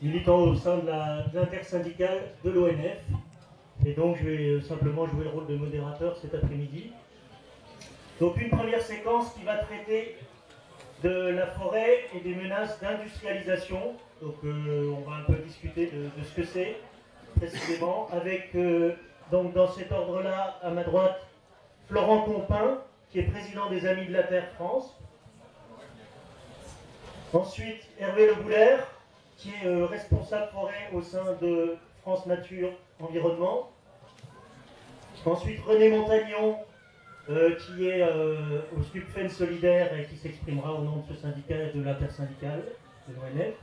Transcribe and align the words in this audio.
militant 0.00 0.38
au 0.38 0.54
sein 0.54 0.78
de 0.78 1.36
l'intersyndicale 1.36 2.32
de 2.44 2.50
l'ONF. 2.50 2.98
Et 3.86 3.92
donc 3.92 4.16
je 4.22 4.28
vais 4.28 4.60
simplement 4.60 5.06
jouer 5.06 5.24
le 5.24 5.30
rôle 5.30 5.46
de 5.46 5.56
modérateur 5.56 6.16
cet 6.16 6.34
après-midi. 6.34 6.92
Donc 8.20 8.36
une 8.40 8.50
première 8.50 8.82
séquence 8.82 9.32
qui 9.34 9.44
va 9.44 9.58
traiter 9.58 10.16
de 11.02 11.28
la 11.28 11.46
forêt 11.46 12.06
et 12.14 12.20
des 12.20 12.34
menaces 12.34 12.80
d'industrialisation. 12.80 13.94
Donc 14.20 14.34
euh, 14.44 14.92
on 14.96 15.08
va 15.08 15.18
un 15.18 15.22
peu 15.22 15.34
discuter 15.34 15.86
de, 15.86 16.24
ce 16.24 16.34
que 16.34 16.44
c'est 16.44 16.76
précisément, 17.36 18.08
avec 18.10 18.50
euh, 18.56 18.94
donc 19.30 19.54
dans 19.54 19.68
cet 19.68 19.92
ordre-là, 19.92 20.58
à 20.62 20.70
ma 20.70 20.82
droite, 20.82 21.20
Florent 21.88 22.22
Compin, 22.22 22.78
qui 23.10 23.20
est 23.20 23.30
président 23.30 23.70
des 23.70 23.86
Amis 23.86 24.06
de 24.06 24.12
la 24.12 24.24
Terre 24.24 24.48
France. 24.54 24.98
Ensuite, 27.32 27.86
Hervé 28.00 28.26
Le 28.26 28.34
Boulaire, 28.34 28.86
qui 29.38 29.50
est 29.50 29.66
euh, 29.66 29.86
responsable 29.86 30.48
forêt 30.52 30.90
au 30.92 31.00
sein 31.00 31.36
de 31.40 31.76
France 32.02 32.26
Nature 32.26 32.70
Environnement. 33.00 33.70
Ensuite, 35.24 35.60
René 35.60 35.90
Montagnon, 35.90 36.58
euh, 37.30 37.54
qui 37.56 37.88
est 37.88 38.02
euh, 38.02 38.60
au 38.76 38.82
SNUPFEN 38.82 39.28
solidaire 39.28 39.96
et 39.96 40.06
qui 40.06 40.16
s'exprimera 40.16 40.72
au 40.72 40.82
nom 40.82 40.96
de 40.96 41.14
ce 41.14 41.20
syndicat 41.20 41.56
et 41.56 41.72
de 41.72 41.82
l'intersyndicale 41.82 42.64
de 43.08 43.14
l'ONF. 43.14 43.54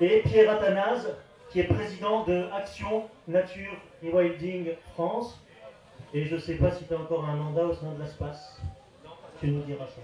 Et 0.00 0.20
Pierre 0.20 0.52
Athanase, 0.52 1.08
qui 1.50 1.60
est 1.60 1.64
président 1.64 2.24
de 2.24 2.44
Action 2.52 3.08
Nature 3.26 3.76
Rewilding 4.02 4.72
France. 4.94 5.40
Et 6.14 6.24
je 6.24 6.36
ne 6.36 6.40
sais 6.40 6.54
pas 6.54 6.70
si 6.70 6.84
tu 6.84 6.94
as 6.94 6.98
encore 6.98 7.24
un 7.24 7.36
mandat 7.36 7.64
au 7.64 7.74
sein 7.74 7.92
de 7.92 8.02
l'espace. 8.02 8.60
Tu 9.40 9.48
nous 9.48 9.62
diras 9.62 9.86
ça. 9.86 10.00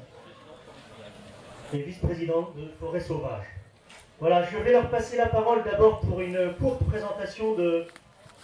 Et 1.76 1.82
vice-président 1.82 2.50
de 2.56 2.68
Forêt 2.80 3.00
Sauvage. 3.00 3.57
Voilà, 4.20 4.42
je 4.42 4.56
vais 4.56 4.72
leur 4.72 4.90
passer 4.90 5.16
la 5.16 5.26
parole 5.26 5.62
d'abord 5.62 6.00
pour 6.00 6.20
une 6.20 6.52
courte 6.58 6.82
présentation 6.88 7.54
de 7.54 7.86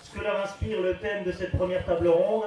ce 0.02 0.16
que 0.16 0.22
leur 0.22 0.40
inspire 0.40 0.80
le 0.80 0.96
thème 0.98 1.24
de 1.24 1.32
cette 1.32 1.50
première 1.56 1.84
table 1.84 2.06
ronde 2.06 2.44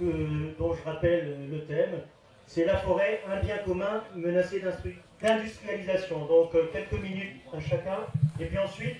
dont 0.00 0.74
je 0.74 0.82
rappelle 0.84 1.50
le 1.50 1.64
thème, 1.64 2.00
c'est 2.46 2.64
la 2.64 2.76
forêt, 2.76 3.20
un 3.28 3.40
bien 3.40 3.58
commun 3.58 4.04
menacé 4.14 4.62
d'industrialisation. 5.20 6.26
Donc 6.26 6.54
euh, 6.54 6.68
quelques 6.72 7.02
minutes 7.02 7.40
à 7.52 7.60
chacun. 7.60 7.98
Et 8.38 8.46
puis 8.46 8.58
ensuite, 8.58 8.98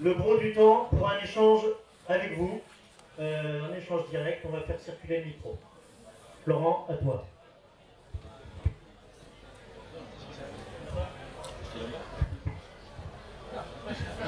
le 0.00 0.14
gros 0.14 0.36
du 0.36 0.52
temps 0.52 0.88
pour 0.90 1.08
un 1.08 1.18
échange 1.20 1.62
avec 2.08 2.36
vous, 2.36 2.60
euh, 3.18 3.62
un 3.70 3.74
échange 3.74 4.08
direct. 4.10 4.44
On 4.44 4.50
va 4.50 4.60
faire 4.60 4.78
circuler 4.78 5.20
le 5.20 5.26
micro. 5.26 5.58
Laurent, 6.44 6.86
à 6.90 6.94
toi. 6.94 7.24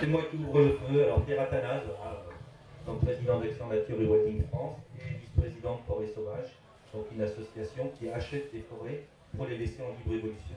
C'est 0.01 0.07
moi 0.07 0.23
qui 0.31 0.37
ouvre 0.37 0.61
le 0.61 0.73
feu. 0.75 1.05
Alors 1.05 1.25
Pierre 1.25 1.43
Athanase, 1.43 1.83
comme 2.87 3.01
président 3.01 3.41
d'Action 3.41 3.67
Nature 3.67 4.01
et 4.01 4.07
Wetting 4.07 4.47
France 4.47 4.77
et 4.97 5.15
vice-président 5.19 5.77
de 5.77 5.81
Forêt 5.89 6.07
Sauvage, 6.15 6.51
donc 6.95 7.07
une 7.13 7.23
association 7.23 7.91
qui 7.99 8.09
achète 8.09 8.53
des 8.53 8.61
forêts 8.61 9.03
pour 9.37 9.47
les 9.47 9.59
laisser 9.59 9.83
en 9.83 9.89
libre 9.89 10.25
évolution. 10.25 10.55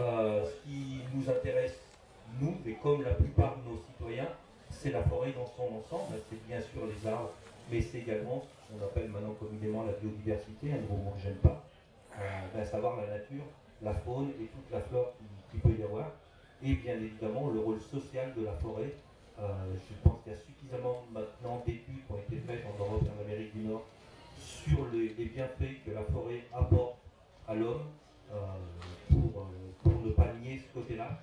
Euh, 0.00 0.42
ce 0.46 0.66
qui 0.66 1.00
nous 1.12 1.28
intéresse, 1.28 1.78
nous, 2.40 2.56
et 2.66 2.74
comme 2.82 3.02
la 3.02 3.12
plupart 3.12 3.56
de 3.58 3.70
nos 3.70 3.76
citoyens, 3.76 4.28
c'est 4.70 4.90
la 4.90 5.02
forêt 5.02 5.32
dans 5.32 5.46
son 5.46 5.76
ensemble. 5.76 6.16
C'est 6.30 6.46
bien 6.46 6.60
sûr 6.62 6.86
les 6.86 7.06
arbres, 7.06 7.32
mais 7.70 7.82
c'est 7.82 7.98
également 7.98 8.42
ce 8.42 8.72
qu'on 8.72 8.84
appelle 8.86 9.10
maintenant 9.10 9.34
communément 9.34 9.84
la 9.84 9.92
biodiversité, 9.92 10.72
un 10.72 10.80
nouveau 10.80 10.96
mot 10.96 11.10
que 11.10 11.22
j'aime 11.22 11.36
pas, 11.42 11.62
euh, 12.18 12.60
à 12.62 12.64
savoir 12.64 12.96
la 12.96 13.18
nature, 13.18 13.44
la 13.82 13.92
faune 13.92 14.30
et 14.40 14.46
toute 14.46 14.70
la 14.72 14.80
flore 14.80 15.12
qui 15.52 15.58
peut 15.58 15.76
y 15.78 15.82
avoir. 15.82 16.10
Et 16.64 16.74
bien 16.74 16.94
évidemment 16.94 17.48
le 17.50 17.60
rôle 17.60 17.80
social 17.80 18.34
de 18.36 18.44
la 18.44 18.52
forêt 18.52 18.94
euh, 19.40 19.44
je 19.88 19.94
pense 20.02 20.20
qu'il 20.22 20.32
y 20.32 20.34
a 20.34 20.38
suffisamment 20.38 21.04
maintenant 21.12 21.62
d'études 21.64 22.04
qui 22.04 22.12
ont 22.12 22.18
été 22.18 22.42
faites 22.44 22.64
en 22.66 22.76
Europe 22.82 23.02
et 23.06 23.08
en 23.08 23.24
Amérique 23.24 23.54
du 23.54 23.62
Nord 23.62 23.84
sur 24.40 24.86
les, 24.92 25.10
bienfaits 25.26 25.84
que 25.86 25.92
la 25.92 26.02
forêt 26.02 26.44
apporte 26.52 26.96
à 27.46 27.54
l'homme 27.54 27.86
euh, 28.32 28.36
pour, 29.08 29.42
euh, 29.42 29.44
pour, 29.82 30.02
ne 30.02 30.10
pas 30.10 30.32
nier 30.42 30.58
ce 30.58 30.78
côté-là. 30.78 31.20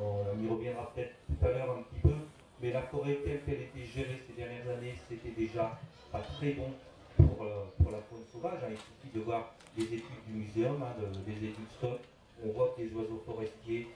On 0.00 0.40
y 0.40 0.48
reviendra 0.48 0.92
peut-être 0.94 1.14
tout 1.26 1.44
à 1.44 1.50
l'heure 1.50 1.76
un 1.76 1.82
petit 1.82 2.00
peu, 2.00 2.14
mais 2.62 2.70
la 2.70 2.82
forêt 2.82 3.18
telle 3.24 3.42
qu'elle 3.42 3.62
était 3.62 3.84
gérée 3.84 4.22
ces 4.26 4.32
dernières 4.34 4.68
années, 4.70 4.94
c'était 5.08 5.30
déjà 5.30 5.78
pas 6.12 6.20
très 6.20 6.52
bon 6.52 6.70
pour, 7.16 7.36
pour 7.36 7.90
la 7.90 7.98
faune 7.98 8.24
sauvage. 8.32 8.60
Hein. 8.62 8.70
Il 8.70 8.78
suffit 8.78 9.18
de 9.18 9.20
voir 9.20 9.54
les 9.76 9.84
études 9.84 10.24
du 10.26 10.34
muséum, 10.34 10.82
hein, 10.82 10.94
des 11.26 11.48
études 11.48 11.68
stock. 11.78 11.98
On 12.42 12.52
voit 12.52 12.72
que 12.74 12.82
les 12.82 12.92
oiseaux 12.94 13.22
forestiers 13.26 13.88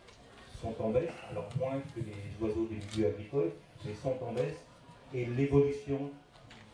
sont 0.61 0.75
en 0.81 0.91
baisse, 0.91 1.13
alors 1.31 1.49
moins 1.59 1.81
que 1.95 2.01
les 2.01 2.45
oiseaux 2.45 2.67
des 2.67 2.77
milieux 2.77 3.09
agricoles, 3.09 3.53
mais 3.85 3.95
sont 3.95 4.17
en 4.23 4.33
baisse, 4.33 4.65
et 5.13 5.27
l'évolution 5.27 6.11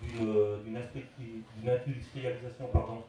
d'une 0.02 0.78
industrialisation 1.68 2.66
pardon, 2.72 3.02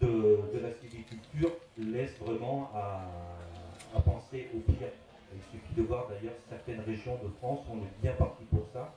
de, 0.00 0.60
la 0.62 0.72
sylviculture 0.72 1.50
laisse 1.76 2.16
vraiment 2.20 2.70
à, 2.74 4.00
penser 4.04 4.48
au 4.54 4.58
pire. 4.60 4.88
Il 5.34 5.42
suffit 5.42 5.74
de 5.76 5.82
voir 5.82 6.08
d'ailleurs 6.08 6.34
certaines 6.48 6.80
régions 6.80 7.18
de 7.22 7.28
France, 7.38 7.60
on 7.70 7.78
est 7.78 8.02
bien 8.02 8.12
parti 8.12 8.44
pour 8.44 8.66
ça. 8.72 8.94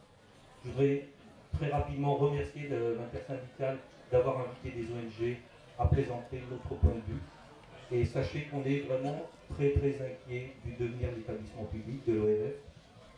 Je 0.63 0.69
voudrais 0.69 1.07
très 1.57 1.69
rapidement 1.69 2.15
remercier 2.15 2.69
l'intersyndicale 2.69 3.77
d'avoir 4.11 4.39
invité 4.39 4.79
des 4.79 4.88
ONG 4.91 5.38
à 5.79 5.85
présenter 5.85 6.41
notre 6.49 6.79
point 6.79 6.93
de 6.93 7.13
vue. 7.13 7.21
Et 7.91 8.05
sachez 8.05 8.43
qu'on 8.43 8.63
est 8.63 8.79
vraiment 8.81 9.23
très 9.56 9.72
très 9.72 9.95
inquiet 9.95 10.56
du 10.66 10.72
devenir 10.73 11.12
de 11.12 11.17
l'établissement 11.17 11.66
public 11.66 12.06
de 12.07 12.13
l'ONF 12.13 12.56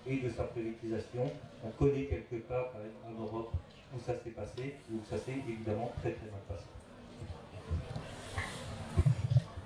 et 0.08 0.18
de 0.18 0.30
sa 0.30 0.44
privatisation. 0.44 1.32
On 1.64 1.70
connaît 1.72 2.06
quelques 2.06 2.48
cas 2.48 2.72
en 3.08 3.22
Europe 3.22 3.54
où 3.96 4.00
ça 4.00 4.14
s'est 4.24 4.32
passé, 4.32 4.76
où 4.92 5.00
ça 5.10 5.18
s'est 5.18 5.36
évidemment 5.48 5.92
très 6.00 6.12
très 6.12 6.26
mal 6.26 6.42
passé. 6.48 6.66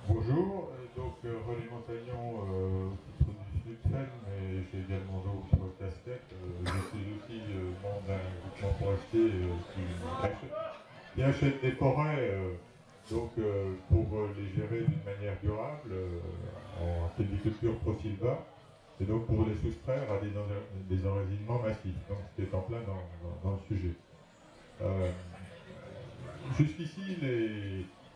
Bonjour, 0.08 0.70
euh, 0.72 1.00
donc 1.00 1.14
euh, 1.24 1.36
René 1.46 1.68
Montagnon, 1.70 2.46
euh, 2.50 2.88
titre 3.18 3.44
du 3.52 3.60
SNUPFEN, 3.60 4.08
mais 4.26 4.64
j'ai 4.72 4.80
également 4.80 5.18
d'autres 5.20 5.78
casquettes. 5.78 6.32
Euh, 6.32 6.64
je 6.64 6.78
suis 6.88 7.12
aussi 7.12 7.42
membre 7.82 8.02
d'un 8.06 8.18
groupement 8.40 8.74
forestier 8.78 9.30
qui, 11.14 11.22
achète 11.22 11.60
des 11.60 11.72
forêts 11.72 12.30
donc 13.10 13.30
euh, 13.38 13.74
pour 13.88 14.06
euh, 14.18 14.28
les 14.36 14.48
gérer 14.54 14.84
d'une 14.84 15.04
manière 15.04 15.38
durable 15.42 15.92
euh, 15.92 16.20
en 16.80 17.10
sylviculture 17.16 17.78
pro-silva, 17.78 18.44
et 19.00 19.04
donc 19.04 19.26
pour 19.26 19.46
les 19.46 19.54
soustraire 19.54 20.10
à 20.12 20.18
des, 20.18 20.30
des 20.94 21.06
enracinements 21.06 21.60
massifs, 21.62 21.94
donc 22.08 22.18
est 22.38 22.54
en 22.54 22.60
plein 22.62 22.80
dans, 22.82 23.52
le 23.52 23.58
sujet. 23.68 23.94
Jusqu'ici, 26.56 27.16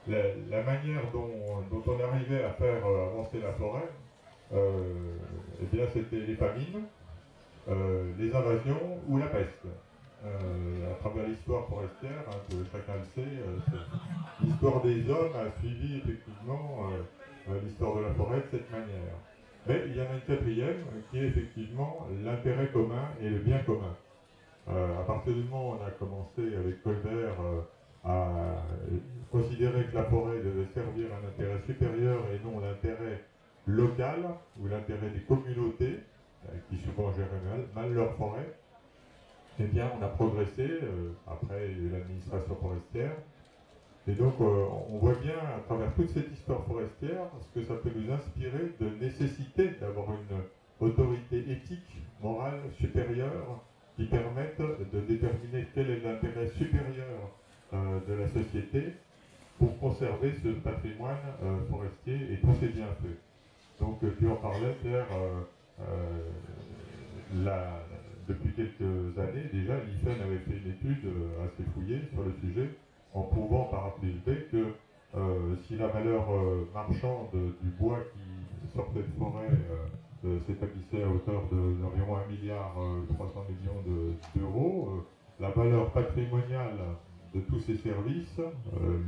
la, 0.08 0.62
manière 0.62 1.10
dont, 1.12 1.64
on 1.86 2.00
arrivait 2.00 2.42
à 2.42 2.50
faire 2.50 2.84
avancer 2.84 3.40
la 3.40 3.52
forêt, 3.52 3.88
eh 4.52 5.76
bien 5.76 5.86
c'était 5.92 6.26
les 6.26 6.34
famines, 6.34 6.82
les 8.18 8.34
invasions 8.34 8.98
ou 9.08 9.18
la 9.18 9.26
peste. 9.26 9.66
Euh, 10.24 10.92
à 10.92 10.94
travers 11.00 11.26
l'histoire 11.26 11.66
forestière, 11.66 12.22
hein, 12.28 12.36
que 12.48 12.54
chacun 12.70 12.94
le 12.94 13.04
sait, 13.12 13.28
euh, 13.28 13.76
l'histoire 14.44 14.80
des 14.82 15.10
hommes 15.10 15.34
a 15.34 15.50
suivi 15.58 15.96
effectivement 15.96 16.90
euh, 17.50 17.60
l'histoire 17.64 17.96
de 17.96 18.02
la 18.02 18.14
forêt 18.14 18.36
de 18.36 18.46
cette 18.52 18.70
manière. 18.70 19.18
Mais 19.66 19.82
il 19.88 19.96
y 19.96 20.00
en 20.00 20.04
a 20.04 20.14
une 20.14 20.20
quatrième 20.20 20.84
qui 21.10 21.18
est 21.18 21.26
effectivement 21.26 22.06
l'intérêt 22.22 22.68
commun 22.68 23.08
et 23.20 23.30
le 23.30 23.38
bien 23.38 23.58
commun. 23.60 23.96
à 24.68 25.02
partir 25.04 25.34
du 25.34 25.42
moment 25.42 25.70
où 25.70 25.74
on 25.80 25.84
a 25.84 25.90
commencé 25.90 26.54
avec 26.56 26.82
Colbert 26.82 27.38
à 28.04 28.62
considérer 29.30 29.86
que 29.86 29.94
la 29.94 30.04
forêt 30.04 30.38
devait 30.38 30.66
servir 30.74 31.06
un 31.12 31.28
intérêt 31.28 31.60
supérieur 31.66 32.22
et 32.32 32.44
non 32.44 32.60
l'intérêt 32.60 33.24
local 33.66 34.24
ou 34.60 34.66
l'intérêt 34.66 35.10
des 35.10 35.22
communautés, 35.22 35.98
qui 36.68 36.76
souvent 36.78 37.12
géraient 37.12 37.66
mal 37.74 37.92
leur 37.92 38.16
forêt, 38.16 38.52
eh 39.60 39.64
bien, 39.64 39.90
on 39.98 40.02
a 40.02 40.08
progressé 40.08 40.62
euh, 40.62 41.12
après 41.26 41.68
l'administration 41.90 42.56
forestière. 42.56 43.12
Et 44.08 44.12
donc, 44.12 44.34
euh, 44.40 44.66
on 44.90 44.98
voit 44.98 45.14
bien 45.14 45.36
à 45.36 45.60
travers 45.66 45.94
toute 45.94 46.10
cette 46.10 46.32
histoire 46.32 46.64
forestière 46.64 47.26
ce 47.40 47.60
que 47.60 47.66
ça 47.66 47.74
peut 47.74 47.90
nous 47.94 48.10
inspirer 48.12 48.72
de 48.80 48.88
nécessité 49.04 49.70
d'avoir 49.80 50.08
une 50.12 50.86
autorité 50.88 51.38
éthique, 51.38 52.02
morale 52.22 52.60
supérieure 52.80 53.62
qui 53.96 54.06
permette 54.06 54.58
de 54.58 55.00
déterminer 55.00 55.66
quel 55.74 55.90
est 55.90 56.00
l'intérêt 56.00 56.48
supérieur 56.48 57.30
euh, 57.74 58.00
de 58.08 58.14
la 58.14 58.28
société 58.28 58.94
pour 59.58 59.78
conserver 59.78 60.32
ce 60.42 60.48
patrimoine 60.48 61.18
forestier 61.70 62.32
et 62.32 62.38
tous 62.38 62.54
ses 62.58 62.68
bienfaits. 62.68 63.18
Donc, 63.78 63.98
tu 64.18 64.28
en 64.28 64.36
parlais, 64.36 64.74
Pierre, 64.82 65.06
la, 67.44 67.81
depuis 68.28 68.52
quelques 68.54 69.18
années, 69.18 69.48
déjà, 69.52 69.74
l'IFEN 69.80 70.20
avait 70.22 70.38
fait 70.38 70.58
une 70.64 70.72
étude 70.72 71.04
euh, 71.06 71.46
assez 71.46 71.62
fouillée 71.74 72.00
sur 72.12 72.22
le 72.22 72.32
sujet, 72.40 72.70
en 73.14 73.22
prouvant 73.22 73.64
par 73.64 73.94
plus 73.94 74.12
que 74.50 74.74
euh, 75.14 75.56
si 75.66 75.76
la 75.76 75.88
valeur 75.88 76.30
euh, 76.30 76.64
marchande 76.72 77.28
du 77.32 77.70
bois 77.78 77.98
qui 78.14 78.68
sortait 78.74 79.02
de 79.02 79.18
forêt 79.18 79.50
s'établissait 80.46 81.02
à 81.02 81.08
hauteur 81.08 81.42
d'environ 81.50 82.16
1 82.16 82.26
milliard 82.28 82.74
300 83.16 83.44
millions 83.50 83.82
d'euros. 84.36 85.04
la 85.40 85.50
valeur 85.50 85.90
patrimoniale 85.92 86.78
de 87.34 87.40
tous 87.40 87.58
ces 87.58 87.74
services, 87.74 88.40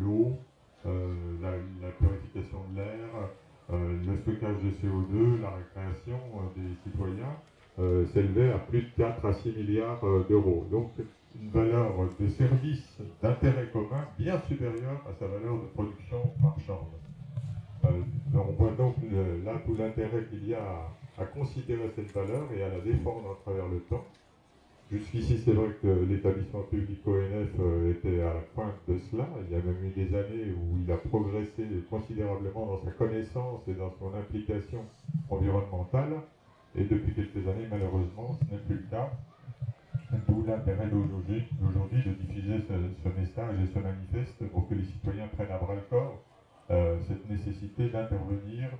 l'eau, 0.00 0.32
la, 0.84 1.90
purification 2.00 2.58
de 2.72 2.80
l'air, 2.80 3.30
le 3.70 4.16
stockage 4.22 4.56
de 4.64 4.70
CO2, 4.72 5.40
la 5.40 5.50
récréation 5.50 6.18
des 6.56 6.74
citoyens, 6.90 7.36
s'élevait 7.76 8.52
à 8.52 8.58
plus 8.58 8.82
de 8.82 8.88
4 8.96 9.24
à 9.24 9.32
6 9.32 9.52
milliards 9.52 10.00
d'euros. 10.28 10.66
Donc 10.70 10.90
une 11.40 11.50
valeur 11.50 11.94
de 12.20 12.28
service 12.28 12.98
d'intérêt 13.22 13.68
commun 13.72 14.06
bien 14.18 14.38
supérieure 14.48 15.02
à 15.08 15.12
sa 15.18 15.26
valeur 15.26 15.54
de 15.60 15.66
production 15.74 16.18
marchande. 16.42 16.86
Euh, 17.84 17.90
on 18.34 18.52
voit 18.52 18.72
donc 18.72 18.94
là 19.44 19.60
tout 19.66 19.74
l'intérêt 19.74 20.24
qu'il 20.30 20.46
y 20.48 20.54
a 20.54 20.88
à, 21.18 21.24
considérer 21.24 21.90
cette 21.94 22.12
valeur 22.12 22.50
et 22.52 22.62
à 22.62 22.68
la 22.68 22.80
défendre 22.80 23.30
à 23.30 23.42
travers 23.44 23.68
le 23.68 23.80
temps. 23.80 24.04
Jusqu'ici, 24.90 25.38
c'est 25.38 25.52
vrai 25.52 25.70
que 25.82 25.88
l'établissement 25.88 26.62
public 26.62 27.00
ONF 27.06 27.48
euh, 27.58 27.90
était 27.90 28.20
à 28.20 28.34
la 28.34 28.40
pointe 28.54 28.74
de 28.86 28.98
cela. 29.10 29.28
Il 29.46 29.52
y 29.52 29.58
a 29.58 29.62
même 29.62 29.82
eu 29.82 29.90
des 29.90 30.14
années 30.14 30.50
où 30.50 30.78
il 30.84 30.90
a 30.92 30.96
progressé 30.96 31.64
considérablement 31.88 32.66
dans 32.66 32.78
sa 32.84 32.90
connaissance 32.90 33.60
et 33.66 33.74
dans 33.74 33.90
son 33.98 34.14
implication 34.14 34.84
environnementale. 35.30 36.20
Et 36.76 36.84
depuis 36.84 37.14
quelques 37.14 37.48
années, 37.48 37.66
malheureusement, 37.70 38.32
ce 38.32 38.54
n'est 38.54 38.60
plus 38.62 38.76
le 38.76 38.90
cas. 38.90 39.10
D'où 40.28 40.44
l'intérêt 40.46 40.88
d'aujourd'hui 40.88 41.44
de 42.02 42.12
diffuser 42.12 42.60
ce, 43.02 43.08
message 43.08 43.56
et 43.62 43.66
ce 43.72 43.78
manifeste 43.78 44.48
pour 44.52 44.68
que 44.68 44.74
les 44.74 44.84
citoyens 44.84 45.28
prennent 45.28 45.50
à 45.50 45.58
bras 45.58 45.74
le 45.74 45.80
corps 45.82 46.22
euh, 46.70 46.98
cette 47.08 47.28
nécessité 47.28 47.88
d'intervenir 47.88 48.70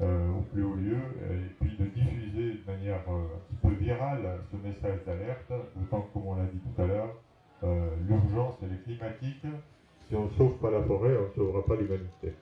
euh, 0.00 0.30
au 0.32 0.42
plus 0.42 0.62
haut 0.62 0.74
lieu 0.74 0.98
et 1.30 1.54
puis 1.60 1.76
de 1.76 1.84
diffuser 1.86 2.54
de 2.54 2.70
manière 2.70 3.02
euh, 3.08 3.36
un 3.36 3.38
petit 3.48 3.56
peu 3.62 3.74
virale 3.74 4.40
ce 4.50 4.56
message 4.56 5.04
d'alerte, 5.06 5.52
d'autant 5.76 6.02
que, 6.02 6.12
comme 6.14 6.26
on 6.26 6.34
l'a 6.36 6.46
dit 6.46 6.60
tout 6.60 6.82
à 6.82 6.86
l'heure, 6.86 7.14
l'urgence 8.06 8.58
est 8.62 8.84
climatique. 8.84 9.46
Si 10.06 10.14
on 10.14 10.24
ne 10.24 10.30
sauve 10.30 10.58
pas 10.58 10.70
la 10.70 10.82
forêt, 10.82 11.16
on 11.16 11.28
ne 11.28 11.34
sauvera 11.34 11.64
pas 11.64 11.76
l'humanité. 11.76 12.34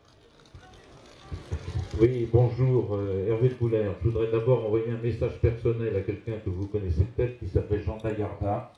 Oui, 2.01 2.29
bonjour, 2.33 2.95
euh, 2.95 3.29
Hervé 3.29 3.51
Couler. 3.51 3.85
Je 4.03 4.09
voudrais 4.09 4.31
d'abord 4.31 4.67
envoyer 4.67 4.91
un 4.91 5.03
message 5.03 5.39
personnel 5.41 5.95
à 5.95 6.01
quelqu'un 6.01 6.39
que 6.45 6.51
vous 6.51 6.67
connaissez 6.67 7.05
peut-être, 7.05 7.39
qui 7.39 7.49
s'appelle 7.49 7.83
Jean 7.83 7.99
Taillarda, 7.99 8.73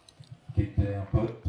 qui 0.54 0.62
était 0.62 0.94
un 0.94 1.06
pote, 1.10 1.44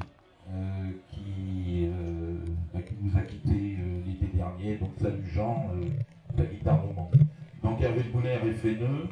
euh, 0.50 0.90
qui, 1.12 1.88
euh, 1.88 2.36
bah, 2.74 2.82
qui, 2.82 2.94
nous 3.02 3.18
a 3.18 3.22
quittés 3.22 3.78
l'été 4.06 4.38
dernier. 4.38 4.78
Donc 4.78 4.92
salut 5.02 5.28
Jean, 5.28 5.72
la 6.38 6.46
guitare 6.46 6.86
moment. 6.86 7.12
Donc 7.64 7.82
Hervé 7.82 8.04
Couler, 8.12 8.38
FNE, 8.54 9.10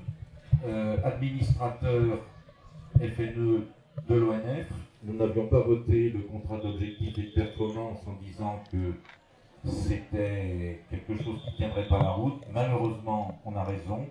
administrateur 1.03 2.19
FNE 2.99 3.61
de 4.07 4.15
l'ONF. 4.15 4.71
Nous 5.03 5.17
n'avions 5.17 5.47
pas 5.47 5.59
voté 5.59 6.11
le 6.11 6.19
contrat 6.19 6.59
d'objectif 6.59 7.17
et 7.17 7.23
de 7.23 7.33
performance 7.33 8.07
en 8.07 8.13
disant 8.23 8.63
que 8.71 8.93
c'était 9.65 10.81
quelque 10.89 11.23
chose 11.23 11.41
qui 11.43 11.51
ne 11.51 11.57
tiendrait 11.57 11.87
pas 11.87 11.99
la 11.99 12.11
route. 12.11 12.43
Malheureusement, 12.51 13.39
on 13.45 13.55
a 13.55 13.63
raison. 13.63 14.05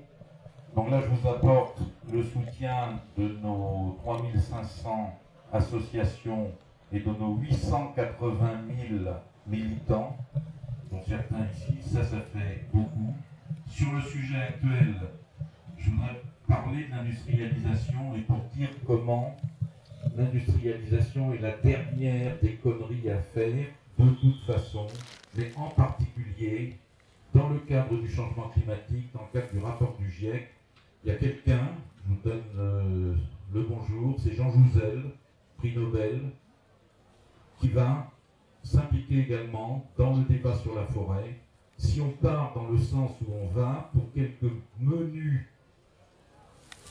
Donc 0.75 0.91
là, 0.91 1.01
je 1.01 1.07
vous 1.09 1.29
apporte 1.29 1.79
le 2.11 2.23
soutien 2.23 3.01
de 3.19 3.29
nos 3.43 3.99
3500 4.03 5.19
associations 5.53 6.51
et 6.93 7.01
de 7.01 7.11
nos 7.11 7.37
880 7.37 8.37
000 8.89 9.05
militants, 9.47 10.17
dont 10.91 11.03
certains 11.07 11.47
ici, 11.55 11.77
ça, 11.83 12.03
ça 12.05 12.21
fait 12.33 12.67
beaucoup. 12.73 13.15
Sur 13.67 13.93
le 13.93 14.01
sujet 14.03 14.37
actuel, 14.37 14.95
je 15.77 15.91
voudrais 15.91 16.23
parler 16.49 16.85
de 16.85 16.91
l'industrialisation 16.91 18.15
et 18.17 18.21
pour 18.21 18.39
dire 18.55 18.69
comment 18.87 19.37
l'industrialisation 20.17 21.35
est 21.35 21.39
la 21.39 21.57
dernière 21.57 22.39
des 22.41 22.55
conneries 22.57 23.11
à 23.11 23.19
faire 23.19 23.67
de 23.99 24.11
toute 24.11 24.41
façon, 24.47 24.87
mais 25.37 25.53
en 25.57 25.69
particulier 25.69 26.77
dans 27.35 27.49
le 27.49 27.59
cadre 27.61 27.97
du 27.97 28.09
changement 28.09 28.49
climatique, 28.49 29.11
dans 29.15 29.23
le 29.23 29.41
cadre 29.41 29.53
du 29.53 29.59
rapport 29.59 29.97
du 29.99 30.11
GIEC, 30.11 30.49
il 31.05 31.09
y 31.09 31.15
a 31.15 31.17
quelqu'un, 31.17 31.69
je 32.05 32.13
vous 32.13 32.21
donne 32.23 32.43
euh, 32.59 33.15
le 33.53 33.63
bonjour, 33.63 34.19
c'est 34.19 34.35
Jean 34.35 34.51
Jouzel, 34.51 35.03
prix 35.57 35.75
Nobel, 35.75 36.21
qui 37.59 37.69
va 37.69 38.11
s'impliquer 38.63 39.21
également 39.21 39.87
dans 39.97 40.17
le 40.17 40.25
débat 40.25 40.57
sur 40.57 40.75
la 40.75 40.85
forêt. 40.87 41.39
Si 41.79 42.01
on 42.01 42.11
part 42.11 42.53
dans 42.55 42.69
le 42.69 42.79
sens 42.79 43.13
où 43.27 43.33
on 43.33 43.49
va, 43.49 43.91
pour 43.93 44.13
quelques 44.13 44.53
menus 44.79 45.41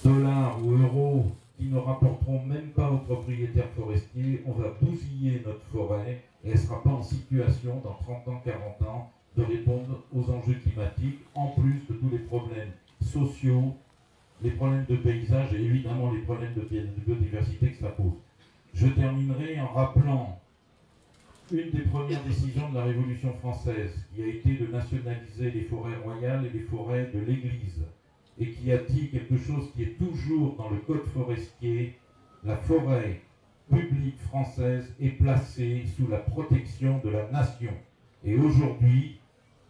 dollars 0.04 0.64
ou 0.64 0.72
euros 0.72 1.32
qui 1.58 1.66
ne 1.66 1.78
rapporteront 1.78 2.44
même 2.46 2.72
pas 2.72 2.90
aux 2.90 2.98
propriétaires 2.98 3.70
forestiers, 3.76 4.44
on 4.46 4.54
va 4.54 4.70
bousiller 4.82 5.44
notre 5.46 5.64
forêt 5.66 6.24
et 6.44 6.50
elle 6.50 6.54
ne 6.54 6.58
sera 6.58 6.82
pas 6.84 6.90
en 6.90 7.04
situation 7.04 7.82
dans 7.84 7.94
30 7.94 8.28
ans, 8.28 8.42
40 8.44 8.82
ans 8.84 9.12
de 9.38 9.44
répondre 9.44 10.04
aux 10.14 10.30
enjeux 10.30 10.56
climatiques, 10.56 11.20
en 11.36 11.48
plus 11.48 11.82
de 11.90 11.94
tous 11.94 12.10
les 12.10 12.20
problèmes 12.20 12.72
sociaux, 13.02 13.76
les 14.42 14.52
problèmes 14.52 14.86
de 14.90 14.96
paysage 14.98 15.54
et 15.54 15.64
évidemment 15.64 16.12
les 16.12 16.22
problèmes 16.22 16.54
de 16.54 16.62
biodiversité 17.06 17.72
que 17.72 17.78
ça 17.78 17.90
pose. 17.90 18.14
Je 18.74 18.88
terminerai 18.88 19.60
en 19.60 19.68
rappelant 19.68 20.40
une 21.52 21.70
des 21.72 21.82
premières 21.82 22.24
décisions 22.24 22.70
de 22.70 22.76
la 22.76 22.86
Révolution 22.86 23.34
française, 23.34 23.92
qui 24.14 24.24
a 24.24 24.28
été 24.28 24.56
de 24.56 24.68
nationaliser 24.68 25.52
les 25.52 25.64
forêts 25.64 25.98
royales 26.04 26.46
et 26.46 26.50
les 26.50 26.64
forêts 26.64 27.12
de 27.14 27.20
l'Église 27.20 27.84
et 28.40 28.52
qui 28.52 28.72
a 28.72 28.78
dit 28.78 29.10
quelque 29.10 29.38
chose 29.38 29.70
qui 29.76 29.84
est 29.84 29.98
toujours 29.98 30.56
dans 30.56 30.70
le 30.70 30.78
code 30.78 31.06
forestier, 31.14 31.98
la 32.44 32.56
forêt 32.58 33.22
publique 33.72 34.20
française 34.20 34.94
est 35.00 35.12
placée 35.12 35.86
sous 35.96 36.08
la 36.08 36.18
protection 36.18 37.00
de 37.04 37.10
la 37.10 37.30
nation. 37.32 37.72
Et 38.24 38.36
aujourd'hui, 38.36 39.18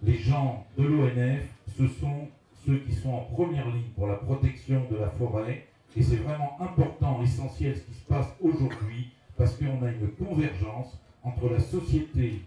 les 0.03 0.17
gens 0.17 0.65
de 0.77 0.83
l'ONF, 0.83 1.43
ce 1.77 1.87
sont 1.87 2.27
ceux 2.65 2.79
qui 2.79 2.93
sont 2.93 3.13
en 3.13 3.21
première 3.21 3.67
ligne 3.67 3.91
pour 3.95 4.07
la 4.07 4.15
protection 4.15 4.81
de 4.89 4.97
la 4.97 5.09
forêt. 5.09 5.67
Et 5.95 6.01
c'est 6.01 6.17
vraiment 6.17 6.57
important, 6.59 7.21
essentiel 7.21 7.75
ce 7.75 7.81
qui 7.81 7.93
se 7.93 8.05
passe 8.05 8.27
aujourd'hui, 8.41 9.11
parce 9.37 9.55
qu'on 9.55 9.85
a 9.85 9.91
une 9.91 10.09
convergence 10.11 10.97
entre 11.23 11.49
la 11.49 11.59
société 11.59 12.41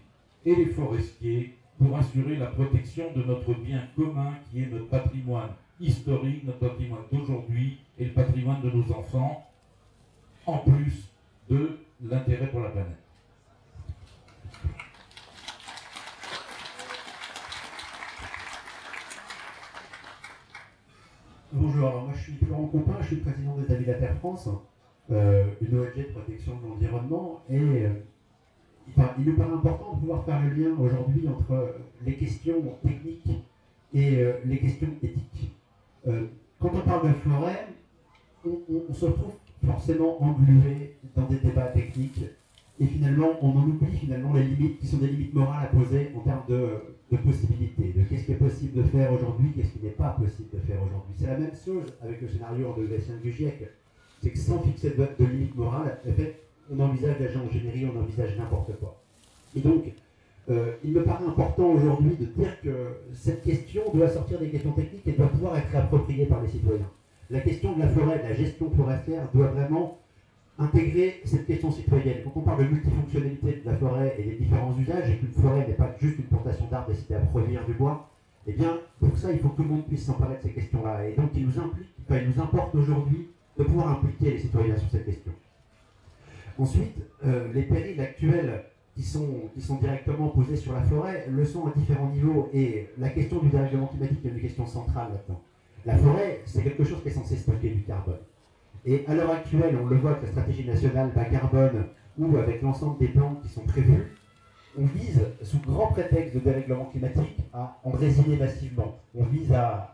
et 0.45 0.55
les 0.55 0.67
forestiers 0.67 1.55
pour 1.77 1.97
assurer 1.97 2.37
la 2.37 2.47
protection 2.47 3.05
de 3.15 3.23
notre 3.23 3.53
bien 3.53 3.87
commun 3.95 4.33
qui 4.49 4.61
est 4.61 4.67
notre 4.67 4.87
patrimoine 4.87 5.49
historique, 5.79 6.43
notre 6.45 6.59
patrimoine 6.59 7.03
d'aujourd'hui 7.11 7.77
et 7.97 8.05
le 8.05 8.11
patrimoine 8.11 8.61
de 8.61 8.69
nos 8.69 8.91
enfants, 8.93 9.45
en 10.45 10.59
plus 10.59 11.09
de 11.49 11.77
l'intérêt 12.01 12.47
pour 12.47 12.61
la 12.61 12.69
planète. 12.69 12.97
Bonjour, 21.53 21.87
alors 21.87 22.03
moi 22.03 22.13
je 22.13 22.21
suis 22.21 22.33
Florent 22.33 22.67
Compin, 22.67 22.97
je 23.01 23.07
suis 23.07 23.15
président 23.17 23.55
des 23.55 23.73
Amis 23.73 23.85
de 23.85 23.91
la 23.91 23.97
Terre 23.97 24.17
France, 24.17 24.49
euh, 25.11 25.45
une 25.61 25.79
ONG 25.79 25.95
de 25.95 26.11
protection 26.11 26.57
de 26.57 26.67
l'environnement, 26.67 27.43
et 27.49 27.59
euh, 27.59 27.89
il, 29.17 29.25
nous 29.25 29.37
paraît 29.37 29.53
important 29.53 29.93
de 29.93 29.99
pouvoir 29.99 30.25
faire 30.25 30.41
le 30.43 30.49
lien 30.49 30.75
aujourd'hui 30.77 31.27
entre 31.27 31.75
les 32.05 32.15
questions 32.15 32.61
techniques 32.83 33.29
et 33.93 34.17
euh, 34.17 34.33
les 34.45 34.59
questions 34.59 34.89
éthiques. 35.01 35.55
Euh, 36.07 36.27
quand 36.59 36.71
on 36.73 36.81
parle 36.81 37.07
de 37.07 37.13
forêt, 37.13 37.67
on, 38.45 38.93
se 38.93 39.05
retrouve 39.05 39.33
forcément 39.65 40.21
englué 40.23 40.97
dans 41.15 41.25
des 41.25 41.37
débats 41.37 41.67
techniques 41.67 42.21
et 42.79 42.85
finalement 42.85 43.29
on 43.41 43.49
en 43.49 43.63
oublie 43.63 43.95
finalement 43.97 44.33
les 44.33 44.43
limites 44.43 44.79
qui 44.79 44.87
sont 44.87 44.97
des 44.97 45.07
limites 45.07 45.33
morales 45.33 45.65
à 45.65 45.75
poser 45.75 46.11
en 46.15 46.19
termes 46.19 46.43
de, 46.49 47.17
possibilités, 47.17 47.93
de 47.95 48.03
qu'est-ce 48.03 48.25
qui 48.25 48.33
est 48.33 48.35
possible 48.35 48.83
de 48.83 48.83
faire 48.83 49.13
aujourd'hui, 49.13 49.51
qu'est-ce 49.55 49.69
qui 49.69 49.85
n'est 49.85 49.91
pas 49.91 50.09
possible 50.09 50.49
de 50.53 50.59
faire 50.59 50.77
aujourd'hui. 50.83 51.13
C'est 51.17 51.27
la 51.27 51.37
même 51.37 51.53
chose 51.53 51.85
avec 52.01 52.21
le 52.21 52.27
scénario 52.27 52.69
en 52.69 52.77
degré 52.77 52.97
du 53.23 53.31
GIEC, 53.31 53.69
c'est 54.21 54.31
que 54.31 54.37
sans 54.37 54.59
fixer 54.59 54.89
de, 54.91 55.07
de 55.17 55.29
limites 55.29 55.55
morales, 55.55 55.97
en 56.07 56.13
fait, 56.13 56.41
on 56.69 56.79
envisage 56.79 57.19
la 57.19 57.27
géoingénierie, 57.31 57.85
on 57.85 57.99
envisage 58.01 58.37
n'importe 58.37 58.71
quoi. 58.79 59.01
Et 59.55 59.61
donc, 59.61 59.93
euh, 60.49 60.73
il 60.83 60.91
me 60.91 61.03
paraît 61.03 61.25
important 61.25 61.71
aujourd'hui 61.71 62.15
de 62.19 62.25
dire 62.25 62.59
que 62.61 62.97
cette 63.13 63.43
question 63.43 63.83
doit 63.93 64.09
sortir 64.09 64.39
des 64.39 64.49
questions 64.49 64.73
techniques 64.73 65.07
et 65.07 65.13
doit 65.13 65.27
pouvoir 65.27 65.57
être 65.57 65.75
appropriée 65.75 66.25
par 66.25 66.41
les 66.41 66.49
citoyens. 66.49 66.89
La 67.31 67.39
question 67.39 67.73
de 67.73 67.79
la 67.79 67.87
forêt, 67.87 68.19
de 68.19 68.23
la 68.23 68.33
gestion 68.35 68.69
forestière 68.69 69.27
doit 69.33 69.47
vraiment 69.47 69.97
intégrer 70.59 71.21
cette 71.25 71.47
question 71.47 71.71
citoyenne. 71.71 72.17
Quand 72.23 72.33
on 72.35 72.41
parle 72.41 72.65
de 72.65 72.69
multifonctionnalité 72.69 73.61
de 73.65 73.71
la 73.71 73.77
forêt 73.77 74.15
et 74.19 74.23
des 74.23 74.35
différents 74.35 74.77
usages, 74.77 75.09
et 75.09 75.17
qu'une 75.17 75.31
forêt 75.31 75.67
n'est 75.67 75.73
pas 75.73 75.95
juste 75.99 76.19
une 76.19 76.25
plantation 76.25 76.67
d'arbres 76.69 76.89
destinée 76.89 77.17
à 77.17 77.21
produire 77.23 77.65
du 77.65 77.73
bois, 77.73 78.07
eh 78.45 78.53
bien, 78.53 78.77
pour 78.99 79.17
ça, 79.17 79.31
il 79.31 79.39
faut 79.39 79.49
que 79.49 79.57
tout 79.57 79.63
le 79.63 79.69
monde 79.69 79.85
puisse 79.87 80.05
s'emparer 80.05 80.35
de 80.37 80.41
ces 80.43 80.51
questions-là. 80.51 81.07
Et 81.07 81.15
donc, 81.15 81.31
il 81.33 81.47
nous 81.47 81.59
implique, 81.59 81.87
il 82.11 82.29
nous 82.29 82.41
importe 82.41 82.75
aujourd'hui 82.75 83.27
de 83.57 83.63
pouvoir 83.63 83.87
impliquer 83.89 84.31
les 84.31 84.37
citoyens 84.37 84.77
sur 84.77 84.89
cette 84.91 85.05
question. 85.05 85.31
Ensuite, 86.59 86.95
euh, 87.25 87.51
les 87.53 87.63
périls 87.63 87.99
actuels 87.99 88.65
qui 88.93 89.01
sont, 89.01 89.49
qui 89.53 89.61
sont 89.61 89.75
directement 89.77 90.29
posés 90.29 90.55
sur 90.55 90.73
la 90.73 90.83
forêt 90.83 91.25
le 91.29 91.43
sont 91.43 91.65
à 91.65 91.71
différents 91.75 92.09
niveaux. 92.09 92.49
Et 92.53 92.87
la 92.99 93.09
question 93.09 93.39
du 93.39 93.49
dérèglement 93.49 93.87
climatique 93.87 94.19
est 94.23 94.29
une 94.29 94.39
question 94.39 94.65
centrale 94.67 95.09
maintenant. 95.11 95.41
La 95.85 95.95
forêt, 95.97 96.41
c'est 96.45 96.63
quelque 96.63 96.83
chose 96.83 97.01
qui 97.03 97.09
est 97.09 97.11
censé 97.11 97.35
stocker 97.35 97.69
du 97.69 97.83
carbone. 97.83 98.17
Et 98.85 99.05
à 99.07 99.13
l'heure 99.13 99.31
actuelle, 99.31 99.77
on 99.81 99.85
le 99.85 99.97
voit 99.97 100.11
avec 100.11 100.23
la 100.23 100.29
stratégie 100.29 100.65
nationale 100.65 101.11
bas 101.15 101.25
carbone 101.25 101.85
ou 102.17 102.37
avec 102.37 102.61
l'ensemble 102.61 102.97
des 102.99 103.09
plans 103.09 103.35
qui 103.41 103.49
sont 103.49 103.61
prévus, 103.61 104.15
on 104.77 104.85
vise, 104.85 105.21
sous 105.43 105.59
grand 105.59 105.87
prétexte 105.87 106.35
de 106.35 106.39
dérèglement 106.39 106.85
climatique, 106.85 107.39
à 107.53 107.77
en 107.83 107.91
résiner 107.91 108.37
massivement. 108.37 108.95
On 109.15 109.23
vise 109.25 109.51
à, 109.53 109.91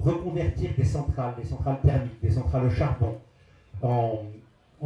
reconvertir 0.00 0.70
des 0.76 0.84
centrales, 0.84 1.34
des 1.36 1.44
centrales 1.44 1.78
thermiques, 1.80 2.20
des 2.22 2.30
centrales 2.30 2.66
au 2.66 2.70
charbon, 2.70 3.16
en, 3.82 4.22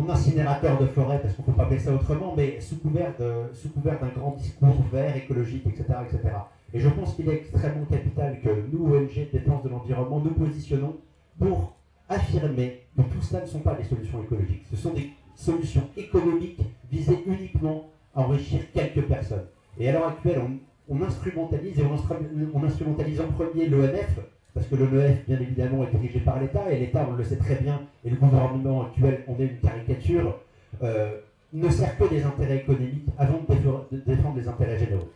incinérateurs 0.09 0.79
de 0.79 0.87
forêt, 0.87 1.21
parce 1.21 1.35
qu'on 1.35 1.43
ne 1.43 1.47
peut 1.47 1.52
pas 1.52 1.62
appeler 1.64 1.79
ça 1.79 1.93
autrement, 1.93 2.35
mais 2.37 2.61
sous 2.61 2.76
couvert, 2.76 3.14
d'un 3.17 4.09
grand 4.17 4.33
discours 4.37 4.83
vert, 4.93 5.17
écologique, 5.17 5.67
etc. 5.67 5.85
etc. 6.07 6.35
Et 6.72 6.80
je 6.80 6.88
pense 6.88 7.14
qu'il 7.14 7.28
est 7.28 7.34
extrêmement 7.34 7.84
capital 7.86 8.40
que 8.40 8.48
nous, 8.72 8.94
ONG 8.94 9.28
Défense 9.32 9.62
de 9.64 9.68
l'Environnement, 9.68 10.20
nous 10.20 10.30
positionnons 10.30 10.96
pour 11.38 11.74
affirmer 12.08 12.82
que 12.96 13.02
tout 13.02 13.22
cela 13.22 13.42
ne 13.42 13.46
sont 13.46 13.60
pas 13.60 13.74
des 13.74 13.84
solutions 13.84 14.22
écologiques. 14.22 14.64
Ce 14.70 14.76
sont 14.76 14.92
des 14.92 15.10
solutions 15.34 15.88
économiques 15.96 16.60
visées 16.90 17.18
uniquement 17.26 17.88
à 18.14 18.22
enrichir 18.22 18.60
quelques 18.72 19.02
personnes. 19.02 19.46
Et 19.78 19.88
à 19.88 19.92
l'heure 19.92 20.08
actuelle, 20.08 20.40
on, 20.88 21.02
instrumentalise 21.02 21.78
et 21.78 21.84
on, 21.84 22.64
instrumentalise 22.64 23.20
en 23.20 23.28
premier 23.28 23.66
l'ONF, 23.68 24.18
parce 24.52 24.66
que 24.66 24.74
l'ONF, 24.74 25.24
bien 25.26 25.40
évidemment, 25.40 25.84
est 25.84 25.96
dirigé 25.96 26.20
par 26.20 26.40
l'État, 26.40 26.70
et 26.70 26.78
l'État, 26.78 27.06
on 27.08 27.14
le 27.14 27.24
sait 27.24 27.36
très 27.36 27.54
bien, 27.56 27.80
et 28.04 28.10
le 28.10 28.16
gouvernement 28.16 28.86
actuel, 28.86 29.24
on 29.28 29.40
est 29.40 29.46
une 29.46 29.58
caricature, 29.60 30.38
euh, 30.82 31.20
ne 31.52 31.68
sert 31.68 31.96
que 31.96 32.04
des 32.04 32.22
intérêts 32.22 32.58
économiques 32.58 33.08
avant 33.18 33.40
de 33.48 33.98
défendre 34.06 34.36
les 34.36 34.48
intérêts 34.48 34.78
généraux. 34.78 35.08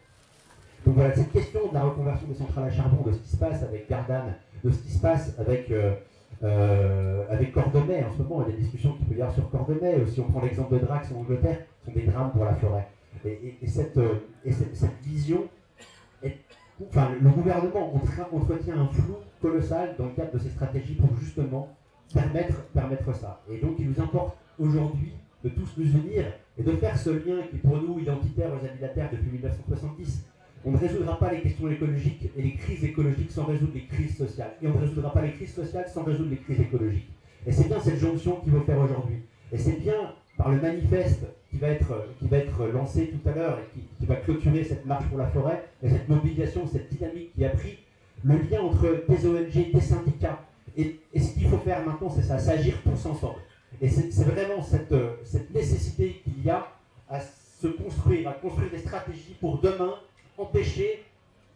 Donc 0.85 0.97
voilà, 0.97 1.15
cette 1.15 1.33
question 1.33 1.69
de 1.69 1.75
la 1.75 1.83
reconversion 1.85 2.29
des 2.29 2.35
centrales 2.35 2.65
à 2.65 2.71
charbon, 2.71 3.03
de 3.03 3.13
ce 3.13 3.19
qui 3.19 3.29
se 3.29 3.37
passe 3.37 3.63
avec 3.63 3.89
Gardanne, 3.89 4.35
de 4.63 4.71
ce 4.71 4.83
qui 4.83 4.91
se 4.91 5.01
passe 5.01 5.35
avec, 5.39 5.71
euh, 5.71 5.95
euh, 6.43 7.45
Cordemais 7.55 8.05
en 8.05 8.13
ce 8.13 8.23
moment, 8.23 8.43
il 8.43 8.51
y 8.51 8.55
a 8.55 8.57
des 8.57 8.63
discussions 8.63 8.93
qui 8.95 9.05
peut 9.05 9.15
y 9.15 9.23
avoir 9.23 9.35
sur 9.35 9.49
Cordemais, 9.51 10.05
si 10.07 10.21
on 10.21 10.25
prend 10.25 10.43
l'exemple 10.43 10.75
de 10.75 10.81
Drax 10.81 11.11
en 11.13 11.21
Angleterre, 11.21 11.59
sont 11.85 11.93
des 11.93 12.03
drames 12.03 12.33
pour 12.33 12.45
la 12.45 12.55
forêt. 12.55 12.89
Et, 13.25 13.57
cette, 13.67 13.97
euh, 13.97 14.17
cette, 14.51 14.99
vision, 15.03 15.45
enfin, 16.89 17.11
le 17.21 17.31
gouvernement 17.31 17.95
entretient 17.95 18.79
un 18.79 18.89
flou 18.89 19.17
colossal 19.41 19.95
dans 19.97 20.07
le 20.07 20.11
cadre 20.11 20.33
de 20.33 20.39
ses 20.39 20.51
stratégies 20.51 20.95
pour 20.95 21.17
justement 21.17 21.69
permettre, 22.13 23.15
ça. 23.15 23.41
Et 23.51 23.59
donc 23.59 23.77
il 23.79 23.89
nous 23.91 24.01
importe 24.01 24.37
aujourd'hui 24.59 25.13
de 25.43 25.49
tous 25.49 25.75
nous 25.77 25.93
unir 25.93 26.27
et 26.59 26.63
de 26.63 26.73
faire 26.73 26.97
ce 26.99 27.11
lien 27.11 27.43
qui 27.49 27.57
est 27.57 27.61
pour 27.61 27.77
nous 27.77 27.99
identitaire 27.99 28.51
aux 28.51 28.65
habits 28.65 28.79
de 28.79 28.83
la 28.83 28.89
Terre 28.89 29.09
depuis 29.11 29.31
1970 29.31 30.27
on 30.65 30.71
ne 30.71 30.79
résoudra 30.79 31.19
pas 31.19 31.33
les 31.33 31.41
questions 31.41 31.69
écologiques 31.69 32.31
et 32.37 32.43
les 32.43 32.55
crises 32.55 32.85
écologiques 32.85 33.31
sans 33.31 33.45
résoudre 33.45 33.73
les 33.75 33.85
crises 33.85 34.17
sociales. 34.17 34.53
Et 34.63 34.67
on 34.67 34.75
ne 34.75 34.79
résoudra 34.79 35.13
pas 35.13 35.23
les 35.23 35.33
crises 35.33 35.55
sociales 35.55 35.87
sans 35.93 36.05
résoudre 36.05 36.31
les 36.31 36.39
crises 36.39 36.61
écologiques. 36.61 37.11
Et 37.47 37.53
c'est 37.53 37.69
bien 37.69 37.81
cette 37.81 37.99
jonction 37.99 38.37
qu'il 38.37 38.53
faut 38.53 38.61
faire 38.61 38.81
aujourd'hui. 38.81 39.17
Et 39.53 39.59
c'est 39.59 39.79
bien 39.81 40.15
par 40.39 40.51
le 40.51 40.61
manifeste 40.61 41.27
qui 41.51 41.59
va 41.59 41.69
être, 41.69 42.67
lancé 42.73 43.09
tout 43.09 43.29
à 43.29 43.33
l'heure 43.33 43.59
et 43.59 43.79
qui, 43.79 44.07
va 44.07 44.17
clôturer 44.17 44.65
cette 44.65 44.87
marche 44.87 45.07
pour 45.07 45.19
la 45.19 45.27
forêt, 45.29 45.65
et 45.83 45.89
cette 45.89 46.09
mobilisation, 46.09 46.67
cette 46.67 46.93
dynamique 46.93 47.33
qui 47.35 47.45
a 47.45 47.51
pris 47.51 47.79
le 48.23 48.37
lien 48.37 48.61
entre 48.61 49.05
des 49.09 49.27
ONG, 49.27 49.73
des 49.73 49.81
syndicats. 49.81 50.41
Et, 50.77 51.01
ce 51.15 51.35
qu'il 51.35 51.49
faut 51.49 51.59
faire 51.59 51.85
maintenant, 51.85 52.11
c'est 52.11 52.23
ça, 52.23 52.39
s'agir 52.39 52.75
tous 52.83 53.07
ensemble. 53.07 53.39
Et 53.81 53.89
c'est 53.89 54.25
vraiment 54.25 54.63
cette 54.63 55.55
nécessité 55.55 56.23
qu'il 56.25 56.45
y 56.45 56.51
a 56.51 56.67
à 57.09 57.21
se 57.21 57.69
construire, 57.69 58.29
à 58.29 58.33
construire 58.33 58.71
des 58.71 58.79
stratégies 58.79 59.37
pour 59.41 59.61
demain 59.61 59.95
empêcher 60.39 61.05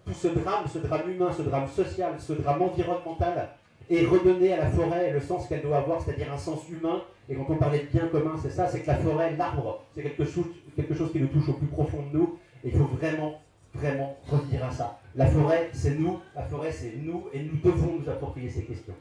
tout 0.04 0.14
ce 0.14 0.28
drame, 0.28 0.66
ce 0.72 0.78
drame 0.78 1.10
humain, 1.10 1.30
ce 1.36 1.42
drame 1.42 1.68
social, 1.68 2.14
ce 2.18 2.32
drame 2.32 2.62
environnemental, 2.62 3.50
et 3.90 4.04
redonner 4.06 4.52
à 4.52 4.64
la 4.64 4.70
forêt 4.70 5.10
le 5.12 5.20
sens 5.20 5.46
qu'elle 5.46 5.62
doit 5.62 5.78
avoir, 5.78 6.00
c'est-à-dire 6.00 6.32
un 6.32 6.38
sens 6.38 6.68
humain. 6.68 7.02
Et 7.28 7.34
quand 7.34 7.46
on 7.48 7.56
parlait 7.56 7.80
de 7.80 7.86
bien 7.86 8.08
commun, 8.08 8.34
c'est 8.42 8.50
ça, 8.50 8.68
c'est 8.68 8.80
que 8.80 8.86
la 8.86 8.96
forêt, 8.96 9.34
l'arbre, 9.36 9.84
c'est 9.94 10.02
quelque 10.02 10.24
chose, 10.24 11.12
qui 11.12 11.20
nous 11.20 11.28
touche 11.28 11.48
au 11.48 11.54
plus 11.54 11.66
profond 11.66 12.02
de 12.10 12.18
nous. 12.18 12.38
Et 12.64 12.68
il 12.68 12.72
faut 12.72 12.84
vraiment, 12.84 13.40
vraiment 13.74 14.16
revenir 14.26 14.64
à 14.64 14.70
ça. 14.70 14.98
La 15.14 15.26
forêt, 15.26 15.70
c'est 15.72 15.94
nous, 15.98 16.20
la 16.34 16.42
forêt, 16.42 16.72
c'est 16.72 16.94
nous, 16.96 17.28
et 17.32 17.42
nous 17.42 17.58
devons 17.62 17.98
nous 17.98 18.08
approprier 18.08 18.50
ces 18.50 18.64
questions. 18.64 18.94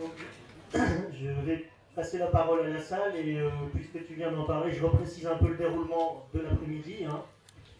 je 0.72 1.28
vais 1.44 1.66
passer 1.94 2.18
la 2.18 2.26
parole 2.26 2.64
à 2.66 2.68
la 2.68 2.80
salle 2.80 3.16
et 3.16 3.36
euh, 3.36 3.50
puisque 3.74 4.06
tu 4.06 4.14
viens 4.14 4.30
d'en 4.30 4.44
parler, 4.44 4.72
je 4.72 4.82
reprécise 4.82 5.26
un 5.26 5.36
peu 5.36 5.48
le 5.48 5.56
déroulement 5.56 6.26
de 6.32 6.40
l'après-midi. 6.40 7.04
Hein. 7.04 7.22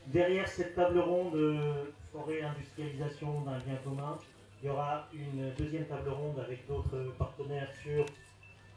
Derrière 0.06 0.48
cette 0.48 0.74
table 0.74 0.98
ronde 0.98 1.34
euh, 1.36 1.84
forêt 2.12 2.42
industrialisation 2.42 3.42
d'un 3.42 3.58
bien 3.58 3.76
commun, 3.84 4.18
il 4.62 4.66
y 4.66 4.70
aura 4.70 5.06
une 5.14 5.52
deuxième 5.54 5.86
table 5.86 6.10
ronde 6.10 6.38
avec 6.40 6.66
d'autres 6.66 7.14
partenaires 7.18 7.70
sur 7.82 8.04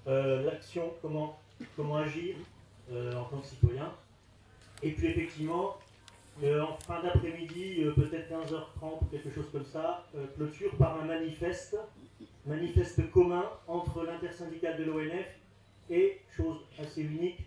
euh, 0.08 0.44
l'action, 0.44 0.94
comment, 1.02 1.40
comment 1.76 1.98
agir 1.98 2.36
en 2.92 3.24
tant 3.24 3.38
que 3.38 3.48
citoyen. 3.48 3.92
Et 4.84 4.92
puis 4.92 5.08
effectivement, 5.08 5.78
en 6.44 6.78
fin 6.86 7.02
d'après-midi, 7.02 7.86
peut-être 7.96 8.30
15h30, 8.30 9.10
quelque 9.10 9.32
chose 9.34 9.50
comme 9.52 9.66
ça, 9.66 10.06
clôture 10.36 10.76
par 10.76 11.00
un 11.02 11.06
manifeste 11.06 11.78
manifeste 12.46 13.10
commun 13.12 13.46
entre 13.68 14.04
l'intersyndicale 14.04 14.78
de 14.78 14.84
l'ONF 14.84 15.28
et, 15.90 16.22
chose 16.36 16.58
assez 16.80 17.02
unique, 17.02 17.40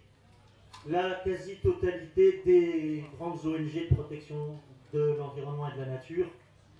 la 0.88 1.20
quasi-totalité 1.24 2.42
des 2.44 3.04
grandes 3.16 3.44
ONG 3.44 3.88
de 3.90 3.94
protection 3.94 4.58
de 4.92 5.16
l'environnement 5.18 5.68
et 5.68 5.74
de 5.74 5.80
la 5.80 5.86
nature, 5.86 6.26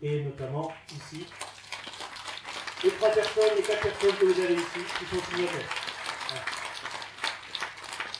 et 0.01 0.23
notamment 0.23 0.71
ici, 0.91 1.27
les 2.85 2.91
trois 2.91 3.11
personnes, 3.11 3.57
les 3.57 3.63
quatre 3.63 3.83
personnes 3.83 4.17
que 4.17 4.27
vous 4.27 4.41
avez 4.41 4.55
ici, 4.55 4.81
qui 4.99 5.05
sont 5.07 5.23
signataires. 5.25 5.69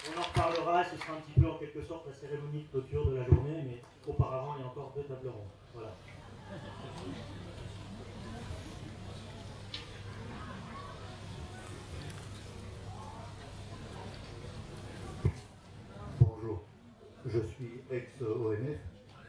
On 0.09 0.21
en 0.21 0.23
reparlera, 0.23 0.85
ce 0.85 0.97
sera 0.97 1.13
un 1.13 1.21
petit 1.21 1.41
peu 1.41 1.49
en 1.49 1.59
quelque 1.59 1.83
sorte 1.83 2.07
la 2.07 2.13
cérémonie 2.13 2.63
de 2.63 2.69
clôture 2.69 3.11
de 3.11 3.17
la 3.17 3.25
journée, 3.25 3.63
mais 3.65 3.83
auparavant, 4.07 4.55
il 4.57 4.63
y 4.63 4.65
a 4.65 4.69
encore 4.69 4.93
deux 4.97 5.03
tables 5.03 5.29
rondes. 5.29 5.51
Voilà. 5.75 5.93
je 17.29 17.41
suis 17.41 17.83
ex-ONF, 17.97 18.79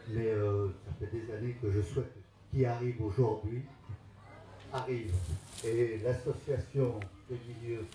mais 0.09 0.27
euh, 0.27 0.67
ça 0.85 0.91
fait 0.99 1.17
des 1.17 1.33
années 1.33 1.55
que 1.61 1.71
je 1.71 1.81
souhaite 1.81 2.13
qui 2.51 2.65
arrive 2.65 3.01
aujourd'hui 3.03 3.61
arrive. 4.73 5.13
Et 5.65 5.99
l'association 6.03 6.99
des 7.29 7.37
milieux 7.47 7.85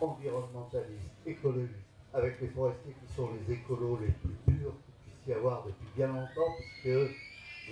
environnementalistes, 0.00 1.12
écologistes, 1.26 1.74
avec 2.12 2.40
les 2.40 2.48
forestiers 2.48 2.94
qui 2.94 3.14
sont 3.14 3.30
les 3.32 3.54
écolos 3.54 3.98
les 4.00 4.12
plus 4.12 4.34
purs 4.46 4.72
qu'il 4.72 5.12
puisse 5.12 5.26
y 5.28 5.32
avoir 5.32 5.64
depuis 5.64 5.86
bien 5.96 6.08
longtemps, 6.08 6.54
puisque 6.58 7.10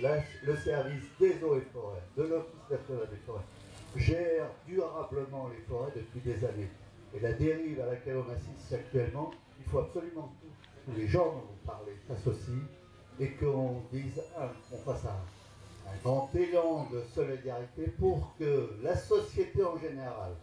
le 0.01 0.55
service 0.57 1.03
des 1.19 1.43
eaux 1.43 1.57
et 1.57 1.67
forêts, 1.73 2.01
de 2.17 2.23
l'Office 2.23 2.69
national 2.69 3.09
des 3.09 3.21
forêts, 3.25 3.45
gère 3.95 4.49
durablement 4.67 5.49
les 5.49 5.63
forêts 5.67 5.91
depuis 5.95 6.19
des 6.21 6.45
années. 6.45 6.69
Et 7.15 7.19
la 7.19 7.33
dérive 7.33 7.79
à 7.81 7.85
laquelle 7.85 8.17
on 8.17 8.31
assiste 8.31 8.73
actuellement, 8.73 9.31
il 9.59 9.65
faut 9.69 9.79
absolument 9.79 10.33
tout 10.41 10.47
les 10.95 11.07
gens 11.07 11.25
dont 11.25 11.41
vous 11.41 11.65
parlez 11.65 11.93
s'associent 12.07 12.67
et 13.19 13.29
qu'on 13.31 13.81
dise, 13.91 14.21
qu'on 14.69 14.77
fasse 14.77 15.05
un, 15.05 15.89
un, 15.89 15.97
grand 16.03 16.29
élan 16.35 16.87
de 16.91 17.01
solidarité 17.13 17.87
pour 17.99 18.33
que 18.37 18.69
la 18.81 18.95
société 18.95 19.63
en 19.63 19.77
général 19.77 20.33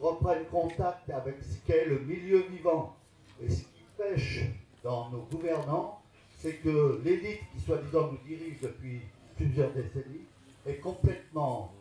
reprenne 0.00 0.44
contact 0.46 1.10
avec 1.10 1.36
ce 1.42 1.56
qu'est 1.66 1.86
le 1.86 2.00
milieu 2.00 2.44
vivant. 2.50 2.96
Et 3.42 3.50
ce 3.50 3.62
qui 3.62 3.84
pêche 3.96 4.44
dans 4.82 5.10
nos 5.10 5.22
gouvernants, 5.30 6.00
c'est 6.38 6.54
que 6.54 7.00
l'élite 7.04 7.40
qui 7.52 7.60
soi-disant 7.60 8.12
nous 8.12 8.18
dirige 8.26 8.60
depuis 8.62 9.00
plusieurs 9.36 9.70
décennies 9.72 10.24
est 10.66 10.76
complètement 10.76 11.72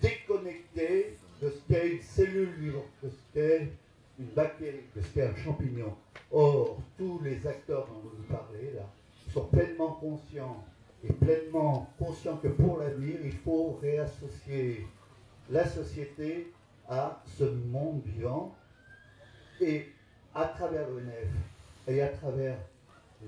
déconnectée 0.00 1.16
de 1.40 1.50
ce 1.50 1.72
qu'est 1.72 1.90
une 1.90 2.02
cellule 2.02 2.50
vivante, 2.58 2.84
de 3.02 3.10
ce 3.10 3.16
qu'est 3.32 3.68
une 4.18 4.26
bactérie, 4.26 4.84
de 4.96 5.00
ce 5.00 5.08
qu'est 5.08 5.26
un 5.26 5.36
champignon. 5.36 5.94
Or, 6.32 6.78
tous 6.96 7.20
les 7.22 7.46
acteurs 7.46 7.86
dont 7.86 8.02
vous 8.02 8.34
parlez 8.34 8.72
là 8.74 8.86
sont 9.32 9.46
pleinement 9.46 9.92
conscients 9.92 10.64
et 11.04 11.12
pleinement 11.12 11.88
conscients 11.98 12.36
que 12.38 12.48
pour 12.48 12.78
l'avenir, 12.78 13.16
il 13.24 13.32
faut 13.32 13.78
réassocier 13.80 14.86
la 15.50 15.66
société 15.66 16.52
à 16.88 17.22
ce 17.38 17.44
monde 17.44 18.02
vivant 18.04 18.54
et 19.60 19.86
à 20.34 20.46
travers 20.46 20.88
l'ONF 20.88 21.28
et 21.86 22.02
à 22.02 22.08
travers 22.08 22.56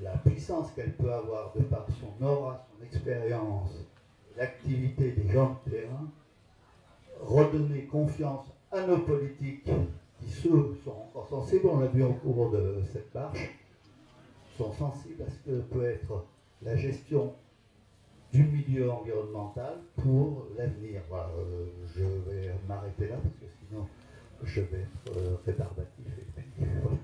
la 0.02 0.16
puissance 0.18 0.70
qu'elle 0.73 0.92
peut 0.92 1.12
avoir 1.12 1.52
de 1.54 1.62
par 1.62 1.87
son 2.00 2.25
aura, 2.25 2.66
son 2.70 2.85
expérience, 2.85 3.70
l'activité 4.37 5.12
des 5.12 5.30
gens 5.30 5.61
de 5.66 5.70
terrain, 5.70 6.09
redonner 7.20 7.85
confiance 7.85 8.47
à 8.73 8.82
nos 8.82 8.99
politiques 8.99 9.68
qui 10.20 10.30
ceux 10.30 10.76
sont 10.84 10.90
encore 10.90 11.28
sensibles, 11.28 11.66
on 11.66 11.80
l'a 11.80 11.86
vu 11.86 12.04
en 12.04 12.12
cours 12.12 12.50
de 12.50 12.82
cette 12.92 13.14
marche, 13.14 13.50
sont 14.56 14.72
sensibles 14.72 15.22
à 15.22 15.30
ce 15.30 15.38
que 15.50 15.60
peut 15.60 15.84
être 15.84 16.24
la 16.62 16.76
gestion 16.76 17.32
du 18.32 18.44
milieu 18.44 18.90
environnemental 18.90 19.78
pour 19.96 20.46
l'avenir. 20.56 21.02
Euh, 21.12 21.66
je 21.96 22.04
vais 22.04 22.54
m'arrêter 22.68 23.08
là 23.08 23.16
parce 23.16 23.34
que 23.34 23.46
sinon 23.68 23.86
je 24.42 24.60
vais 24.60 24.80
être 24.80 25.16
euh, 25.16 25.36
rébarbatif. 25.46 26.06
Et 26.38 26.64
voilà. 26.82 26.96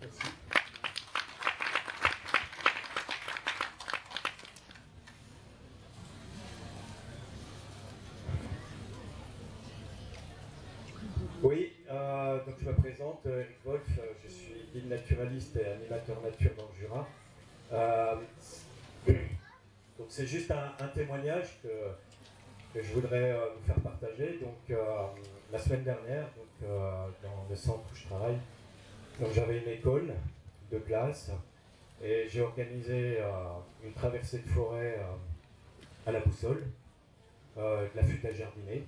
Merci. 0.00 0.20
Oui, 11.42 11.72
euh, 11.90 12.44
donc 12.44 12.54
je 12.60 12.68
me 12.68 12.74
euh, 13.26 13.44
euh, 13.66 13.78
je 14.24 14.28
suis 14.28 14.54
guide 14.72 14.88
naturaliste 14.88 15.56
et 15.56 15.66
animateur 15.66 16.20
nature 16.22 16.52
dans 16.56 16.68
le 16.68 16.78
Jura. 16.78 17.08
Euh, 17.72 18.14
donc 19.98 20.06
c'est 20.08 20.26
juste 20.26 20.50
un, 20.50 20.88
témoignage 20.88 21.60
que, 21.62 22.80
je 22.80 22.92
voudrais 22.92 23.34
vous 23.56 23.66
faire 23.66 23.80
partager. 23.80 24.38
Donc 24.40 24.78
la 25.52 25.58
semaine 25.58 25.82
dernière, 25.82 26.28
dans 26.62 27.46
le 27.48 27.56
centre 27.56 27.84
où 27.92 27.94
je 27.94 28.06
travaille, 28.06 28.38
j'avais 29.34 29.58
une 29.58 29.68
école 29.68 30.12
de 30.70 30.78
classe 30.78 31.30
et 32.02 32.26
j'ai 32.28 32.40
organisé 32.40 33.18
une 33.84 33.92
traversée 33.92 34.38
de 34.38 34.48
forêt 34.48 35.00
à 36.06 36.12
la 36.12 36.20
boussole, 36.20 36.64
de 37.56 37.96
la 37.96 38.02
futaie 38.04 38.28
à 38.28 38.34
jardiner. 38.34 38.84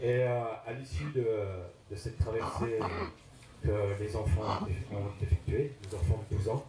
Et 0.00 0.22
à 0.22 0.72
l'issue 0.78 1.10
de 1.14 1.96
cette 1.96 2.18
traversée 2.18 2.78
que 3.64 4.02
les 4.02 4.14
enfants 4.16 4.42
ont 4.42 4.66
eff- 4.66 4.94
ont 4.96 5.22
effectuée, 5.22 5.72
les 5.82 5.94
enfants 5.96 6.22
de 6.30 6.36
12 6.36 6.48
ans, 6.48 6.64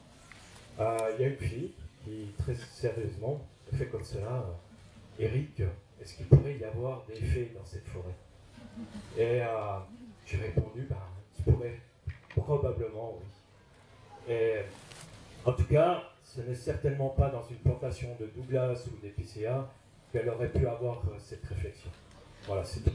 euh, 0.79 0.97
il 1.17 1.21
y 1.21 1.25
a 1.25 1.27
une 1.29 1.37
fille 1.37 1.71
qui, 2.03 2.31
très 2.37 2.55
sérieusement, 2.55 3.41
me 3.71 3.77
fait 3.77 3.87
comme 3.87 4.03
cela 4.03 4.27
euh, 4.47 5.23
Eric, 5.23 5.61
est-ce 6.01 6.15
qu'il 6.15 6.27
pourrait 6.27 6.57
y 6.57 6.63
avoir 6.63 7.03
des 7.07 7.15
fées 7.15 7.51
dans 7.57 7.65
cette 7.65 7.87
forêt? 7.87 8.15
Et 9.17 9.41
euh, 9.41 9.47
j'ai 10.25 10.37
répondu 10.37 10.87
ben, 10.89 10.95
il 11.39 11.43
pourrait 11.53 11.79
probablement, 12.29 13.17
oui. 13.19 14.33
Et 14.33 14.55
en 15.45 15.53
tout 15.53 15.65
cas, 15.65 16.03
ce 16.23 16.41
n'est 16.41 16.55
certainement 16.55 17.09
pas 17.09 17.29
dans 17.29 17.43
une 17.49 17.57
plantation 17.57 18.15
de 18.19 18.25
Douglas 18.27 18.83
ou 18.87 18.97
d'épicéa 19.01 19.69
qu'elle 20.11 20.29
aurait 20.29 20.49
pu 20.51 20.67
avoir 20.67 21.01
cette 21.19 21.45
réflexion. 21.45 21.89
Voilà, 22.47 22.63
c'est 22.63 22.81
tout. 22.81 22.91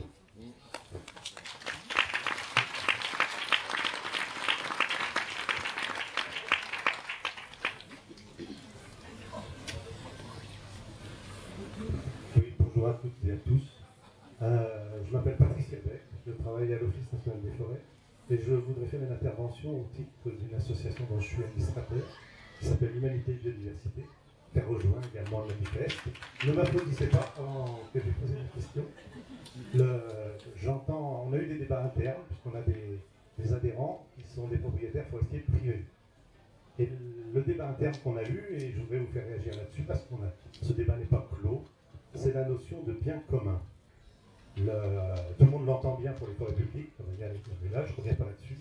Oui, 12.36 12.54
bonjour 12.58 12.88
à 12.88 12.99
toutes 13.10 13.28
et 13.28 13.32
à 13.32 13.36
tous. 13.36 13.62
Euh, 14.42 15.02
je 15.06 15.12
m'appelle 15.12 15.36
Patrice 15.36 15.70
Lebec, 15.70 16.00
je 16.26 16.32
travaille 16.32 16.72
à 16.72 16.78
l'Office 16.78 17.12
national 17.12 17.42
des 17.42 17.50
forêts 17.52 17.80
et 18.30 18.38
je 18.38 18.54
voudrais 18.54 18.86
faire 18.86 19.02
une 19.02 19.12
intervention 19.12 19.80
au 19.80 19.88
titre 19.94 20.38
d'une 20.38 20.54
association 20.56 21.04
dont 21.10 21.20
je 21.20 21.26
suis 21.26 21.42
administrateur 21.42 22.02
qui 22.58 22.66
s'appelle 22.66 22.96
Humanité 22.96 23.32
et 23.32 23.34
Biodiversité, 23.34 24.06
qui 24.52 24.58
a 24.58 24.64
rejoint 24.64 25.00
également 25.12 25.42
le 25.42 25.48
manifeste. 25.48 25.98
Ne 26.46 26.52
m'applaudissez 26.52 27.06
pas 27.08 27.34
avant 27.38 27.80
que 27.92 28.00
j'ai 28.00 28.12
posé 28.12 28.34
une 28.38 28.48
question. 28.48 28.84
J'entends, 30.56 31.26
on 31.26 31.32
a 31.32 31.36
eu 31.38 31.46
des 31.46 31.58
débats 31.58 31.84
internes 31.84 32.22
puisqu'on 32.28 32.58
a 32.58 32.62
des, 32.62 33.00
des 33.38 33.52
adhérents 33.52 34.06
qui 34.16 34.32
sont 34.32 34.48
des 34.48 34.58
propriétaires 34.58 35.06
forestiers 35.08 35.40
privés. 35.40 35.84
Et 36.78 36.88
le 37.34 37.42
débat 37.42 37.68
interne 37.68 37.94
qu'on 38.02 38.16
a 38.16 38.22
eu, 38.22 38.42
et 38.52 38.72
je 38.72 38.80
voudrais 38.80 38.98
vous 38.98 39.12
faire 39.12 39.26
réagir 39.26 39.54
là-dessus 39.56 39.82
parce 39.82 40.00
que 40.00 40.14
ce 40.62 40.72
débat 40.72 40.96
n'est 40.96 41.04
pas 41.04 41.28
c'est 42.20 42.34
la 42.34 42.44
notion 42.44 42.82
de 42.82 42.92
bien 42.92 43.18
commun. 43.30 43.60
Tout 44.56 44.64
le 44.64 45.50
monde 45.50 45.66
l'entend 45.66 45.94
bien 45.94 46.12
pour 46.12 46.28
les 46.28 46.34
forêts 46.34 46.52
publiques, 46.52 46.94
comme 46.96 47.06
il 47.14 47.20
y 47.20 47.24
a 47.24 47.28
avec 47.30 47.40
le 47.46 47.66
village, 47.66 47.88
je 47.88 47.92
ne 47.92 47.96
reviens 47.96 48.14
pas 48.14 48.24
là-dessus. 48.26 48.58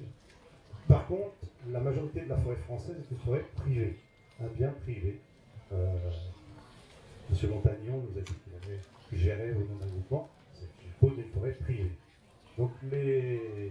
Par 0.87 1.05
contre, 1.07 1.35
la 1.69 1.79
majorité 1.81 2.21
de 2.21 2.29
la 2.29 2.37
forêt 2.37 2.55
française 2.55 2.95
est 2.97 3.11
une 3.11 3.19
forêt 3.19 3.43
privée, 3.55 3.97
un 4.41 4.47
bien 4.47 4.73
privé. 4.83 5.19
Euh, 5.73 5.93
Monsieur 7.29 7.49
Montagnon 7.49 8.01
nous 8.09 8.17
a 8.17 8.21
dit 8.21 8.33
qu'il 8.33 8.53
avait 8.55 8.79
géré 9.11 9.51
au 9.51 9.59
nom 9.59 9.75
d'un 9.79 9.87
groupement, 9.87 10.29
c'est 10.53 10.69
une 10.85 10.91
pose 10.99 11.17
d'une 11.17 11.31
forêt 11.31 11.51
privée. 11.51 11.91
Donc 12.57 12.71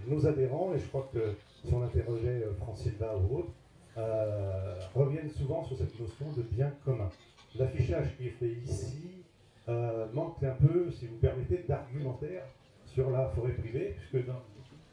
nos 0.06 0.26
adhérents, 0.26 0.74
et 0.74 0.78
je 0.78 0.86
crois 0.86 1.08
que 1.12 1.34
si 1.64 1.72
on 1.72 1.82
interrogeait 1.82 2.44
euh, 2.44 2.54
Franck 2.54 2.76
Silva 2.76 3.16
ou 3.16 3.38
autre, 3.38 3.52
euh, 3.96 4.74
reviennent 4.94 5.30
souvent 5.30 5.64
sur 5.64 5.78
cette 5.78 5.98
notion 5.98 6.30
de 6.36 6.42
bien 6.42 6.72
commun. 6.84 7.08
L'affichage 7.56 8.16
qui 8.16 8.26
est 8.26 8.36
fait 8.38 8.52
ici 8.64 9.24
euh, 9.68 10.06
manque 10.12 10.42
un 10.42 10.54
peu, 10.54 10.90
si 10.90 11.06
vous 11.06 11.16
permettez, 11.16 11.64
d'argumentaire 11.68 12.42
sur 12.86 13.10
la 13.10 13.26
forêt 13.28 13.52
privée, 13.52 13.94
puisque 13.98 14.26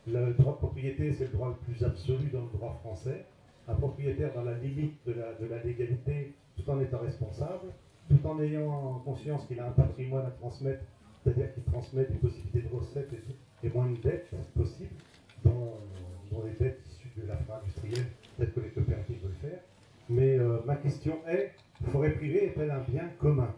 le 0.07 0.33
droit 0.33 0.53
de 0.53 0.57
propriété, 0.57 1.13
c'est 1.13 1.25
le 1.25 1.31
droit 1.31 1.49
le 1.49 1.73
plus 1.73 1.83
absolu 1.83 2.29
dans 2.31 2.41
le 2.41 2.49
droit 2.53 2.79
français. 2.83 3.25
Un 3.67 3.75
propriétaire 3.75 4.33
dans 4.33 4.43
la 4.43 4.57
limite 4.57 4.95
de 5.07 5.13
la, 5.13 5.63
légalité, 5.63 6.33
tout 6.55 6.69
en 6.69 6.79
étant 6.81 6.99
responsable, 6.99 7.73
tout 8.09 8.27
en 8.27 8.39
ayant 8.41 9.01
conscience 9.05 9.45
qu'il 9.47 9.59
a 9.59 9.67
un 9.67 9.71
patrimoine 9.71 10.25
à 10.25 10.31
transmettre, 10.31 10.83
c'est-à-dire 11.23 11.53
qu'il 11.53 11.63
transmet 11.63 12.05
des 12.05 12.15
possibilités 12.15 12.61
de 12.61 12.75
recettes 12.75 13.11
et, 13.13 13.67
et 13.67 13.71
moins 13.71 13.89
de 13.89 13.95
dettes 13.95 14.29
possibles, 14.55 14.93
dont, 15.43 15.73
dont 16.31 16.43
les 16.43 16.53
dettes 16.63 16.81
issues 16.91 17.11
de 17.17 17.27
la 17.27 17.37
fin 17.37 17.55
industrielle, 17.63 18.05
peut-être 18.37 18.53
que 18.53 18.59
les 18.59 18.69
coopératives 18.69 19.21
veulent 19.23 19.51
faire. 19.51 19.59
Mais 20.09 20.37
euh, 20.37 20.59
ma 20.65 20.75
question 20.75 21.17
est, 21.27 21.53
forêt 21.91 22.11
privée 22.11 22.45
est-elle 22.45 22.69
un 22.69 22.83
bien 22.87 23.09
commun? 23.19 23.53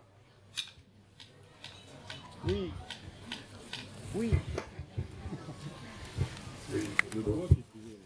Oui. 2.47 2.71
Oui. 4.15 4.31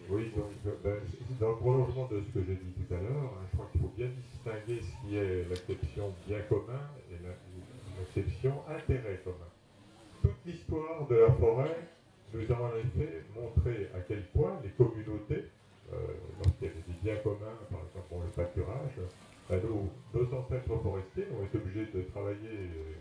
Oui, 0.10 0.32
donc, 0.36 0.52
ben, 0.84 0.98
dans 1.40 1.52
le 1.52 1.56
prolongement 1.58 2.08
de 2.08 2.22
ce 2.22 2.40
que 2.40 2.46
j'ai 2.46 2.56
dit 2.56 2.74
tout 2.88 2.94
à 2.94 2.98
l'heure, 2.98 3.34
hein, 3.36 3.46
je 3.52 3.58
crois 3.58 3.70
qu'il 3.72 3.82
faut 3.82 3.94
bien 3.98 4.08
distinguer 4.08 4.82
ce 4.82 5.08
qui 5.08 5.16
est 5.18 5.50
l'acception 5.50 6.14
bien 6.28 6.42
commun 6.50 6.82
et 7.12 7.24
la- 7.24 7.38
l'acception 8.00 8.54
intérêt 8.68 9.22
commun. 9.24 9.50
Toute 10.22 10.38
l'histoire 10.46 11.08
de 11.08 11.16
la 11.16 11.32
forêt 11.34 11.90
nous 12.34 12.52
a 12.52 12.56
en 12.62 12.76
effet 12.78 13.24
montré 13.36 13.90
à 13.96 14.02
quel 14.02 14.24
point 14.32 14.60
les 14.64 14.72
communautés, 14.72 15.46
euh, 15.94 15.98
lorsqu'il 16.40 16.68
y 16.68 16.72
avait 16.72 16.82
des 16.88 16.94
biens 17.04 17.18
communs, 17.24 17.58
par 17.72 17.82
exemple 17.82 18.08
pour 18.10 18.22
le 18.24 18.30
pâturage, 18.32 19.00
ben, 19.50 19.62
nos, 19.64 19.90
nos 20.14 20.34
ancêtres 20.38 20.78
forestiers 20.84 21.28
ont 21.40 21.46
été 21.46 21.58
obligés 21.58 21.88
de 21.94 22.02
travailler, 22.12 22.50
euh, 22.50 22.94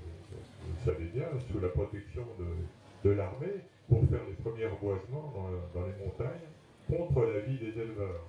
vous 0.67 0.73
le 0.79 0.93
savez 0.93 1.05
bien, 1.07 1.27
sous 1.51 1.61
la 1.61 1.69
protection 1.69 2.25
de, 2.39 3.09
de 3.09 3.15
l'armée 3.15 3.65
pour 3.89 4.01
faire 4.09 4.21
les 4.29 4.35
premiers 4.43 4.67
reboisements 4.67 5.33
dans, 5.75 5.87
les 5.87 6.05
montagnes 6.05 6.49
contre 6.89 7.23
la 7.25 7.41
vie 7.41 7.59
des 7.59 7.81
éleveurs. 7.81 8.25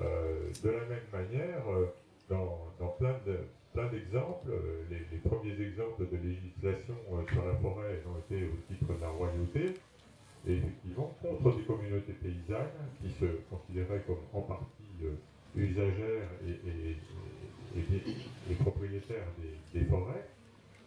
Euh, 0.00 0.50
de 0.62 0.70
la 0.70 0.86
même 0.86 1.08
manière, 1.12 1.68
euh, 1.68 1.86
dans, 2.28 2.70
plein 2.98 3.18
de- 3.26 3.46
plein 3.74 3.88
d'exemples, 3.90 4.50
euh, 4.50 4.84
les, 4.90 5.00
premiers 5.18 5.60
exemples 5.60 6.06
de 6.10 6.16
législation 6.16 6.94
sur 7.32 7.44
la 7.44 7.54
forêt 7.56 8.02
ont 8.06 8.18
été 8.18 8.44
au 8.46 8.56
titre 8.72 8.94
de 8.94 9.00
la 9.00 9.10
royauté, 9.10 9.74
et 10.46 10.52
effectivement 10.56 11.12
contre 11.20 11.56
des 11.56 11.64
communautés 11.64 12.12
paysannes 12.12 12.70
qui 13.02 13.10
se 13.20 13.26
considéraient 13.50 14.02
comme 14.06 14.22
en 14.32 14.42
partie 14.42 14.64
usagères 15.56 16.30
et, 16.46 16.50
et- 16.50 16.96
propriétaires 18.56 19.26
des, 19.38 19.84
forêts, 19.86 20.26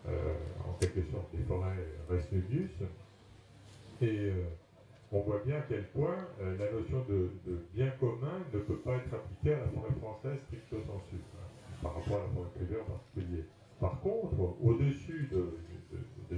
en 0.08 0.74
quelque 0.80 1.04
sorte 1.12 1.36
des 1.36 1.44
forêts 1.44 1.78
res 2.10 2.32
nubius. 2.32 2.72
Et 4.02 4.32
euh, 4.32 4.46
on 5.12 5.22
voit 5.22 5.42
bien 5.46 5.58
à 5.58 5.62
quel 5.62 5.84
point 5.90 6.18
euh, 6.42 6.58
la 6.58 6.72
notion 6.72 7.06
de, 7.08 7.30
bien 7.74 7.92
commun 8.00 8.42
ne 8.52 8.60
peut 8.60 8.78
pas 8.78 8.96
être 8.96 9.14
appliquée 9.14 9.54
à 9.54 9.60
la 9.60 9.68
forêt 9.68 9.94
française 10.02 10.40
stricto 10.48 10.78
sensu, 10.78 11.18
hein, 11.36 11.78
par 11.84 11.96
rapport 11.96 12.18
à 12.18 12.24
la 12.24 12.30
forêt 12.30 12.50
privée 12.56 12.82
en 12.82 12.92
particulier. 12.92 13.46
Par 13.80 14.00
contre, 14.02 14.34
au-dessus 14.64 15.30
de, 15.32 15.58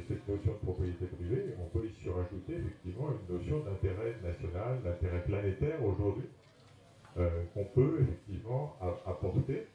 cette 0.08 0.28
notion 0.28 0.54
de 0.54 0.58
propriété 0.58 1.06
privée, 1.06 1.56
on 1.60 1.78
peut 1.78 1.86
y 1.86 1.94
surajouter 2.02 2.54
effectivement 2.54 3.10
une 3.12 3.36
notion 3.36 3.60
d'intérêt 3.60 4.16
national, 4.24 4.82
d'intérêt 4.82 5.24
planétaire 5.24 5.86
aujourd'hui, 5.86 6.26
euh, 7.18 7.44
qu'on 7.54 7.66
peut 7.66 8.00
effectivement 8.02 8.76
apporter 9.06 9.68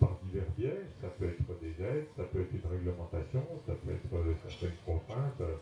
par 0.00 0.18
divers 0.24 0.50
biais. 0.56 0.82
Ça 1.00 1.08
peut 1.10 1.26
être 1.28 1.60
des 1.60 1.82
aides, 1.84 2.08
ça 2.16 2.24
peut 2.24 2.42
être 2.42 2.54
une 2.54 2.66
réglementation, 2.70 3.44
ça 3.66 3.74
peut 3.76 3.92
être 3.92 4.14
euh, 4.14 4.34
certaines 4.42 4.78
contraintes. 4.84 5.40
euh, 5.40 5.56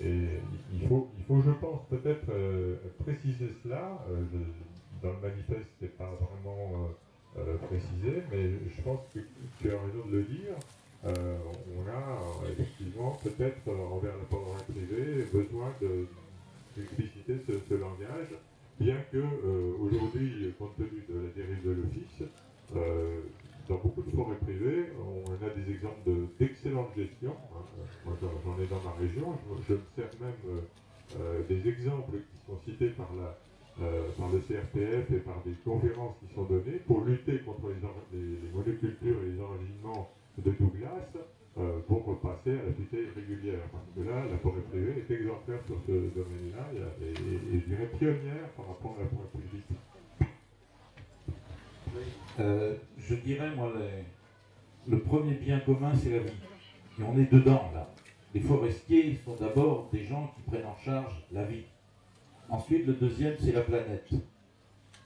et 0.00 0.44
il 0.72 0.88
faut, 0.88 1.12
il 1.18 1.24
faut, 1.24 1.42
je 1.42 1.52
pense, 1.52 1.88
peut-être 1.88 2.28
euh, 2.30 2.76
préciser 3.00 3.50
cela. 3.62 4.04
Dans 5.02 5.12
le 5.14 5.20
manifeste, 5.20 5.68
ce 5.80 5.84
n'est 5.84 5.90
pas 5.92 6.10
vraiment 6.16 6.88
précisé, 7.68 8.24
mais 8.30 8.68
je 8.70 8.82
pense 8.82 9.00
que 9.14 9.20
tu 9.58 9.70
as 9.70 9.80
raison 9.82 10.06
de 10.06 10.12
le 10.18 10.24
dire. 10.24 10.56
On 11.04 11.86
a 11.88 12.50
effectivement, 12.52 13.20
peut-être 13.24 13.68
envers 13.70 14.16
la 14.18 14.24
forêt 14.26 14.64
privée, 14.68 15.24
besoin 15.32 15.76
de- 15.80 16.08
d'expliciter 16.76 17.40
ce, 17.46 17.60
ce 17.68 17.74
langage, 17.74 18.34
bien 18.80 19.00
que 19.12 19.18
aujourd'hui, 19.80 20.54
compte 20.58 20.76
tenu 20.76 21.04
de 21.08 21.34
la 22.70 22.78
privée, 24.42 24.92
on 24.98 25.32
a 25.32 25.50
des 25.50 25.72
exemples 25.72 26.10
d'excellente 26.38 26.88
gestion. 26.96 27.34
Moi, 28.04 28.14
j'en 28.20 28.62
ai 28.62 28.66
dans 28.66 28.82
ma 28.82 28.92
région. 28.98 29.34
Je, 29.68 29.74
me 29.74 29.80
sers 29.96 30.10
même 30.20 31.46
des 31.48 31.68
exemples 31.68 32.18
qui 32.18 32.46
sont 32.46 32.58
cités 32.64 32.90
par, 32.90 33.10
la, 33.14 33.36
par 34.18 34.28
le 34.30 34.38
CRPF 34.40 35.10
et 35.10 35.20
par 35.20 35.42
des 35.44 35.54
conférences 35.64 36.14
qui 36.20 36.34
sont 36.34 36.44
données 36.44 36.80
pour 36.86 37.04
lutter 37.04 37.38
contre 37.40 37.68
les, 37.68 38.18
les, 38.18 38.26
les 38.26 38.52
monocultures 38.52 39.16
et 39.22 39.32
les 39.32 39.40
enracinements 39.40 40.10
de 40.38 40.50
Douglas 40.50 41.12
euh, 41.56 41.78
pour 41.86 42.04
repasser 42.04 42.50
à 42.50 42.66
la 42.66 42.72
tutelle 42.72 43.10
régulière. 43.14 43.62
Parce 43.70 43.86
que 43.94 44.02
là, 44.02 44.24
la 44.28 44.38
forêt 44.38 44.60
privée 44.62 45.04
est 45.06 45.14
exemplaire 45.14 45.60
sur 45.66 45.76
ce 45.86 45.92
domaine-là 45.92 46.66
et, 47.00 47.14
je 47.14 47.64
dirais 47.70 47.88
pionnière 47.96 48.48
par 48.56 48.66
rapport 48.66 48.96
à 48.98 49.04
la 49.04 49.08
forêt 49.08 49.30
publique. 49.30 49.70
Euh, 52.40 52.74
je 52.98 53.14
dirais, 53.14 53.50
moi, 53.54 53.72
le 54.86 54.98
premier 55.00 55.34
bien 55.34 55.60
commun, 55.60 55.92
c'est 55.94 56.10
la 56.10 56.18
vie. 56.18 56.32
Et 56.98 57.02
on 57.02 57.18
est 57.18 57.32
dedans, 57.32 57.70
là. 57.74 57.90
Les 58.34 58.40
forestiers 58.40 59.20
sont 59.24 59.36
d'abord 59.36 59.88
des 59.92 60.04
gens 60.04 60.32
qui 60.34 60.42
prennent 60.42 60.66
en 60.66 60.76
charge 60.76 61.14
la 61.30 61.44
vie. 61.44 61.64
Ensuite, 62.48 62.86
le 62.86 62.94
deuxième, 62.94 63.36
c'est 63.38 63.52
la 63.52 63.60
planète. 63.60 64.10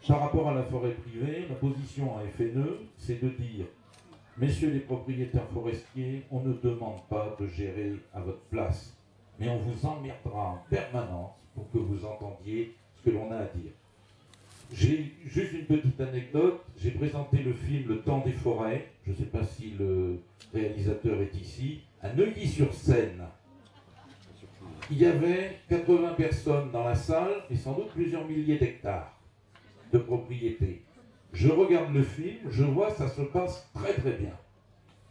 Par 0.07 0.20
rapport 0.20 0.48
à 0.48 0.55
la 0.55 0.62
forêt 0.62 0.92
privée, 0.92 1.46
la 1.48 1.55
position 1.57 2.16
à 2.16 2.22
FNE, 2.27 2.79
c'est 2.96 3.22
de 3.22 3.29
dire 3.29 3.66
Messieurs 4.38 4.70
les 4.70 4.81
propriétaires 4.81 5.48
forestiers, 5.53 6.24
on 6.31 6.40
ne 6.40 6.53
demande 6.55 7.03
pas 7.09 7.37
de 7.40 7.46
gérer 7.48 7.96
à 8.14 8.20
votre 8.20 8.42
place, 8.42 8.96
mais 9.38 9.48
on 9.48 9.59
vous 9.59 9.85
emmerdera 9.85 10.51
en 10.51 10.64
permanence 10.70 11.33
pour 11.55 11.68
que 11.70 11.79
vous 11.79 12.05
entendiez 12.05 12.77
ce 12.94 13.03
que 13.03 13.11
l'on 13.11 13.31
a 13.33 13.37
à 13.37 13.44
dire. 13.46 13.72
J'ai 14.72 15.12
juste 15.26 15.52
une 15.52 15.64
petite 15.64 16.00
anecdote. 16.00 16.64
J'ai 16.76 16.90
présenté 16.90 17.38
le 17.38 17.52
film 17.52 17.88
Le 17.88 18.00
temps 18.00 18.22
des 18.24 18.33
forêts. 18.33 18.88
Je 19.07 19.12
ne 19.12 19.16
sais 19.16 19.24
pas 19.24 19.44
si 19.44 19.74
le 19.78 20.20
réalisateur 20.52 21.20
est 21.20 21.35
ici. 21.35 21.81
À 22.02 22.12
Neuilly-sur-Seine. 22.12 23.24
Il 24.90 24.98
y 24.98 25.07
avait 25.07 25.59
80 25.68 26.14
personnes 26.14 26.70
dans 26.70 26.85
la 26.85 26.94
salle 26.94 27.42
et 27.50 27.57
sans 27.57 27.74
doute 27.74 27.90
plusieurs 27.90 28.26
milliers 28.26 28.59
d'hectares 28.59 29.14
de 29.92 29.98
propriétés 29.98 30.83
je 31.33 31.48
regarde 31.48 31.94
le 31.94 32.02
film, 32.02 32.38
je 32.50 32.64
vois 32.64 32.90
ça 32.90 33.09
se 33.09 33.22
passe 33.22 33.68
très 33.74 33.92
très 33.94 34.12
bien. 34.12 34.33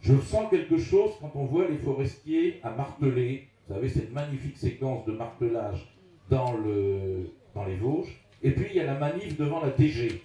Je 0.02 0.18
sens 0.18 0.50
quelque 0.50 0.78
chose 0.78 1.12
quand 1.20 1.32
on 1.36 1.46
voit 1.46 1.68
les 1.68 1.78
forestiers 1.78 2.60
à 2.64 2.72
marteler, 2.72 3.48
vous 3.68 3.74
savez, 3.74 3.90
cette 3.90 4.14
magnifique 4.14 4.58
séquence 4.58 5.06
de 5.06 5.12
martelage 5.12 5.88
dans, 6.30 6.54
le, 6.54 7.32
dans 7.54 7.66
les 7.66 7.76
Vosges, 7.76 8.24
et 8.44 8.52
puis 8.52 8.68
il 8.70 8.78
y 8.78 8.80
a 8.80 8.86
la 8.86 8.96
manif 8.96 9.38
devant 9.38 9.62
la 9.62 9.72
DG. 9.72 10.22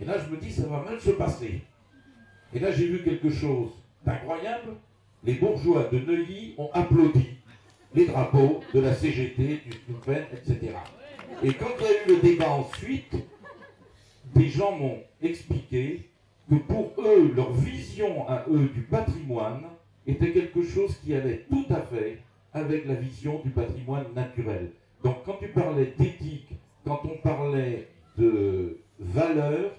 Et 0.00 0.04
là, 0.04 0.16
je 0.18 0.34
me 0.34 0.40
dis, 0.40 0.52
ça 0.52 0.66
va 0.66 0.82
mal 0.82 1.00
se 1.00 1.10
passer. 1.10 1.62
Et 2.54 2.58
là, 2.58 2.70
j'ai 2.70 2.86
vu 2.86 3.02
quelque 3.02 3.30
chose 3.30 3.70
d'incroyable. 4.04 4.74
Les 5.24 5.34
bourgeois 5.34 5.88
de 5.90 5.98
Neuilly 5.98 6.54
ont 6.58 6.70
applaudi 6.72 7.36
les 7.94 8.06
drapeaux 8.06 8.60
de 8.74 8.80
la 8.80 8.94
CGT, 8.94 9.62
du 9.64 9.72
Stupen, 9.72 10.24
etc. 10.32 10.72
Et 11.42 11.52
quand 11.54 11.70
il 11.80 11.84
y 11.84 11.88
a 11.88 12.04
eu 12.04 12.16
le 12.16 12.20
débat 12.20 12.50
ensuite, 12.50 13.16
des 14.34 14.48
gens 14.48 14.76
m'ont 14.76 15.02
expliqué 15.22 16.10
que 16.48 16.56
pour 16.56 16.92
eux, 16.98 17.32
leur 17.34 17.52
vision 17.52 18.28
à 18.28 18.44
eux 18.50 18.68
du 18.74 18.82
patrimoine 18.82 19.62
était 20.06 20.32
quelque 20.32 20.62
chose 20.62 20.96
qui 21.02 21.14
allait 21.14 21.46
tout 21.48 21.66
à 21.70 21.80
fait 21.80 22.18
avec 22.52 22.86
la 22.86 22.94
vision 22.94 23.40
du 23.42 23.50
patrimoine 23.50 24.06
naturel. 24.14 24.70
Donc 25.02 25.24
quand 25.24 25.36
tu 25.40 25.48
parlais 25.48 25.92
d'éthique, 25.98 26.48
quand 26.86 27.02
on 27.04 27.16
parlait 27.18 27.88
de 28.16 28.78
valeur, 29.00 29.72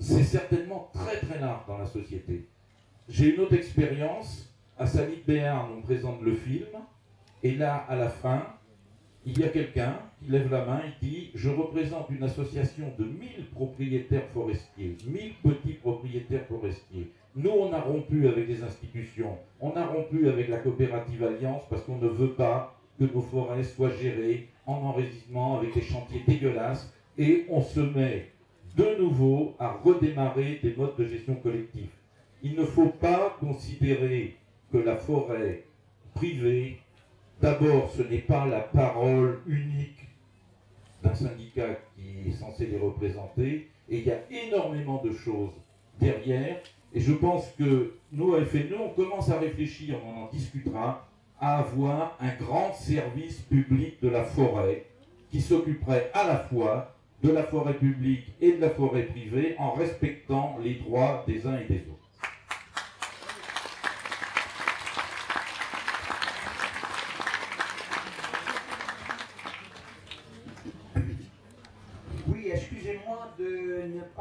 c'est 0.00 0.22
certainement 0.22 0.90
très 0.94 1.16
très 1.18 1.38
large 1.38 1.66
dans 1.66 1.76
la 1.76 1.86
société. 1.86 2.48
J'ai 3.08 3.34
une 3.34 3.40
autre 3.40 3.54
expérience, 3.54 4.52
à 4.78 4.86
Salit 4.86 5.22
Béarn, 5.26 5.70
on 5.76 5.82
présente 5.82 6.22
le 6.22 6.34
film, 6.34 6.68
et 7.42 7.54
là, 7.54 7.76
à 7.88 7.96
la 7.96 8.08
fin, 8.08 8.46
il 9.26 9.38
y 9.38 9.44
a 9.44 9.48
quelqu'un 9.48 9.98
qui 10.18 10.30
lève 10.30 10.50
la 10.50 10.64
main 10.64 10.80
et 10.80 11.04
dit 11.04 11.30
Je 11.34 11.50
représente 11.50 12.08
une 12.10 12.22
association 12.22 12.94
de 12.98 13.04
1000 13.04 13.50
propriétaires 13.52 14.26
forestiers, 14.32 14.96
1000 15.06 15.34
petits 15.42 15.74
propriétaires 15.74 16.46
forestiers. 16.46 17.12
Nous, 17.36 17.50
on 17.50 17.72
a 17.72 17.80
rompu 17.80 18.26
avec 18.26 18.48
les 18.48 18.62
institutions, 18.62 19.36
on 19.60 19.72
a 19.72 19.86
rompu 19.86 20.28
avec 20.28 20.48
la 20.48 20.58
coopérative 20.58 21.24
Alliance 21.24 21.62
parce 21.68 21.82
qu'on 21.82 21.98
ne 21.98 22.08
veut 22.08 22.32
pas 22.32 22.74
que 22.98 23.04
nos 23.04 23.20
forêts 23.20 23.62
soient 23.62 23.90
gérées 23.90 24.48
en 24.68 24.76
enregistrement 24.84 25.58
avec 25.58 25.74
des 25.74 25.82
chantiers 25.82 26.22
dégueulasses 26.26 26.92
et 27.18 27.46
on 27.50 27.60
se 27.60 27.80
met 27.80 28.30
de 28.76 29.02
nouveau 29.02 29.56
à 29.58 29.72
redémarrer 29.72 30.60
des 30.62 30.76
modes 30.76 30.96
de 30.96 31.06
gestion 31.06 31.34
collectifs. 31.34 31.90
Il 32.44 32.54
ne 32.54 32.64
faut 32.64 32.90
pas 32.90 33.36
considérer 33.40 34.36
que 34.70 34.78
la 34.78 34.96
forêt 34.96 35.64
privée 36.14 36.78
D'abord, 37.40 37.92
ce 37.96 38.02
n'est 38.02 38.18
pas 38.18 38.46
la 38.46 38.60
parole 38.60 39.38
unique 39.46 40.08
d'un 41.04 41.14
syndicat 41.14 41.78
qui 41.94 42.28
est 42.28 42.32
censé 42.32 42.66
les 42.66 42.78
représenter, 42.78 43.68
et 43.88 43.98
il 43.98 44.04
y 44.04 44.10
a 44.10 44.18
énormément 44.28 45.00
de 45.04 45.12
choses 45.12 45.52
derrière, 46.00 46.56
et 46.92 47.00
je 47.00 47.12
pense 47.12 47.46
que 47.56 47.94
nous, 48.10 48.34
à 48.34 48.44
FNE, 48.44 48.74
on 48.80 48.88
commence 48.88 49.30
à 49.30 49.38
réfléchir, 49.38 50.00
on 50.04 50.24
en 50.24 50.28
discutera, 50.30 51.07
à 51.40 51.58
avoir 51.58 52.16
un 52.20 52.34
grand 52.34 52.72
service 52.72 53.40
public 53.42 54.00
de 54.02 54.08
la 54.08 54.24
forêt 54.24 54.86
qui 55.30 55.40
s'occuperait 55.40 56.10
à 56.14 56.26
la 56.26 56.38
fois 56.38 56.94
de 57.22 57.30
la 57.30 57.42
forêt 57.42 57.74
publique 57.74 58.32
et 58.40 58.52
de 58.52 58.60
la 58.60 58.70
forêt 58.70 59.02
privée 59.02 59.56
en 59.58 59.72
respectant 59.72 60.56
les 60.62 60.74
droits 60.74 61.24
des 61.26 61.46
uns 61.46 61.58
et 61.58 61.64
des 61.64 61.80
autres. 61.80 61.98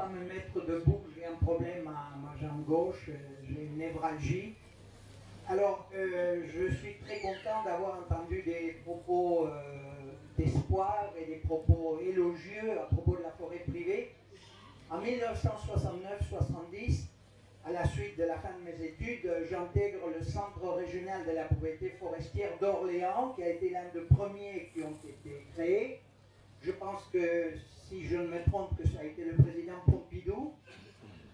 me 0.09 0.27
mettre 0.27 0.65
debout, 0.65 1.01
j'ai 1.15 1.25
un 1.25 1.35
problème 1.43 1.87
à 1.87 2.15
ma 2.17 2.35
jambe 2.39 2.65
gauche, 2.65 3.09
euh, 3.09 3.17
j'ai 3.43 3.65
une 3.65 3.77
névralgie. 3.77 4.55
Alors, 5.49 5.89
euh, 5.95 6.43
je 6.45 6.75
suis 6.75 6.95
très 6.95 7.21
content 7.21 7.63
d'avoir 7.63 7.99
entendu 7.99 8.41
des 8.41 8.81
propos 8.83 9.47
euh, 9.47 10.11
d'espoir 10.37 11.13
et 11.17 11.23
des 11.25 11.37
propos 11.37 12.01
élogieux 12.01 12.77
à 12.77 12.83
propos 12.93 13.15
de 13.15 13.23
la 13.23 13.31
forêt 13.31 13.63
privée. 13.65 14.13
En 14.89 14.99
1969-70, 14.99 17.05
à 17.65 17.71
la 17.71 17.87
suite 17.87 18.17
de 18.17 18.25
la 18.25 18.37
fin 18.39 18.49
de 18.59 18.63
mes 18.69 18.81
études, 18.85 19.31
j'intègre 19.49 20.09
le 20.17 20.25
Centre 20.25 20.67
régional 20.73 21.25
de 21.25 21.31
la 21.31 21.45
propriété 21.45 21.95
forestière 21.97 22.51
d'Orléans, 22.59 23.31
qui 23.35 23.43
a 23.43 23.49
été 23.49 23.69
l'un 23.69 23.85
des 23.93 24.01
premiers 24.01 24.69
qui 24.73 24.81
ont 24.81 24.97
été 25.07 25.45
créés. 25.53 26.01
Je 26.61 26.71
pense 26.71 27.03
que 27.13 27.53
si 27.87 28.05
je 28.05 28.17
ne 28.17 28.27
me 28.27 28.43
trompe, 28.49 28.75
que 28.77 28.85
ça 28.85 28.99
a 28.99 29.05
été 29.05 29.23
le 29.23 29.41
président 29.41 29.79
Pompidou 29.85 30.51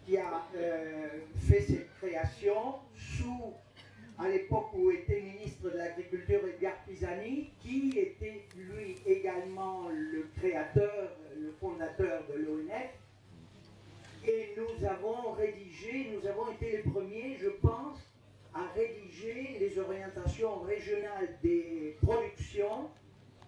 qui 0.05 0.17
a 0.17 0.43
euh, 0.55 1.07
fait 1.47 1.61
cette 1.61 1.91
création 1.97 2.75
sous, 2.95 3.53
à 4.19 4.29
l'époque 4.29 4.67
où 4.73 4.91
était 4.91 5.21
ministre 5.21 5.69
de 5.69 5.77
l'Agriculture 5.77 6.41
et 6.47 6.57
de 6.57 6.63
l'Artisanat, 6.63 7.49
qui 7.59 7.97
était 7.97 8.43
lui 8.55 8.97
également 9.05 9.89
le 9.89 10.27
créateur, 10.37 11.09
le 11.37 11.51
fondateur 11.59 12.23
de 12.33 12.39
l'ONF. 12.39 12.91
Et 14.25 14.55
nous 14.55 14.85
avons 14.87 15.31
rédigé, 15.31 16.07
nous 16.13 16.27
avons 16.27 16.51
été 16.51 16.71
les 16.71 16.91
premiers, 16.91 17.37
je 17.41 17.49
pense, 17.49 17.97
à 18.53 18.67
rédiger 18.75 19.57
les 19.59 19.79
orientations 19.79 20.61
régionales 20.61 21.37
des 21.41 21.97
productions 22.01 22.89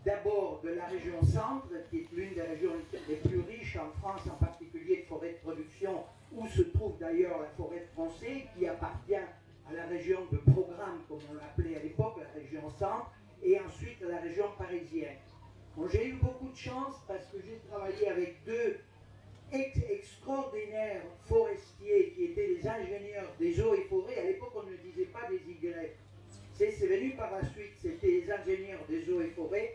d'abord 0.04 0.62
de 0.64 0.70
la 0.70 0.86
région 0.86 1.22
centre, 1.24 1.70
qui 1.90 2.00
est 2.00 2.08
l'une 2.14 2.34
des 2.34 2.42
régions 2.42 2.74
les 3.08 3.16
plus 3.16 3.40
riches 3.42 3.78
en 3.78 3.90
France, 4.00 4.22
en 4.28 4.44
particulier 4.44 4.98
de 4.98 5.06
forêt 5.06 5.32
de 5.32 5.38
production, 5.38 6.04
où 6.32 6.48
se 6.48 6.62
trouve 6.62 6.98
d'ailleurs 7.00 7.40
la 7.40 7.50
forêt 7.58 7.80
de 7.80 7.94
Français, 7.94 8.46
qui 8.56 8.68
appartient 8.68 9.16
à 9.70 9.74
la 9.74 9.86
région 9.88 10.20
de 10.32 10.38
programme, 10.38 11.02
comme 11.08 11.20
on 11.32 11.34
l'appelait 11.36 11.78
à 11.78 11.84
l'époque, 11.84 12.18
la 12.20 12.40
région 12.40 12.70
centre, 12.70 13.12
et 13.44 13.60
ensuite 13.60 14.02
à 14.04 14.08
la 14.08 14.22
région 14.22 14.46
parisienne. 14.58 15.18
j'ai 15.92 16.08
eu 16.08 16.14
beaucoup 16.14 16.50
de 16.50 16.58
chance 16.58 16.96
parce 17.08 17.26
que 17.28 17.38
j'ai 17.46 17.60
travaillé 17.70 18.08
avec 18.08 18.44
deux 18.46 18.78
extraordinaires 19.52 21.04
forestiers 21.26 22.14
qui 22.16 22.24
étaient 22.26 22.48
les 22.48 22.68
ingénieurs 22.68 23.32
des 23.40 23.62
eaux 23.62 23.74
et 23.76 23.84
forêts. 23.84 24.20
À 24.20 24.24
l'époque, 24.24 24.54
on 24.56 24.64
ne 24.64 24.76
disait 24.78 25.06
pas 25.06 25.30
des 25.30 25.38
Y. 25.38 25.92
C'est 26.54 26.88
venu 26.88 27.12
par 27.16 27.32
la 27.32 27.44
suite, 27.50 27.74
c'était 27.78 28.08
les 28.08 28.32
ingénieurs 28.32 28.86
des 28.88 29.10
eaux 29.12 29.22
et 29.22 29.30
forêts 29.30 29.75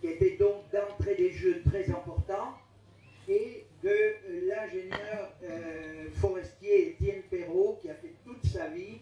Qui 0.00 0.08
était 0.08 0.36
donc 0.36 0.70
d'entrée 0.70 1.14
des 1.14 1.30
jeux 1.30 1.62
très 1.62 1.90
important, 1.90 2.54
et 3.28 3.66
de 3.82 4.48
l'ingénieur 4.48 5.32
euh, 5.42 6.08
forestier 6.14 6.90
Étienne 6.90 7.22
Perrault, 7.30 7.78
qui 7.80 7.90
a 7.90 7.94
fait 7.94 8.14
toute 8.24 8.44
sa 8.46 8.68
vie 8.68 9.00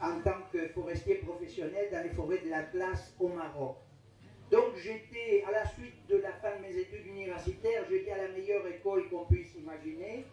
en 0.00 0.20
tant 0.20 0.42
que 0.52 0.68
forestier 0.68 1.16
professionnel 1.16 1.88
dans 1.90 2.02
les 2.02 2.10
forêts 2.10 2.38
de 2.44 2.50
l'Atlas 2.50 3.14
au 3.18 3.28
Maroc. 3.28 3.76
Donc 4.50 4.76
j'étais, 4.82 5.42
à 5.46 5.50
la 5.50 5.66
suite 5.66 6.06
de 6.08 6.18
la 6.18 6.32
fin 6.32 6.56
de 6.56 6.62
mes 6.62 6.76
études 6.76 7.06
universitaires, 7.06 7.84
j'étais 7.90 8.12
à 8.12 8.18
la 8.18 8.28
meilleure 8.28 8.66
école 8.68 9.08
qu'on 9.08 9.24
puisse 9.24 9.54
imaginer. 9.56 10.24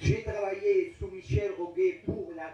J'ai 0.00 0.22
travaillé 0.24 0.92
sous 0.98 1.06
Michel 1.06 1.52
Roguet 1.56 2.00
pour 2.04 2.32
la, 2.34 2.52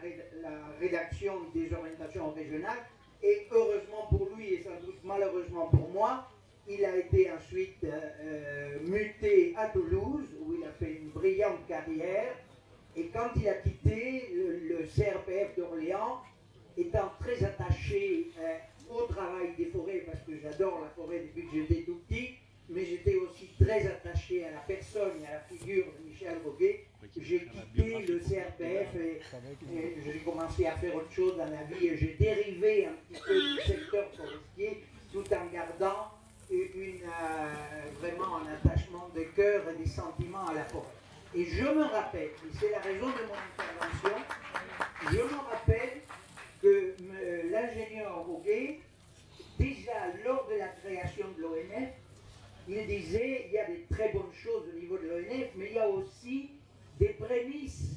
rédaction 0.79 1.33
des 1.55 1.73
orientations 1.73 2.31
régionales 2.33 2.85
et 3.23 3.47
heureusement 3.51 4.07
pour 4.09 4.29
lui 4.37 4.55
et 4.55 4.63
sans 4.63 4.79
doute 4.85 4.99
malheureusement 5.05 5.69
pour 5.69 5.89
moi, 5.91 6.29
il 6.69 6.85
a 6.85 6.97
été 6.97 7.31
ensuite 7.31 7.83
euh, 7.85 8.01
euh, 8.23 8.79
muté 8.83 9.55
à 9.57 9.67
Toulouse 9.69 10.29
où 10.41 10.55
il 10.55 10.65
a 10.65 10.73
fait 10.73 11.01
une 11.03 11.09
brillante 11.11 11.67
carrière 11.67 12.35
et 12.97 13.07
quand 13.07 13.29
il 13.37 13.49
a 13.49 13.55
quitté 13.55 14.31
le, 14.35 14.81
CRPF 14.87 15.57
d'Orléans, 15.57 16.23
étant 16.77 17.13
très 17.21 17.45
attaché 17.45 18.29
euh, 18.39 18.57
au 18.91 19.03
travail 19.03 19.55
des 19.57 19.67
forêts, 19.67 20.05
parce 20.07 20.21
que 20.23 20.39
j'adore 20.43 20.81
la 20.81 20.89
forêt 20.91 21.21
depuis 21.21 21.47
que 21.47 21.55
j'étais 21.55 21.83
tout 21.83 22.01
petit, 22.09 22.31
mais 22.69 22.85
j'étais 22.85 23.17
aussi 23.17 23.51
très 23.61 23.87
attaché 23.87 24.45
à 24.45 24.53
la 24.53 24.61
personne 24.61 25.13
et 25.23 25.27
à 25.27 25.35
la 25.35 25.41
figure 25.41 25.87
de 25.87 26.09
Michel 26.09 26.39
Roguet. 26.45 26.87
J'ai 27.19 27.41
quitté 27.41 28.07
le 28.07 28.19
CRPF 28.21 28.95
et, 28.95 29.21
j'ai 30.05 30.19
commencé 30.21 30.67
à 30.67 30.77
faire 30.77 30.95
autre 30.95 31.13
chose 31.13 31.37
dans 31.37 31.47
la 31.47 31.65
vie 31.65 31.89
et 31.89 31.97
j'ai 31.97 32.17
dérivé 32.19 32.87
un 32.87 32.93
petit 33.09 33.21
peu 33.21 33.35
du 33.35 33.63
secteur 33.67 34.05
forestier 34.17 34.85
tout 35.13 35.25
en 35.35 35.47
gardant 35.53 36.13
une, 36.51 37.03
euh, 37.05 37.91
vraiment 38.01 38.37
un 38.37 38.53
attachement 38.55 39.09
de 39.15 39.23
cœur 39.35 39.63
et 39.71 39.83
des 39.83 39.89
sentiments 39.89 40.47
à 40.49 40.55
la 40.55 40.65
forêt. 40.65 40.87
Et 41.35 41.45
je 41.45 41.63
me 41.63 41.85
rappelle, 41.85 42.29
et 42.29 42.53
c'est 42.59 42.71
la 42.71 42.81
raison 42.81 43.07
de 43.07 43.23
mon 43.27 43.39
intervention, 43.55 44.19
je 45.11 45.17
me 45.17 45.39
rappelle 45.49 46.01
que 46.63 46.95
euh, 47.01 47.51
l'ingénieur 47.51 48.25
Roguet, 48.25 48.81
déjà 49.59 50.13
lors 50.25 50.49
de 50.49 50.57
la 50.57 50.69
création 50.69 51.27
de 51.37 51.43
l'ONF, 51.43 51.91
il 52.69 52.87
disait 52.87 53.47
il 53.49 53.53
y 53.53 53.59
a 53.59 53.67
des 53.67 53.87
très 53.91 54.13
bonnes 54.13 54.33
choses 54.33 54.65
au 54.73 54.79
niveau 54.79 54.99
de 54.99 55.09
l'ONF, 55.09 55.49
mais 55.57 55.67
il 55.71 55.75
y 55.75 55.79
a 55.79 55.89
aussi 55.89 56.51
des 57.01 57.15
prémices 57.15 57.97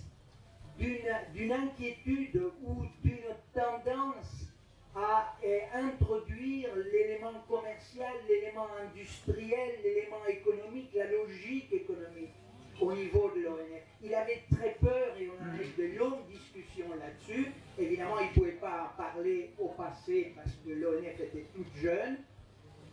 d'une 0.80 1.52
inquiétude 1.52 2.42
ou 2.66 2.86
d'une 3.04 3.20
tendance 3.54 4.48
à 4.96 5.36
euh, 5.44 5.60
introduire 5.74 6.70
l'élément 6.76 7.34
commercial, 7.48 8.14
l'élément 8.28 8.68
industriel, 8.82 9.80
l'élément 9.84 10.26
économique, 10.28 10.90
la 10.96 11.12
logique 11.12 11.72
économique 11.72 12.34
au 12.80 12.94
niveau 12.94 13.32
de 13.36 13.42
l'ONF. 13.42 13.84
Il 14.02 14.14
avait 14.14 14.44
très 14.52 14.78
peur 14.82 15.16
et 15.20 15.30
on 15.30 15.44
a 15.44 15.62
eu 15.62 15.74
de 15.78 15.98
longues 15.98 16.28
discussions 16.28 16.90
là-dessus. 17.00 17.52
Évidemment, 17.78 18.20
il 18.20 18.28
ne 18.28 18.34
pouvait 18.34 18.52
pas 18.54 18.94
parler 18.98 19.52
au 19.58 19.70
passé 19.70 20.34
parce 20.36 20.52
que 20.66 20.72
l'ONF 20.72 21.20
était 21.20 21.48
toute 21.56 21.74
jeune. 21.76 22.18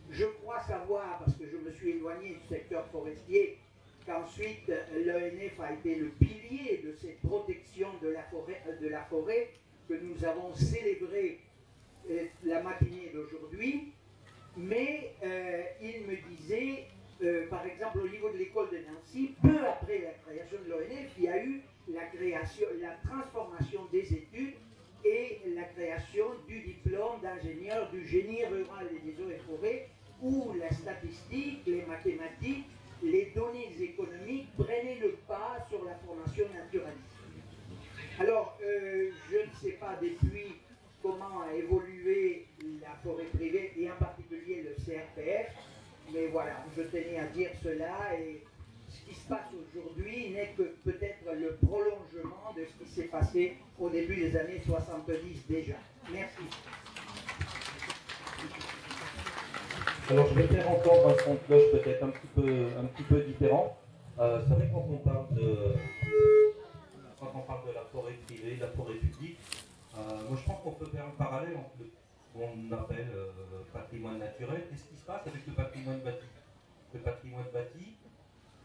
Je 0.09 0.25
crois 0.25 0.59
savoir, 0.61 1.19
parce 1.19 1.37
que 1.37 1.45
je 1.47 1.57
me 1.57 1.71
suis 1.71 1.91
éloigné 1.91 2.35
du 2.35 2.47
secteur 2.47 2.85
forestier, 2.87 3.59
qu'ensuite 4.11 4.71
l'ONF 5.05 5.59
a 5.59 5.73
été 5.73 5.95
le 5.95 6.09
pilier 6.09 6.81
de 6.83 6.93
cette 6.93 7.21
protection 7.21 7.87
de 8.01 8.09
la 8.09 8.23
forêt, 8.23 8.61
forêt 9.09 9.49
que 9.87 9.93
nous 9.93 10.23
avons 10.25 10.53
célébré 10.53 11.39
euh, 12.09 12.25
la 12.43 12.61
matinée 12.61 13.11
d'aujourd'hui. 13.13 13.93
Mais 14.57 15.13
euh, 15.23 15.63
il 15.81 16.05
me 16.07 16.15
disait, 16.29 16.85
euh, 17.23 17.47
par 17.47 17.65
exemple, 17.65 17.99
au 17.99 18.07
niveau 18.07 18.29
de 18.31 18.37
l'école 18.37 18.69
de 18.69 18.79
Nancy, 18.91 19.35
peu 19.41 19.65
après 19.65 19.99
la 19.99 20.11
création 20.11 20.57
de 20.65 20.69
l'ONF, 20.69 21.11
il 21.17 21.23
y 21.23 21.27
a 21.27 21.43
eu 21.43 21.61
la 21.87 22.05
création, 22.05 22.67
la 22.81 22.97
transformation 23.09 23.85
des 23.91 24.13
études 24.13 24.55
et 25.03 25.41
la 25.55 25.63
création 25.63 26.25
du 26.47 26.61
diplôme 26.61 27.21
d'ingénieur 27.21 27.89
du 27.91 28.05
génie 28.05 28.45
rural 28.45 28.87
et 28.91 28.99
des 28.99 29.21
eaux 29.21 29.29
et 29.29 29.39
forêts, 29.39 29.89
où 30.21 30.53
la 30.59 30.69
statistique, 30.71 31.61
les 31.65 31.83
mathématiques, 31.85 32.65
les 33.01 33.31
données 33.35 33.71
économiques 33.79 34.49
prenaient 34.55 34.99
le 35.01 35.11
pas 35.27 35.65
sur 35.69 35.83
la 35.85 35.95
formation 35.95 36.45
naturaliste. 36.53 36.99
Alors, 38.19 38.57
euh, 38.63 39.09
je 39.31 39.37
ne 39.37 39.55
sais 39.61 39.77
pas 39.77 39.97
depuis 40.01 40.55
comment 41.01 41.41
a 41.41 41.53
évolué 41.53 42.47
la 42.81 42.95
forêt 43.03 43.25
privée 43.33 43.73
et 43.77 43.89
en 43.89 43.95
particulier 43.95 44.63
le 44.63 44.75
CRPF, 44.83 45.47
mais 46.13 46.27
voilà, 46.27 46.63
je 46.77 46.83
tenais 46.83 47.17
à 47.17 47.25
dire 47.27 47.49
cela 47.63 48.19
et 48.19 48.43
ce 48.89 49.09
qui 49.09 49.15
se 49.15 49.27
passe 49.27 49.47
aujourd'hui 49.73 50.31
n'est 50.31 50.53
que 50.57 50.63
peut-être 50.83 51.33
le 51.33 51.57
prolongement 51.65 52.53
de 52.55 52.65
ce 52.65 52.83
qui 52.83 52.89
s'est 52.91 53.07
passé 53.07 53.57
au 53.79 53.89
début 53.89 54.17
des 54.17 54.35
années 54.35 54.61
70 54.65 55.47
déjà. 55.47 55.75
Merci. 56.11 56.43
Alors 60.11 60.27
je 60.27 60.33
vais 60.33 60.47
faire 60.47 60.69
entendre 60.69 61.07
un 61.07 61.23
son 61.23 61.35
de 61.35 61.39
cloche 61.47 61.71
peut-être 61.71 62.03
un 62.03 62.09
petit 62.09 62.27
peu, 62.35 62.67
un 62.77 62.83
petit 62.83 63.03
peu 63.03 63.21
différent. 63.21 63.77
Euh, 64.19 64.41
c'est 64.45 64.53
vrai 64.55 64.69
quand 64.69 64.85
on 64.91 64.97
parle 64.97 65.33
de 65.33 65.73
quand 67.17 67.31
on 67.33 67.39
parle 67.39 67.65
de 67.69 67.73
la 67.73 67.85
forêt 67.93 68.15
privée, 68.27 68.57
de 68.57 68.59
la 68.59 68.67
forêt 68.67 68.95
publique, 68.95 69.39
euh, 69.95 69.99
moi 70.27 70.37
je 70.37 70.45
pense 70.45 70.61
qu'on 70.63 70.73
peut 70.73 70.87
faire 70.87 71.05
un 71.05 71.15
parallèle 71.17 71.55
entre 71.55 71.71
le 71.79 71.89
qu'on 72.33 72.75
appelle 72.75 73.07
euh, 73.15 73.63
patrimoine 73.71 74.19
naturel. 74.19 74.63
Qu'est-ce 74.69 74.83
qui 74.89 74.97
se 74.97 75.05
passe 75.05 75.25
avec 75.25 75.47
le 75.47 75.53
patrimoine 75.53 75.99
bâti? 76.01 76.25
Le 76.93 76.99
patrimoine 76.99 77.47
bâti, 77.53 77.95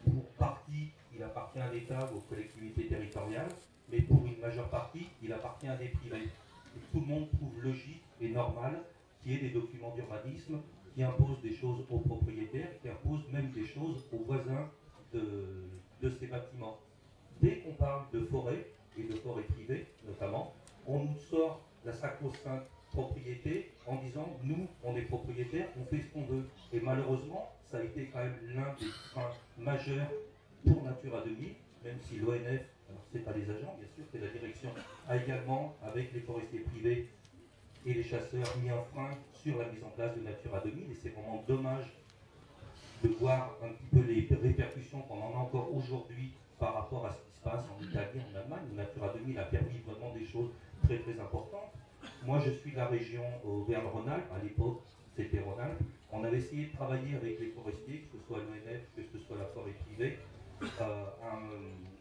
pour 0.02 0.24
partie, 0.38 0.90
il 1.14 1.22
appartient 1.22 1.60
à 1.60 1.72
l'État 1.72 2.10
ou 2.12 2.18
aux 2.18 2.22
collectivités 2.22 2.88
territoriales, 2.88 3.54
mais 3.88 4.00
pour 4.00 4.26
une 4.26 4.40
majeure 4.40 4.68
partie, 4.68 5.06
il 5.22 5.32
appartient 5.32 5.68
à 5.68 5.76
des 5.76 5.90
privés. 5.90 6.26
Et 6.76 6.80
tout 6.90 6.98
le 6.98 7.06
monde 7.06 7.28
trouve 7.36 7.62
logique 7.62 8.02
et 8.20 8.30
normal 8.30 8.82
qu'il 9.22 9.30
y 9.30 9.34
ait 9.36 9.48
des 9.48 9.50
documents 9.50 9.94
d'urbanisme 9.94 10.58
qui 10.96 11.02
imposent 11.04 11.42
des 11.42 11.52
choses 11.52 11.84
aux 11.90 11.98
propriétaires, 11.98 12.70
qui 12.80 12.88
imposent 12.88 13.28
même 13.30 13.50
des 13.52 13.66
choses 13.66 14.02
aux 14.12 14.24
voisins 14.24 14.70
de, 15.12 15.68
de 16.02 16.10
ces 16.10 16.26
bâtiments. 16.26 16.78
Dès 17.40 17.58
qu'on 17.58 17.74
parle 17.74 18.06
de 18.12 18.24
forêt, 18.24 18.66
et 18.98 19.02
de 19.02 19.14
forêt 19.16 19.42
privée 19.42 19.86
notamment, 20.06 20.54
on 20.86 21.00
nous 21.00 21.18
sort 21.18 21.60
la 21.84 21.92
sacro-sainte 21.92 22.62
propriété 22.92 23.72
en 23.86 23.96
disant 23.96 24.26
nous, 24.44 24.66
on 24.82 24.96
est 24.96 25.02
propriétaire, 25.02 25.68
on 25.80 25.84
fait 25.84 26.00
ce 26.00 26.06
qu'on 26.12 26.22
veut. 26.22 26.44
Et 26.72 26.80
malheureusement, 26.80 27.52
ça 27.70 27.78
a 27.78 27.82
été 27.82 28.06
quand 28.12 28.20
même 28.20 28.38
l'un 28.54 28.74
des 28.80 28.90
freins 29.10 29.30
majeurs 29.58 30.10
pour 30.66 30.82
Natura 30.82 31.20
2000, 31.22 31.54
même 31.84 31.98
si 32.00 32.16
l'ONF, 32.16 32.62
alors 32.88 33.02
c'est 33.12 33.24
pas 33.24 33.32
les 33.32 33.50
agents 33.50 33.76
bien 33.78 33.88
sûr, 33.94 34.04
c'est 34.10 34.20
la 34.20 34.28
direction, 34.28 34.70
a 35.08 35.16
également, 35.16 35.76
avec 35.84 36.12
les 36.12 36.20
forestiers 36.20 36.60
privés 36.60 37.08
et 37.84 37.94
les 37.94 38.02
chasseurs, 38.02 38.56
mis 38.62 38.70
un 38.70 38.82
frein 38.94 39.10
sur 39.32 39.58
la 39.58 39.66
mise 39.66 39.84
en 39.84 39.90
place 39.90 40.16
de 40.16 40.22
Natura 40.22 40.60
2000. 40.60 40.90
Et 40.90 40.94
c'est 40.94 41.10
vraiment 41.10 41.44
dommage 41.46 41.84
de 43.04 43.08
voir 43.10 43.56
un 43.62 43.68
petit 43.68 43.86
peu 43.92 44.00
les 44.00 44.26
répercussions 44.48 45.00
qu'on 45.02 45.20
en 45.20 45.34
a 45.34 45.38
encore 45.38 45.72
aujourd'hui 45.74 46.32
par 46.58 46.74
rapport 46.74 47.06
à 47.06 47.12
ce 47.12 47.18
qui 47.18 47.36
se 47.36 47.42
passe 47.42 47.64
en 47.70 47.82
Italie, 47.82 48.20
en 48.32 48.38
Allemagne, 48.38 48.64
où 48.72 48.76
Natura 48.76 49.08
2000 49.08 49.38
a 49.38 49.44
permis 49.44 49.78
vraiment 49.86 50.12
des 50.14 50.24
choses 50.24 50.50
très 50.84 50.98
très 50.98 51.18
importantes. 51.20 51.72
Moi, 52.24 52.40
je 52.44 52.50
suis 52.50 52.72
de 52.72 52.76
la 52.76 52.86
région 52.86 53.22
Auvergne-Rhône-Alpes. 53.44 54.30
À 54.34 54.42
l'époque, 54.42 54.82
c'était 55.16 55.40
Rhône-Alpes. 55.40 55.80
On 56.12 56.24
avait 56.24 56.38
essayé 56.38 56.66
de 56.66 56.72
travailler 56.72 57.16
avec 57.16 57.40
les 57.40 57.48
forestiers, 57.48 58.08
que 58.10 58.18
ce 58.18 58.26
soit 58.26 58.38
l'ONF, 58.38 58.80
que 58.96 59.02
ce 59.12 59.18
soit 59.24 59.36
la 59.36 59.46
forêt 59.46 59.72
privée, 59.86 60.18
euh, 60.62 61.04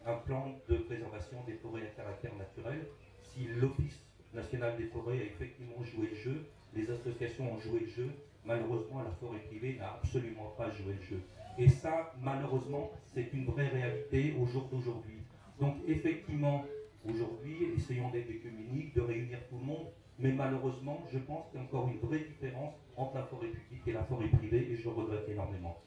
un, 0.05 0.15
plan 0.25 0.55
de 0.69 0.77
préservation 0.77 1.38
des 1.45 1.53
forêts 1.55 1.84
à 1.84 2.01
caractère 2.01 2.31
naturel. 2.36 2.88
Si 3.21 3.47
l'Office 3.60 3.99
national 4.34 4.77
des 4.77 4.86
forêts 4.86 5.19
a 5.19 5.23
effectivement 5.23 5.84
joué 5.84 6.10
le 6.10 6.15
jeu, 6.15 6.45
les 6.73 6.89
associations 6.89 7.45
ont 7.56 7.60
joué 7.60 7.80
le 7.82 7.88
jeu, 7.88 8.10
malheureusement, 8.46 9.02
la 9.04 9.12
forêt 9.12 9.39
privée 9.39 9.78
n'a 9.80 9.94
absolument 9.94 10.54
pas 10.58 10.70
joué 10.72 10.94
le 10.94 11.02
jeu. 11.02 11.22
Et 11.58 11.70
ça, 11.70 12.13
malheureusement, 12.22 12.91
c'est 13.13 13.32
une 13.34 13.46
vraie 13.46 13.68
réalité 13.68 14.36
au 14.39 14.46
jour 14.46 14.68
d'aujourd'hui. 14.72 15.20
Donc, 15.60 15.76
effectivement, 15.88 16.65
aujourd'hui, 17.08 17.72
essayons 17.78 18.10
d'être 18.10 18.30
écuméniques, 18.30 18.94
de 18.94 19.02
réunir 19.02 19.39
tout 19.50 19.58
le 19.58 19.65
monde, 19.65 19.88
mais 20.20 20.32
malheureusement, 20.32 21.04
je 21.12 21.20
pense 21.20 21.48
qu'il 21.50 21.60
y 21.60 21.63
a 21.63 21.65
encore 21.65 21.89
une 21.89 22.00
vraie 22.00 22.20
différence 22.20 22.74
entre 22.98 23.15
la 23.15 23.24
forêt 23.24 23.48
publique 23.48 23.88
et 23.88 23.94
la 23.94 24.04
forêt 24.04 24.28
privée, 24.28 24.72
et 24.72 24.76
je 24.76 24.89
regrette 24.89 25.28
énormément. 25.30 25.82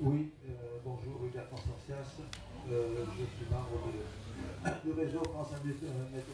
Oui, 0.00 0.30
euh, 0.48 0.78
bonjour, 0.84 1.24
Hubert 1.26 1.48
Consorcias. 1.50 2.22
Euh, 2.72 3.04
je 3.18 3.24
suis 3.24 3.50
membre 3.50 3.90
du 4.84 4.92
réseau 4.92 5.22
France 5.24 5.50
Nature 5.52 5.88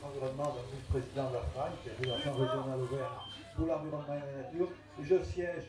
Environnement, 0.05 0.45
donc 0.45 0.83
président 0.91 1.31
de 1.31 1.35
la 1.35 1.41
FRAI, 1.41 1.71
qui 1.83 1.89
est 1.89 2.09
la 2.09 2.17
régionale 2.17 2.81
ouverte 2.81 3.13
pour 3.57 3.67
l'environnement 3.67 4.15
et 4.15 4.37
la 4.37 4.43
nature. 4.43 4.69
Je 5.03 5.19
siège 5.23 5.65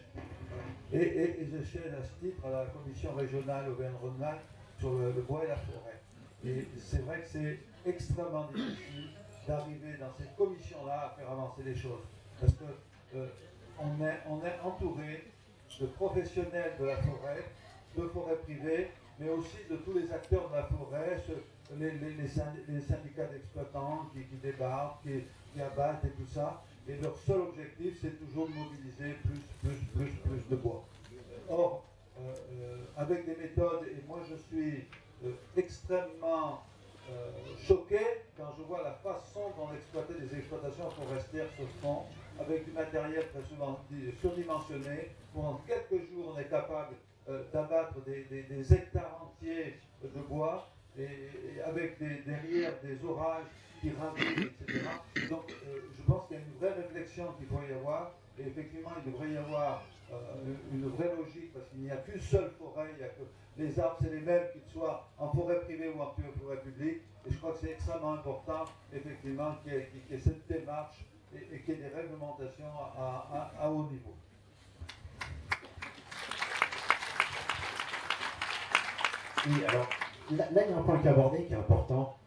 et, 0.92 1.48
je 1.50 1.64
siège 1.64 1.94
à 1.94 2.04
ce 2.04 2.26
titre 2.26 2.46
à 2.46 2.50
la 2.50 2.66
commission 2.66 3.14
régionale 3.16 3.70
Auvergne-Rhône-Alpes 3.70 4.42
sur 4.80 4.92
le, 4.94 5.12
bois 5.22 5.46
et 5.46 5.48
la 5.48 5.56
forêt. 5.56 6.02
Et 6.46 6.68
c'est 6.78 7.06
vrai 7.06 7.22
que 7.22 7.28
c'est 7.28 7.60
extrêmement 7.86 8.50
difficile 8.54 9.12
d'arriver 9.48 9.96
dans 9.98 10.12
cette 10.18 10.36
commission-là 10.36 11.14
à 11.14 11.18
faire 11.18 11.32
avancer 11.32 11.64
les 11.64 11.76
choses. 11.76 12.04
Parce 12.42 12.54
qu'on 12.54 13.18
euh, 13.18 14.10
est, 14.10 14.20
on 14.30 14.46
est 14.46 14.60
entouré 14.62 15.32
de 15.80 15.86
professionnels 15.86 16.74
de 16.78 16.86
la 16.86 16.98
forêt 16.98 17.46
de 17.98 18.08
forêt 18.10 18.36
privée, 18.36 18.92
mais 19.20 19.30
aussi 19.30 19.58
de 19.70 19.78
tous 19.78 19.94
les 19.94 20.12
acteurs 20.12 20.50
de 20.50 20.56
la 20.56 20.64
forêt, 20.64 21.18
les, 21.76 22.80
syndicats 22.80 23.26
d'exploitants 23.26 24.10
qui, 24.14 24.36
débarquent, 24.38 25.04
qui, 25.04 25.62
abattent 25.62 26.06
et 26.06 26.12
tout 26.12 26.28
ça. 26.28 26.64
Et 26.88 26.96
leur 26.98 27.18
seul 27.18 27.42
objectif, 27.42 27.98
c'est 28.02 28.18
toujours 28.20 28.48
de 28.48 28.54
mobiliser 28.54 29.18
plus, 29.24 29.40
plus, 29.62 29.78
plus, 29.96 30.12
plus 30.22 30.50
de 30.50 30.56
bois. 30.56 30.86
Or, 31.50 31.84
euh, 32.20 32.34
euh, 32.52 32.78
avec 32.96 33.26
des 33.26 33.36
méthodes, 33.36 33.86
et 33.88 34.04
moi 34.08 34.20
je 34.30 34.36
suis 34.36 34.86
euh, 35.26 35.32
extrêmement 35.56 36.64
choqué 37.66 38.00
quand 38.36 38.54
je 38.58 38.64
vois 38.64 38.84
la 38.84 38.92
façon 38.92 39.52
dont 39.56 39.74
exploiter 39.74 40.14
des 40.16 40.40
exploitations 40.40 40.90
forestières 40.90 41.48
se 41.58 41.64
font, 41.82 42.04
avec 42.38 42.66
du 42.66 42.72
matériel 42.72 43.24
très 43.30 43.44
souvent 43.44 43.80
surdimensionné, 44.20 45.12
où 45.34 45.42
en 45.42 45.62
quelques 45.66 46.04
jours 46.12 46.34
on 46.36 46.40
est 46.40 46.50
capable 46.50 46.96
d'abattre 47.54 48.02
des, 48.06 48.74
hectares 48.74 49.22
entiers 49.22 49.80
de 50.04 50.22
bois, 50.22 50.70
et, 50.98 51.62
avec 51.66 52.00
des, 52.00 52.22
derrière 52.26 52.74
des 52.82 53.04
orages 53.06 53.46
qui 53.82 53.92
ravissent, 53.92 54.52
etc. 54.62 54.88
Donc 55.30 55.54
je 55.98 56.04
pense 56.04 56.28
qu'il 56.28 56.38
y 56.38 56.40
a 56.40 56.44
une 56.44 56.54
vraie 56.60 56.82
réflexion 56.82 57.34
qu'il 57.34 57.48
faut 57.48 57.62
y 57.62 57.74
avoir, 57.74 58.14
et 58.40 58.48
effectivement 58.48 58.92
il 59.04 59.12
devrait 59.12 59.32
y 59.32 59.38
avoir 59.38 59.84
euh, 60.12 60.16
une 60.72 60.88
vraie 60.90 61.14
logique, 61.16 61.54
parce 61.54 61.68
qu'il 61.70 61.82
n'y 61.82 61.92
a 61.92 61.98
qu'une 61.98 62.22
seule 62.22 62.52
forêt, 62.58 62.90
il 62.98 63.02
y 63.02 63.04
a 63.04 63.10
que 63.10 63.24
les 63.58 63.80
arbres, 63.80 63.98
c'est 64.02 64.10
les 64.10 64.22
mêmes, 64.22 64.46
qu'ils 64.54 64.72
soient 64.72 65.08
en 65.18 65.30
forêt 65.30 65.60
privée 65.62 65.90
ou 65.90 66.02
en 66.02 66.12
forêt 66.12 66.62
publique. 66.62 67.02
Et 67.26 67.32
je 67.32 67.38
crois 67.38 67.52
que 67.52 67.58
c'est 67.60 67.72
extrêmement 67.72 68.14
important, 68.14 68.66
effectivement, 68.94 69.56
qu'il 69.64 69.74
y, 69.74 70.14
ait 70.14 70.20
cette 70.20 70.48
démarche 70.48 71.04
et, 71.34 71.60
qu'il 71.60 71.76
y 71.76 71.78
ait 71.78 71.90
des 71.90 71.96
réglementations 71.96 72.72
à, 72.96 73.70
haut 73.70 73.84
niveau. 73.84 74.16
Oui, 79.46 79.54
alors 79.68 79.88
là, 80.32 80.62
il 80.66 80.72
y 80.72 80.74
a 80.74 80.78
un 80.78 80.82
point 80.82 80.98
qui 81.00 81.08
est 81.08 81.12
abordé 81.12 81.44
qui 81.44 81.54
est 81.54 81.58
important. 81.58 82.18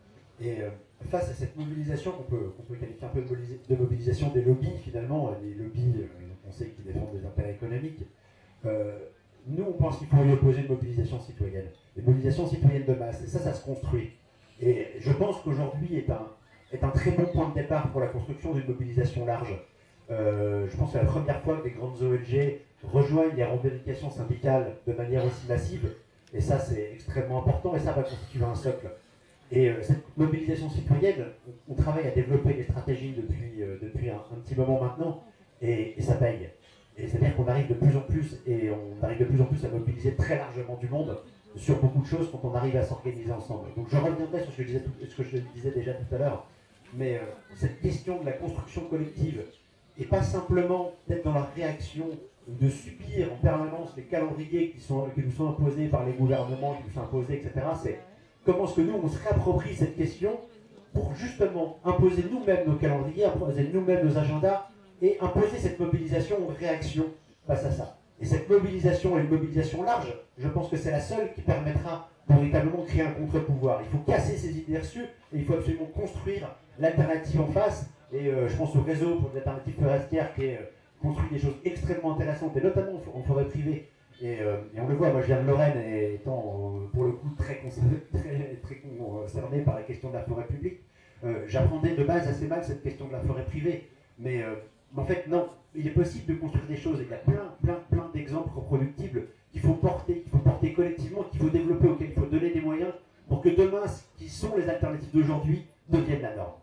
Et 0.40 0.62
euh, 0.62 0.70
face 1.10 1.30
à 1.30 1.34
cette 1.34 1.56
mobilisation 1.56 2.12
qu'on 2.12 2.22
peut, 2.22 2.52
peut 2.68 2.74
qualifier 2.76 3.06
un 3.06 3.08
peu 3.08 3.22
de, 3.22 3.76
mobilisation 3.76 4.28
des 4.30 4.42
lobbies, 4.42 4.78
finalement, 4.82 5.34
les 5.42 5.54
lobbies 5.54 5.92
euh, 5.98 6.06
on 6.46 6.52
sait 6.52 6.68
qu'ils 6.68 6.84
défendent 6.84 7.12
des 7.12 7.26
intérêts 7.26 7.52
économiques. 7.52 8.04
Euh, 8.66 8.98
nous, 9.46 9.64
on 9.64 9.72
pense 9.72 9.98
qu'il 9.98 10.06
faut 10.06 10.22
y 10.24 10.32
opposer 10.32 10.60
une 10.62 10.68
mobilisation 10.68 11.20
citoyenne, 11.20 11.68
une 11.96 12.04
mobilisation 12.04 12.46
citoyenne 12.46 12.84
de 12.84 12.94
masse, 12.94 13.22
et 13.22 13.26
ça, 13.26 13.38
ça 13.38 13.54
se 13.54 13.64
construit. 13.64 14.12
Et 14.60 14.88
je 14.98 15.12
pense 15.12 15.40
qu'aujourd'hui 15.42 15.96
est 15.96 16.10
un, 16.10 16.26
est 16.72 16.84
un 16.84 16.90
très 16.90 17.12
bon 17.12 17.26
point 17.26 17.48
de 17.50 17.54
départ 17.54 17.90
pour 17.90 18.00
la 18.00 18.08
construction 18.08 18.52
d'une 18.52 18.66
mobilisation 18.66 19.24
large. 19.24 19.54
Euh, 20.10 20.66
je 20.68 20.76
pense 20.76 20.92
que 20.92 20.98
c'est 20.98 21.04
la 21.04 21.10
première 21.10 21.40
fois 21.40 21.58
que 21.58 21.64
des 21.64 21.70
grandes 21.70 22.02
ONG 22.02 22.58
rejoignent 22.92 23.36
les 23.36 23.44
revendications 23.44 24.10
syndicales 24.10 24.76
de 24.86 24.92
manière 24.92 25.24
aussi 25.24 25.46
massive, 25.48 25.88
et 26.32 26.40
ça, 26.40 26.58
c'est 26.58 26.92
extrêmement 26.92 27.38
important, 27.38 27.74
et 27.74 27.80
ça 27.80 27.92
va 27.92 28.02
constituer 28.02 28.44
un 28.44 28.54
socle. 28.54 28.90
Et 29.52 29.68
euh, 29.68 29.82
cette 29.82 30.16
mobilisation 30.16 30.70
citoyenne, 30.70 31.26
on, 31.68 31.74
travaille 31.74 32.06
à 32.06 32.10
développer 32.12 32.54
des 32.54 32.62
stratégies 32.62 33.14
depuis, 33.16 33.62
depuis 33.82 34.10
un, 34.10 34.18
petit 34.44 34.54
moment 34.54 34.80
maintenant, 34.80 35.24
et, 35.60 35.94
ça 36.00 36.14
paye. 36.14 36.50
Et 36.96 37.06
c'est-à-dire 37.06 37.36
qu'on 37.36 37.48
arrive 37.48 37.68
de 37.68 37.74
plus 37.74 37.96
en 37.96 38.02
plus, 38.02 38.40
et 38.46 38.70
on 38.70 39.04
arrive 39.04 39.18
de 39.18 39.24
plus 39.24 39.40
en 39.40 39.46
plus 39.46 39.64
à 39.64 39.68
mobiliser 39.68 40.14
très 40.14 40.36
largement 40.36 40.76
du 40.76 40.88
monde 40.88 41.18
sur 41.56 41.80
beaucoup 41.80 42.02
de 42.02 42.06
choses 42.06 42.28
quand 42.30 42.40
on 42.44 42.54
arrive 42.54 42.76
à 42.76 42.84
s'organiser 42.84 43.32
ensemble. 43.32 43.74
Donc 43.76 43.88
je 43.90 43.96
reviendrai 43.96 44.42
sur 44.42 44.52
ce 44.52 44.56
que 44.58 44.62
je 44.62 44.66
disais, 44.68 44.82
ce 45.08 45.16
que 45.16 45.22
je 45.24 45.36
disais 45.54 45.70
déjà 45.72 45.94
tout 45.94 46.14
à 46.14 46.18
l'heure, 46.18 46.46
mais 46.94 47.16
euh, 47.16 47.20
cette 47.54 47.80
question 47.80 48.20
de 48.20 48.26
la 48.26 48.32
construction 48.32 48.82
collective, 48.82 49.42
et 49.98 50.04
pas 50.04 50.22
simplement 50.22 50.92
d'être 51.08 51.24
dans 51.24 51.34
la 51.34 51.44
réaction 51.56 52.06
de 52.48 52.68
subir 52.68 53.32
en 53.32 53.36
permanence 53.36 53.90
les 53.96 54.04
calendriers 54.04 54.70
qui, 54.70 54.78
nous 54.92 55.30
sont 55.30 55.48
imposés 55.48 55.86
par 55.86 56.04
les 56.04 56.12
gouvernements, 56.12 56.74
qui 56.74 56.84
nous 56.88 56.94
sont 56.94 57.02
imposés, 57.02 57.34
etc. 57.34 57.66
C'est 57.82 58.00
comment 58.44 58.64
est-ce 58.64 58.76
que 58.76 58.80
nous, 58.80 59.00
on 59.02 59.08
se 59.08 59.22
réapproprie 59.22 59.74
cette 59.74 59.96
question 59.96 60.40
pour 60.92 61.14
justement 61.14 61.78
imposer 61.84 62.24
nous-mêmes 62.30 62.66
nos 62.66 62.74
calendriers, 62.74 63.26
imposer 63.26 63.70
nous-mêmes 63.72 64.06
nos 64.06 64.18
agendas, 64.18 64.66
et 65.02 65.18
imposer 65.20 65.58
cette 65.58 65.78
mobilisation 65.78 66.36
en 66.48 66.52
réaction 66.52 67.06
face 67.46 67.64
à 67.64 67.70
ça. 67.70 67.96
Et 68.20 68.26
cette 68.26 68.48
mobilisation 68.50 69.18
est 69.18 69.22
une 69.22 69.30
mobilisation 69.30 69.82
large, 69.82 70.12
je 70.36 70.48
pense 70.48 70.68
que 70.68 70.76
c'est 70.76 70.90
la 70.90 71.00
seule 71.00 71.32
qui 71.32 71.40
permettra 71.40 72.08
véritablement 72.28 72.82
de 72.82 72.86
créer 72.86 73.02
un 73.02 73.12
contre-pouvoir. 73.12 73.80
Il 73.82 73.90
faut 73.90 74.04
casser 74.04 74.36
ces 74.36 74.58
idées 74.58 74.78
reçues 74.78 75.04
et 75.04 75.38
il 75.38 75.44
faut 75.44 75.54
absolument 75.54 75.86
construire 75.86 76.54
l'alternative 76.78 77.40
en 77.40 77.46
face. 77.46 77.86
Et 78.12 78.28
euh, 78.28 78.48
je 78.48 78.56
pense 78.56 78.74
au 78.76 78.82
réseau 78.82 79.16
pour 79.16 79.30
l'alternative 79.34 79.74
forestière 79.80 80.34
qui 80.34 80.44
est 80.44 80.56
euh, 80.56 80.70
construit 81.02 81.30
des 81.30 81.38
choses 81.38 81.56
extrêmement 81.64 82.14
intéressantes, 82.14 82.56
et 82.56 82.60
notamment 82.60 83.00
en 83.14 83.22
forêt 83.22 83.46
privée. 83.46 83.88
Euh, 84.22 84.60
et, 84.74 84.80
on 84.80 84.86
le 84.86 84.94
voit, 84.94 85.10
moi 85.10 85.22
je 85.22 85.26
viens 85.28 85.42
de 85.42 85.46
Lorraine 85.46 85.78
et 85.78 86.14
étant 86.14 86.80
pour 86.92 87.04
le 87.04 87.12
coup 87.12 87.30
très, 87.38 87.54
très, 88.12 88.58
très 88.62 88.74
concerné 88.76 89.60
par 89.62 89.76
la 89.76 89.82
question 89.82 90.10
de 90.10 90.14
la 90.14 90.22
forêt 90.22 90.44
publique, 90.44 90.80
j'apprenais 91.46 91.94
de 91.94 92.04
base 92.04 92.28
assez 92.28 92.46
mal 92.46 92.62
cette 92.62 92.82
question 92.82 93.06
de 93.08 93.12
la 93.12 93.20
forêt 93.20 93.44
privée. 93.44 93.88
Mais 94.18 94.44
en 94.96 95.04
fait, 95.04 95.26
non, 95.26 95.48
il 95.74 95.86
est 95.86 95.90
possible 95.90 96.34
de 96.34 96.38
construire 96.38 96.66
des 96.66 96.76
choses. 96.76 96.98
Il 97.00 97.10
y 97.10 97.14
a 97.14 97.18
plein, 97.18 97.54
plein, 97.62 97.80
plein 97.90 98.10
d'exemples 98.12 98.50
reproductibles 98.54 99.28
qu'il 99.52 99.60
faut 99.60 99.74
porter, 99.74 100.20
qu'il 100.20 100.30
faut 100.30 100.38
porter 100.38 100.72
collectivement, 100.72 101.24
qu'il 101.24 101.40
faut 101.40 101.50
développer, 101.50 101.88
auxquels 101.88 102.10
il 102.10 102.14
faut 102.14 102.26
donner 102.26 102.50
des 102.50 102.60
moyens 102.60 102.92
pour 103.28 103.40
que 103.40 103.48
demain, 103.48 103.86
ce 103.86 104.02
qui 104.18 104.28
sont 104.28 104.56
les 104.56 104.68
alternatives 104.68 105.10
d'aujourd'hui 105.12 105.64
deviennent 105.88 106.22
la 106.22 106.36
norme. 106.36 106.54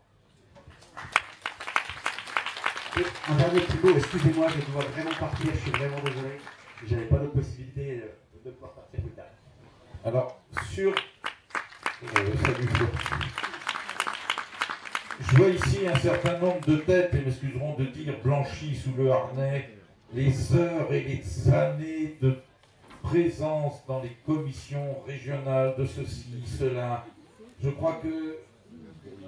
Un 3.28 3.36
dernier 3.36 3.60
petit 3.60 3.78
mot, 3.86 3.96
excusez-moi, 3.96 4.46
je 4.48 4.72
dois 4.72 4.84
vraiment 4.84 5.14
partir, 5.18 5.50
je 5.54 5.58
suis 5.58 5.70
vraiment 5.70 5.98
désolé. 6.04 6.38
Je 6.86 6.94
n'avais 6.94 7.06
pas 7.06 7.16
d'autre 7.18 7.32
possibilité 7.32 8.02
de 8.44 8.50
pouvoir 8.50 8.72
partir 8.72 9.00
plus 9.00 9.10
tard. 9.12 9.26
Alors, 10.04 10.40
sur. 10.70 10.90
Euh, 10.90 12.34
je 15.20 15.36
vois 15.36 15.48
ici 15.48 15.86
un 15.86 15.96
certain 15.96 16.38
nombre 16.38 16.60
de 16.66 16.76
têtes, 16.76 17.14
et 17.14 17.20
m'excuseront 17.20 17.74
de 17.74 17.84
dire 17.86 18.14
blanchies 18.22 18.76
sous 18.76 18.94
le 18.96 19.10
harnais, 19.10 19.70
les 20.12 20.54
heures 20.54 20.92
et 20.92 21.02
les 21.02 21.52
années 21.52 22.16
de 22.22 22.36
présence 23.02 23.84
dans 23.86 24.00
les 24.00 24.16
commissions 24.24 25.00
régionales 25.06 25.74
de 25.76 25.84
ceci, 25.84 26.44
cela. 26.46 27.04
Je 27.62 27.70
crois 27.70 28.00
que 28.02 28.38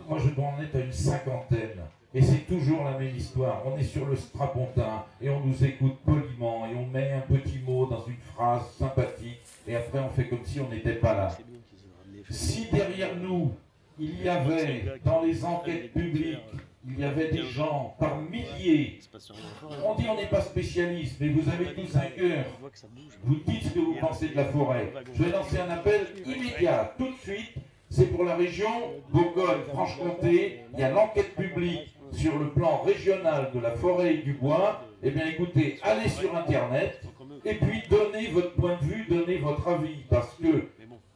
moi 0.08 0.18
je 0.18 0.30
dois 0.30 0.46
en 0.46 0.62
être 0.62 0.76
à 0.76 0.80
une 0.80 0.92
cinquantaine. 0.92 1.80
Et 2.12 2.22
c'est 2.22 2.46
toujours 2.46 2.82
la 2.84 2.98
même 2.98 3.14
histoire. 3.14 3.62
On 3.64 3.78
est 3.78 3.84
sur 3.84 4.04
le 4.04 4.16
strapontin 4.16 5.04
et 5.20 5.30
on 5.30 5.40
nous 5.40 5.64
écoute 5.64 5.96
poliment 6.04 6.66
et 6.66 6.74
on 6.74 6.86
met 6.86 7.12
un 7.12 7.20
petit 7.20 7.60
mot 7.60 7.86
dans 7.86 8.04
une 8.04 8.16
phrase 8.34 8.62
sympathique 8.78 9.40
et 9.68 9.76
après 9.76 10.00
on 10.00 10.08
fait 10.10 10.26
comme 10.26 10.44
si 10.44 10.58
on 10.58 10.68
n'était 10.68 10.94
pas 10.94 11.14
là. 11.14 11.38
Si 12.28 12.66
derrière 12.72 13.14
nous, 13.14 13.52
il 13.98 14.22
y 14.22 14.28
avait 14.28 14.86
dans 15.04 15.22
les 15.22 15.44
enquêtes 15.44 15.92
publiques, 15.92 16.38
il 16.88 16.98
y 16.98 17.04
avait 17.04 17.30
des 17.30 17.44
gens 17.44 17.94
par 18.00 18.16
milliers. 18.16 18.98
On 19.84 19.94
dit 19.94 20.06
on 20.08 20.16
n'est 20.16 20.26
pas 20.26 20.40
spécialiste, 20.40 21.16
mais 21.20 21.28
vous 21.28 21.48
avez 21.48 21.74
tous 21.74 21.94
un 21.94 22.10
cœur. 22.16 22.44
Vous 23.22 23.36
dites 23.46 23.64
ce 23.64 23.68
que 23.70 23.78
vous 23.78 23.96
pensez 24.00 24.30
de 24.30 24.36
la 24.36 24.46
forêt. 24.46 24.92
Je 25.14 25.22
vais 25.22 25.30
lancer 25.30 25.58
un 25.60 25.70
appel 25.70 26.06
immédiat, 26.26 26.92
tout 26.98 27.08
de 27.08 27.18
suite. 27.18 27.54
C'est 27.88 28.06
pour 28.06 28.24
la 28.24 28.36
région 28.36 28.70
Bourgogne-Franche-Comté. 29.10 30.60
Il 30.72 30.80
y 30.80 30.82
a 30.82 30.90
l'enquête 30.90 31.34
publique 31.34 31.92
sur 32.12 32.38
le 32.38 32.50
plan 32.50 32.78
régional 32.78 33.50
de 33.54 33.60
la 33.60 33.72
forêt 33.72 34.14
et 34.14 34.18
du 34.18 34.32
bois. 34.34 34.82
Eh 35.02 35.10
bien 35.10 35.26
écoutez, 35.26 35.78
allez 35.82 36.08
sur 36.08 36.36
Internet 36.36 37.02
et 37.44 37.54
puis 37.54 37.82
donnez 37.88 38.28
votre 38.28 38.54
point 38.54 38.76
de 38.80 38.84
vue, 38.84 39.06
donnez 39.08 39.38
votre 39.38 39.66
avis. 39.68 40.04
Parce 40.08 40.34
que 40.34 40.68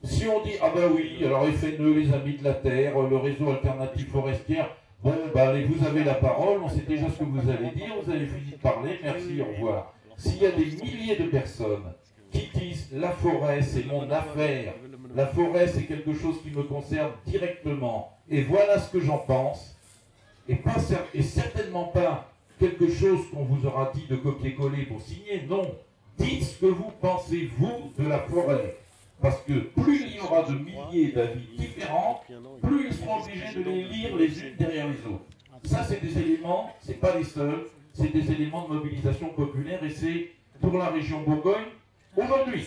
si 0.03 0.27
on 0.29 0.43
dit, 0.43 0.53
ah 0.63 0.71
ben 0.75 0.91
oui, 0.95 1.23
alors 1.25 1.47
FNE, 1.47 1.95
les 1.95 2.13
Amis 2.13 2.37
de 2.39 2.45
la 2.45 2.55
Terre, 2.55 2.99
le 2.99 3.17
réseau 3.17 3.51
alternatif 3.51 4.11
forestière, 4.11 4.71
bon, 5.03 5.15
bah 5.35 5.49
allez, 5.49 5.65
vous 5.65 5.87
avez 5.87 6.05
la 6.05 6.15
parole, 6.15 6.61
on 6.63 6.69
sait 6.69 6.85
déjà 6.87 7.09
ce 7.09 7.19
que 7.19 7.25
vous 7.25 7.51
allez 7.51 7.71
dire, 7.75 7.95
vous 8.03 8.11
avez 8.11 8.27
fini 8.27 8.53
de 8.53 8.57
parler, 8.57 8.99
merci, 9.03 9.41
au 9.41 9.47
revoir. 9.47 9.95
S'il 10.17 10.43
y 10.43 10.47
a 10.47 10.51
des 10.51 10.65
milliers 10.65 11.17
de 11.17 11.25
personnes 11.25 11.93
qui 12.31 12.49
disent, 12.55 12.89
la 12.93 13.11
forêt, 13.11 13.63
c'est 13.63 13.87
mon 13.87 14.11
affaire, 14.11 14.75
la 15.15 15.27
forêt, 15.27 15.69
c'est 15.69 15.85
quelque 15.85 16.13
chose 16.15 16.37
qui 16.43 16.51
me 16.51 16.65
concerne 16.65 17.13
directement, 17.27 18.19
et 18.29 18.43
voilà 18.43 18.79
ce 18.79 18.91
que 18.91 19.01
j'en 19.01 19.19
pense, 19.19 19.74
et, 20.49 20.57
pas, 20.57 20.77
et 21.15 21.23
certainement 21.23 21.85
pas 21.85 22.31
quelque 22.59 22.89
chose 22.89 23.21
qu'on 23.33 23.45
vous 23.45 23.67
aura 23.67 23.91
dit 23.95 24.07
de 24.09 24.17
copier-coller 24.17 24.85
pour 24.85 25.01
signer, 25.01 25.43
non. 25.49 25.75
Dites 26.19 26.45
ce 26.45 26.61
que 26.61 26.67
vous 26.67 26.93
pensez, 27.01 27.51
vous, 27.59 27.93
de 27.99 28.09
la 28.09 28.21
forêt. 28.21 28.77
Parce 29.21 29.41
que 29.43 29.53
plus 29.81 30.03
il 30.03 30.17
y 30.17 30.21
aura 30.21 30.43
de 30.43 30.55
milliers 30.55 31.13
d'avis 31.13 31.47
différents, 31.57 32.23
plus 32.63 32.89
ils 32.89 32.95
seront 32.95 33.23
obligés 33.23 33.55
de 33.55 33.63
les 33.63 33.85
lire 33.85 34.17
les 34.17 34.41
unes 34.41 34.57
derrière 34.59 34.87
les 34.89 34.99
autres. 35.07 35.25
Ça, 35.65 35.83
c'est 35.85 36.01
des 36.01 36.19
éléments, 36.19 36.75
c'est 36.81 37.01
pas 37.01 37.17
les 37.17 37.25
seuls, 37.25 37.67
c'est 37.93 38.13
des 38.13 38.31
éléments 38.31 38.69
de 38.69 38.75
mobilisation 38.75 39.29
populaire 39.31 39.83
et 39.83 39.91
c'est 39.91 40.31
pour 40.61 40.77
la 40.77 40.89
région 40.91 41.23
Bourgogne 41.23 41.73
aujourd'hui. 42.17 42.67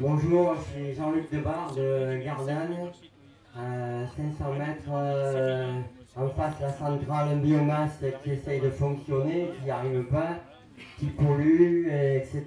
Bonjour, 0.00 0.54
je 0.54 0.60
suis 0.60 0.94
Jean-Luc 0.94 1.28
Debar 1.32 1.74
de 1.74 2.22
Gardanne, 2.24 2.76
à 3.52 4.06
500 4.06 4.52
mètres 4.52 4.92
euh, 4.92 5.72
en 6.14 6.28
face 6.28 6.54
la 6.60 6.72
centrale 6.72 7.40
biomasse 7.40 7.98
qui 8.22 8.30
essaye 8.30 8.60
de 8.60 8.70
fonctionner, 8.70 9.50
qui 9.58 9.64
n'y 9.64 9.70
arrive 9.72 10.04
pas, 10.04 10.36
qui 11.00 11.06
pollue, 11.06 11.88
etc. 11.88 12.44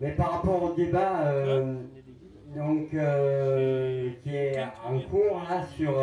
Mais 0.00 0.10
par 0.16 0.32
rapport 0.32 0.64
au 0.64 0.74
débat 0.74 1.32
donc, 2.56 2.88
qui 2.90 4.34
est 4.34 4.60
en 4.84 4.98
cours 4.98 5.42
là 5.48 5.64
sur 5.76 6.00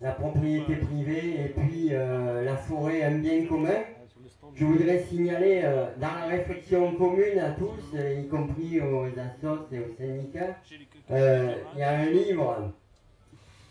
la 0.00 0.12
propriété 0.12 0.76
privée 0.76 1.44
et 1.44 1.48
puis 1.48 1.90
la 1.90 2.56
forêt, 2.56 3.02
un 3.02 3.18
bien 3.18 3.44
commun, 3.44 3.82
je 4.54 4.64
voudrais 4.64 5.02
signaler 5.04 5.62
euh, 5.64 5.86
dans 5.98 6.14
la 6.14 6.26
réflexion 6.26 6.94
commune 6.94 7.38
à 7.38 7.50
tous, 7.52 7.96
euh, 7.96 8.20
y 8.20 8.28
compris 8.28 8.80
aux 8.80 9.06
associations 9.06 9.66
et 9.72 9.78
aux 9.78 9.94
syndicats, 9.96 10.56
euh, 11.10 11.54
il 11.74 11.80
y 11.80 11.82
a 11.82 11.90
un 11.90 12.06
livre 12.06 12.72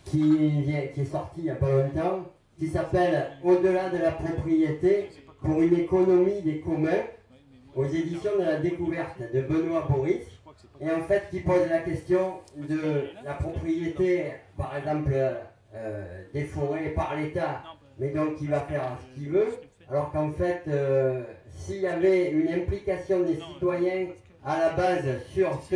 qui, 0.06 0.66
qui 0.94 1.02
est 1.02 1.06
sorti 1.06 1.42
il 1.42 1.44
n'y 1.44 1.50
a 1.52 1.56
pas 1.56 1.72
longtemps, 1.72 2.26
qui 2.58 2.68
s'appelle 2.68 3.32
Au-delà 3.44 3.90
de 3.90 3.98
la 3.98 4.12
propriété 4.12 5.10
pour 5.42 5.62
une 5.62 5.78
économie 5.78 6.42
des 6.42 6.60
communs, 6.60 7.04
aux 7.76 7.86
éditions 7.86 8.38
de 8.38 8.44
la 8.44 8.58
découverte 8.58 9.22
de 9.34 9.42
Benoît 9.42 9.88
Boris, 9.90 10.26
et 10.80 10.92
en 10.92 11.02
fait 11.04 11.30
qui 11.30 11.40
pose 11.40 11.70
la 11.70 11.80
question 11.80 12.40
de 12.58 13.06
la 13.24 13.34
propriété, 13.34 14.34
par 14.58 14.76
exemple, 14.76 15.14
des 16.34 16.44
forêts 16.44 16.90
par 16.90 17.16
l'État, 17.16 17.64
mais 17.98 18.10
donc 18.10 18.36
qui 18.36 18.48
va 18.48 18.60
faire 18.62 18.98
ce 19.00 19.20
qu'il 19.20 19.30
veut, 19.30 19.48
alors 19.92 20.10
qu'en 20.12 20.32
fait, 20.32 20.64
euh, 20.70 21.24
s'il 21.52 21.82
y 21.82 21.88
avait 21.88 22.32
une 22.32 22.48
implication 22.48 23.24
des 23.24 23.36
citoyens 23.36 24.08
à 24.46 24.58
la 24.58 24.70
base 24.70 25.22
sur 25.34 25.62
ce 25.70 25.76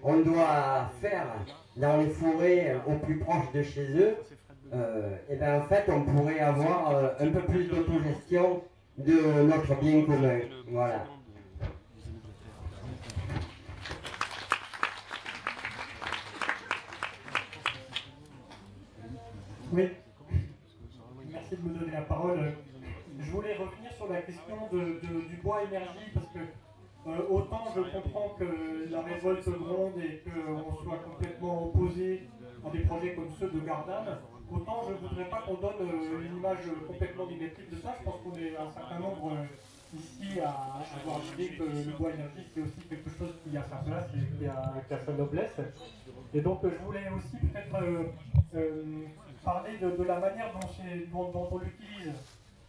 qu'on 0.00 0.20
doit 0.20 0.90
faire 1.00 1.26
dans 1.76 1.96
les 1.96 2.08
forêts 2.08 2.76
au 2.86 2.92
plus 3.04 3.18
proche 3.18 3.52
de 3.52 3.62
chez 3.64 3.88
eux, 3.98 4.14
et 4.72 4.74
euh, 4.74 5.16
eh 5.28 5.36
bien 5.36 5.58
en 5.58 5.62
fait 5.62 5.84
on 5.88 6.02
pourrait 6.02 6.38
avoir 6.38 6.90
euh, 6.94 7.08
un 7.18 7.28
peu 7.30 7.40
plus 7.40 7.64
d'autogestion 7.64 8.62
de 8.96 9.42
notre 9.42 9.74
bien 9.80 10.04
commun. 10.04 10.38
Voilà. 10.68 11.04
Merci 19.72 21.56
de 21.56 21.68
me 21.68 21.74
donner 21.74 21.92
la 21.92 22.02
parole 22.02 22.52
sur 24.02 24.12
la 24.12 24.22
question 24.22 24.56
du 24.72 25.36
bois 25.36 25.62
énergie 25.64 26.10
parce 26.12 26.26
que 26.26 26.38
euh, 27.06 27.18
autant 27.30 27.64
je 27.74 27.80
comprends 27.80 28.28
que 28.38 28.90
la 28.90 29.02
révolte 29.02 29.48
gronde 29.48 29.92
et 29.98 30.22
qu'on 30.28 30.82
soit 30.82 30.98
complètement 30.98 31.66
opposé 31.66 32.28
à 32.66 32.70
des 32.70 32.80
projets 32.80 33.14
comme 33.14 33.30
ceux 33.38 33.50
de 33.50 33.60
Gardanne, 33.60 34.18
autant 34.50 34.82
je 34.88 34.92
ne 34.92 35.08
voudrais 35.08 35.28
pas 35.28 35.42
qu'on 35.42 35.54
donne 35.54 35.82
euh, 35.82 36.24
une 36.24 36.36
image 36.36 36.64
complètement 36.86 37.26
négative 37.26 37.70
de 37.70 37.76
ça. 37.76 37.94
Je 37.98 38.04
pense 38.04 38.20
qu'on 38.22 38.38
est 38.38 38.56
un 38.56 38.70
certain 38.70 38.98
nombre 39.00 39.32
euh, 39.32 39.96
ici 39.96 40.40
à, 40.40 40.82
avoir 41.00 41.20
l'idée 41.30 41.54
que 41.54 41.64
le 41.64 41.96
bois 41.96 42.12
énergie 42.12 42.46
c'est 42.54 42.60
aussi 42.60 42.80
quelque 42.88 43.10
chose 43.10 43.34
qui 43.44 43.56
a 43.56 43.64
sa 43.64 43.76
place 43.76 44.06
et 44.16 44.38
qui 44.38 44.46
a, 44.46 44.98
sa 45.04 45.12
noblesse. 45.12 45.60
Et 46.34 46.40
donc 46.40 46.60
je 46.62 46.84
voulais 46.84 47.08
aussi 47.16 47.36
peut-être 47.36 47.76
parler 49.44 49.78
de, 49.78 50.02
la 50.04 50.18
manière 50.18 50.52
dont 51.12 51.48
on 51.52 51.58
l'utilise. 51.58 52.14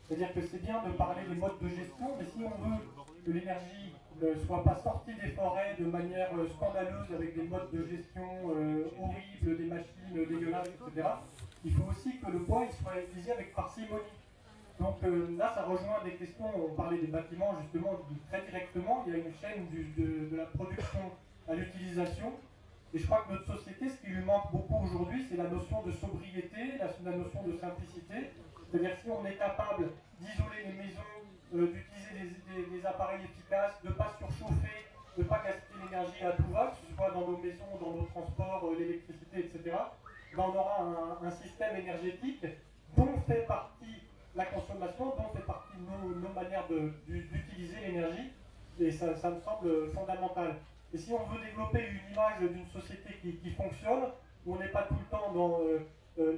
C'est-à-dire 0.07 0.33
que 0.33 0.41
c'est 0.41 0.61
bien 0.61 0.83
de 0.83 0.91
parler 0.91 1.21
des 1.27 1.35
modes 1.35 1.59
de 1.61 1.69
gestion, 1.69 2.07
mais 2.19 2.25
si 2.25 2.43
on 2.43 2.49
veut 2.49 2.77
que 3.25 3.31
l'énergie 3.31 3.93
ne 4.21 4.35
soit 4.45 4.63
pas 4.63 4.75
sortie 4.75 5.13
des 5.15 5.29
forêts 5.29 5.75
de 5.79 5.85
manière 5.85 6.29
euh, 6.37 6.47
scandaleuse 6.49 7.07
avec 7.13 7.35
des 7.35 7.43
modes 7.43 7.71
de 7.71 7.85
gestion 7.85 8.21
euh, 8.55 8.91
horribles, 8.99 9.57
des 9.57 9.65
machines 9.65 10.13
dégueulasses, 10.13 10.67
etc., 10.67 11.07
il 11.65 11.73
faut 11.73 11.89
aussi 11.89 12.19
que 12.19 12.29
le 12.29 12.39
bois 12.39 12.65
il 12.69 12.83
soit 12.83 13.01
utilisé 13.01 13.31
avec 13.31 13.55
parcimonie. 13.55 14.03
Donc 14.79 14.97
euh, 15.03 15.35
là, 15.37 15.51
ça 15.55 15.63
rejoint 15.63 16.03
des 16.03 16.13
questions, 16.13 16.45
on 16.55 16.73
parlait 16.75 16.97
des 16.99 17.07
bâtiments 17.07 17.55
justement 17.61 17.99
très 18.29 18.41
directement, 18.41 19.03
il 19.07 19.13
y 19.13 19.15
a 19.15 19.19
une 19.19 19.33
chaîne 19.33 19.67
de, 19.97 20.35
la 20.35 20.45
production 20.45 21.11
à 21.47 21.55
l'utilisation. 21.55 22.33
Et 22.93 22.99
je 22.99 23.05
crois 23.05 23.25
que 23.27 23.33
notre 23.33 23.57
société, 23.57 23.89
ce 23.89 23.97
qui 24.01 24.07
lui 24.07 24.23
manque 24.23 24.51
beaucoup 24.51 24.83
aujourd'hui, 24.83 25.25
c'est 25.29 25.37
la 25.37 25.49
notion 25.49 25.81
de 25.81 25.91
sobriété, 25.91 26.77
la 26.77 27.11
notion 27.11 27.43
de 27.43 27.53
simplicité. 27.57 28.29
C'est-à-dire 28.73 28.97
si 29.03 29.11
on 29.11 29.23
est 29.23 29.35
capable 29.35 29.91
d'isoler 30.19 30.65
les 30.65 30.73
maisons, 30.73 31.13
euh, 31.53 31.67
d'utiliser 31.67 32.33
des, 32.71 32.85
appareils 32.87 33.23
efficaces, 33.23 33.79
de 33.83 33.89
ne 33.89 33.93
pas 33.93 34.11
surchauffer, 34.17 34.89
de 35.15 35.21
ne 35.21 35.27
pas 35.27 35.43
gaspiller 35.45 35.85
l'énergie 35.85 36.23
à 36.25 36.31
tout 36.31 36.49
va, 36.51 36.73
que 36.73 36.77
ce 36.89 36.95
soit 36.95 37.11
dans 37.11 37.27
nos 37.27 37.37
maisons, 37.37 37.69
dans 37.79 37.91
nos 37.91 38.05
transports, 38.05 38.65
euh, 38.65 38.79
l'électricité, 38.79 39.45
etc., 39.45 39.77
ben, 40.35 40.43
on 40.49 40.57
aura 40.57 41.19
un, 41.21 41.29
système 41.29 41.75
énergétique 41.75 42.43
dont 42.97 43.21
fait 43.27 43.45
partie 43.45 44.01
la 44.35 44.45
consommation, 44.45 45.05
dont 45.05 45.29
fait 45.37 45.45
partie 45.45 45.77
nos, 45.77 46.29
manières 46.33 46.65
d'utiliser 47.07 47.75
l'énergie, 47.79 48.31
et 48.79 48.91
ça, 48.91 49.29
me 49.29 49.39
semble 49.39 49.91
fondamental. 49.93 50.55
Et 50.91 50.97
si 50.97 51.13
on 51.13 51.23
veut 51.25 51.45
développer 51.45 51.85
une 51.91 52.11
image 52.11 52.39
d'une 52.39 52.65
société 52.65 53.19
qui, 53.21 53.51
fonctionne, 53.51 54.09
où 54.47 54.55
on 54.55 54.57
n'est 54.57 54.69
pas 54.69 54.81
tout 54.83 54.95
le 54.95 55.05
temps 55.15 55.31
dans 55.31 55.59
euh, 55.61 55.85
euh, 56.19 56.37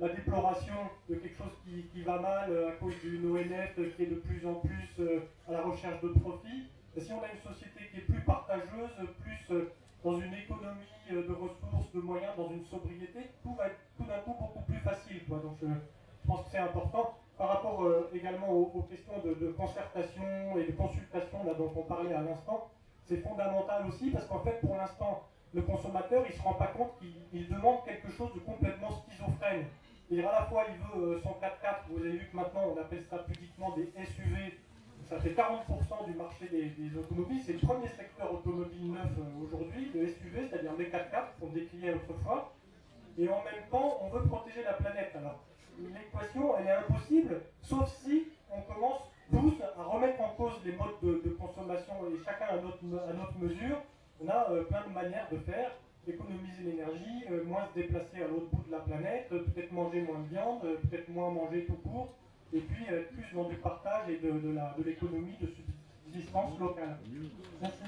la, 0.00 0.08
déploration 0.08 0.74
de 1.08 1.14
quelque 1.14 1.36
chose 1.36 1.52
qui, 1.64 2.02
va 2.02 2.18
mal 2.18 2.50
euh, 2.50 2.70
à 2.70 2.72
cause 2.72 2.94
d'une 3.02 3.30
ONF 3.30 3.74
qui 3.96 4.02
est 4.02 4.06
de 4.06 4.16
plus 4.16 4.44
en 4.44 4.54
plus 4.54 4.88
euh, 4.98 5.20
à 5.48 5.52
la 5.52 5.62
recherche 5.62 6.00
de 6.02 6.08
profit. 6.08 6.64
si 6.96 7.12
on 7.12 7.22
a 7.22 7.30
une 7.30 7.38
société 7.38 7.88
qui 7.90 7.98
est 7.98 8.04
plus 8.04 8.20
partageuse, 8.22 8.90
plus 9.22 9.54
dans 10.02 10.18
une 10.18 10.34
économie 10.34 10.82
de 11.10 11.32
ressources, 11.32 11.92
de 11.94 12.00
moyens, 12.00 12.32
dans 12.36 12.50
une 12.50 12.64
sobriété, 12.64 13.30
tout 13.42 13.54
va 13.54 13.68
être 13.68 13.78
tout 13.96 14.04
d'un 14.04 14.18
coup 14.18 14.34
beaucoup 14.40 14.64
plus 14.64 14.78
facile. 14.78 15.22
Donc 15.28 15.56
je, 15.62 16.26
pense 16.26 16.44
que 16.44 16.50
c'est 16.50 16.58
important. 16.58 17.14
Par 17.38 17.48
rapport 17.48 17.86
également 18.12 18.50
aux, 18.50 18.82
questions 18.82 19.12
de, 19.24 19.52
concertation 19.52 20.56
et 20.58 20.64
de 20.64 20.72
consultation 20.72 21.44
là, 21.44 21.54
dont 21.54 21.70
on 21.76 21.82
parlait 21.82 22.14
à 22.14 22.22
l'instant, 22.22 22.70
c'est 23.04 23.18
fondamental 23.18 23.86
aussi 23.86 24.10
parce 24.10 24.26
qu'en 24.26 24.40
fait, 24.40 24.60
pour 24.60 24.74
l'instant, 24.74 25.22
le 25.54 25.62
consommateur, 25.62 26.24
il 26.28 26.32
ne 26.32 26.36
se 26.38 26.42
rend 26.42 26.54
pas 26.54 26.66
compte 26.68 26.92
qu'il 27.30 27.48
demande 27.48 27.84
quelque 27.84 28.10
chose 28.10 28.32
de 28.34 28.40
complètement 28.40 28.90
schizophrène. 28.90 29.66
Et 30.10 30.20
à 30.20 30.32
la 30.32 30.42
fois, 30.46 30.64
il 30.68 30.76
veut 30.76 31.16
euh, 31.16 31.20
son 31.22 31.30
4x4, 31.30 31.90
vous 31.90 31.98
avez 31.98 32.12
vu 32.12 32.28
que 32.30 32.36
maintenant, 32.36 32.74
on 32.76 32.80
appelle 32.80 33.04
ça 33.10 33.18
publiquement 33.18 33.74
des 33.76 33.90
SUV, 34.04 34.54
ça 35.08 35.18
fait 35.18 35.30
40% 35.30 36.06
du 36.06 36.14
marché 36.14 36.48
des, 36.48 36.98
automobiles, 36.98 37.42
c'est 37.44 37.54
le 37.54 37.58
premier 37.66 37.88
secteur 37.88 38.32
automobile 38.32 38.92
neuf 38.92 39.10
euh, 39.18 39.44
aujourd'hui, 39.44 39.90
le 39.94 40.06
SUV, 40.06 40.48
c'est-à-dire 40.48 40.72
les 40.78 40.86
4x4 40.86 41.40
qu'on 41.40 41.48
décriait 41.48 41.94
autrefois, 41.94 42.52
et 43.18 43.28
en 43.28 43.42
même 43.42 43.66
temps, 43.70 43.98
on 44.02 44.08
veut 44.10 44.26
protéger 44.28 44.62
la 44.62 44.74
planète. 44.74 45.12
Alors, 45.16 45.40
l'équation, 45.78 46.56
elle 46.58 46.66
est 46.66 46.70
impossible, 46.70 47.40
sauf 47.62 47.88
si 48.04 48.28
on 48.50 48.60
commence 48.62 49.02
tous 49.30 49.54
à 49.62 49.82
remettre 49.82 50.20
en 50.20 50.28
cause 50.30 50.52
les 50.64 50.72
modes 50.72 51.00
de, 51.02 51.30
consommation, 51.30 51.94
et 52.06 52.24
chacun 52.24 52.46
à 52.46 52.56
notre, 52.60 53.08
à 53.08 53.12
notre 53.12 53.38
mesure, 53.38 53.82
on 54.20 54.28
a 54.28 54.50
euh, 54.50 54.64
plein 54.64 54.86
de 54.86 54.92
manières 54.92 55.28
de 55.30 55.38
faire, 55.38 55.70
économiser 56.06 56.62
l'énergie, 56.64 57.24
euh, 57.30 57.44
moins 57.44 57.66
se 57.74 57.80
déplacer 57.80 58.22
à 58.22 58.28
l'autre 58.28 58.48
bout 58.52 58.64
de 58.66 58.72
la 58.72 58.80
planète, 58.80 59.28
euh, 59.32 59.44
peut-être 59.44 59.72
manger 59.72 60.02
moins 60.02 60.20
de 60.20 60.28
viande, 60.28 60.60
peut-être 60.88 61.08
moins 61.08 61.30
manger 61.30 61.66
tout 61.66 61.76
court, 61.88 62.14
et 62.52 62.60
puis 62.60 62.84
être 62.86 63.10
plus 63.12 63.34
dans 63.34 63.48
du 63.48 63.56
partage 63.56 64.08
et 64.08 64.18
de, 64.18 64.84
l'économie 64.84 65.36
de, 65.40 65.48
subsistance 66.06 66.58
locale. 66.58 66.98
Merci. 67.60 67.82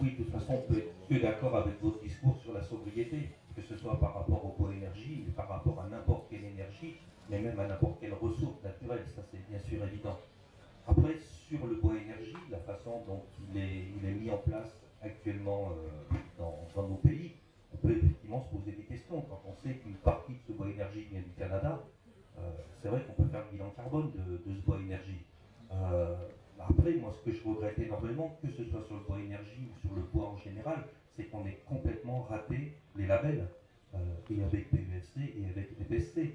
Oui, 0.00 0.16
de 0.18 0.24
toute 0.24 0.32
façon, 0.32 0.54
on 0.54 0.72
peut 0.72 0.82
être 1.10 1.22
d'accord 1.22 1.56
avec 1.56 1.80
votre 1.82 2.00
discours 2.00 2.38
sur 2.42 2.54
la 2.54 2.62
sobriété, 2.62 3.30
que 3.54 3.62
ce 3.62 3.76
soit 3.76 4.00
par 4.00 4.14
rapport 4.14 4.44
au 4.46 4.56
bois-énergie, 4.58 5.26
par 5.36 5.46
rapport 5.46 5.78
à 5.82 5.88
n'importe 5.88 6.30
quelle 6.30 6.44
énergie 6.44 6.96
mais 7.30 7.40
même 7.40 7.58
à 7.60 7.68
n'importe 7.68 8.00
quelle 8.00 8.14
ressource 8.14 8.62
naturelle, 8.64 9.04
ça 9.14 9.22
c'est 9.30 9.38
bien 9.48 9.60
sûr 9.60 9.82
évident. 9.84 10.18
Après, 10.86 11.16
sur 11.48 11.64
le 11.66 11.76
bois 11.76 11.94
énergie, 11.94 12.34
la 12.50 12.58
façon 12.58 13.02
dont 13.06 13.22
il 13.54 13.56
est, 13.56 14.14
mis 14.14 14.30
en 14.30 14.38
place 14.38 14.80
actuellement 15.00 15.70
euh, 15.70 16.16
dans, 16.74 16.88
nos 16.88 16.96
pays, 16.96 17.36
on 17.72 17.76
peut 17.76 17.92
effectivement 17.92 18.42
se 18.42 18.56
poser 18.56 18.72
des 18.72 18.82
questions. 18.82 19.20
Quand 19.22 19.42
on 19.46 19.54
sait 19.54 19.74
qu'une 19.74 19.94
partie 19.94 20.32
de 20.32 20.38
ce 20.48 20.52
bois 20.52 20.68
énergie 20.68 21.04
vient 21.04 21.20
du 21.20 21.30
Canada, 21.38 21.80
euh, 22.38 22.50
c'est 22.82 22.88
vrai 22.88 23.02
qu'on 23.04 23.22
peut 23.22 23.28
faire 23.28 23.44
le 23.44 23.56
bilan 23.56 23.70
carbone 23.76 24.10
de, 24.12 24.52
ce 24.52 24.66
bois 24.66 24.80
énergie. 24.80 25.24
Euh, 25.72 26.16
après, 26.58 26.94
moi, 26.94 27.12
ce 27.12 27.30
que 27.30 27.36
je 27.36 27.48
regrette 27.48 27.78
énormément, 27.78 28.36
que 28.42 28.50
ce 28.50 28.64
soit 28.64 28.82
sur 28.82 28.96
le 28.96 29.04
bois 29.04 29.20
énergie 29.20 29.70
ou 29.72 29.78
sur 29.78 29.94
le 29.94 30.02
bois 30.02 30.30
en 30.30 30.36
général, 30.38 30.84
c'est 31.16 31.24
qu'on 31.26 31.46
ait 31.46 31.60
complètement 31.68 32.22
raté 32.22 32.74
les 32.96 33.06
labels, 33.06 33.46
et 34.30 34.42
avec 34.44 34.70
PEFC 34.70 35.18
et 35.18 35.44
avec 35.50 35.76
PSC 35.88 36.32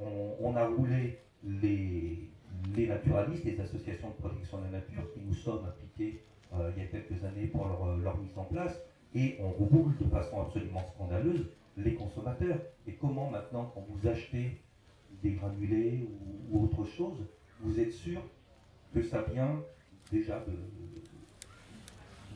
on, 0.00 0.56
a 0.56 0.66
roulé 0.66 1.18
les, 1.44 2.28
naturalistes, 2.76 3.45
les 3.56 3.62
associations 3.62 4.08
de 4.10 4.14
protection 4.14 4.58
de 4.58 4.64
la 4.64 4.70
nature 4.70 5.12
qui 5.12 5.20
nous 5.20 5.34
sommes 5.34 5.64
appliqués 5.64 6.22
euh, 6.54 6.70
il 6.76 6.82
y 6.82 6.86
a 6.86 6.88
quelques 6.88 7.24
années 7.24 7.46
pour 7.46 7.66
euh, 7.66 7.96
leur, 8.02 8.16
mise 8.18 8.36
en 8.36 8.44
place, 8.44 8.78
et 9.14 9.36
on 9.40 9.50
roule 9.50 9.96
de 9.98 10.08
façon 10.08 10.42
absolument 10.42 10.84
scandaleuse 10.94 11.46
les 11.76 11.94
consommateurs. 11.94 12.58
Et 12.86 12.92
comment 12.94 13.30
maintenant, 13.30 13.70
quand 13.74 13.84
vous 13.88 14.08
achetez 14.08 14.60
des 15.22 15.32
granulés 15.32 16.06
ou, 16.50 16.64
autre 16.64 16.84
chose, 16.84 17.26
vous 17.60 17.80
êtes 17.80 17.92
sûr 17.92 18.22
que 18.94 19.02
ça 19.02 19.22
vient 19.22 19.60
déjà 20.12 20.44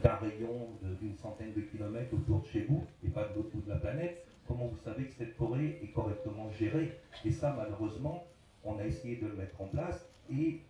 d'un 0.02 0.14
rayon 0.14 0.68
d'une 1.00 1.16
centaine 1.16 1.52
de 1.52 1.60
kilomètres 1.60 2.14
autour 2.14 2.40
de 2.40 2.46
chez 2.46 2.62
vous 2.62 2.84
et 3.04 3.08
pas 3.08 3.28
de 3.28 3.34
l'autre 3.36 3.50
bout 3.50 3.62
de 3.62 3.68
la 3.68 3.76
planète, 3.76 4.26
comment 4.48 4.66
vous 4.66 4.78
savez 4.78 5.04
que 5.04 5.14
cette 5.14 5.34
forêt 5.34 5.78
est 5.82 5.92
correctement 5.92 6.50
gérée? 6.50 6.98
Et 7.24 7.30
ça, 7.30 7.54
malheureusement, 7.56 8.24
on 8.64 8.78
a 8.78 8.86
essayé 8.86 9.16
de 9.16 9.26
le 9.26 9.34
mettre 9.34 9.60
en 9.60 9.66
place 9.66 10.06
et 10.30 10.60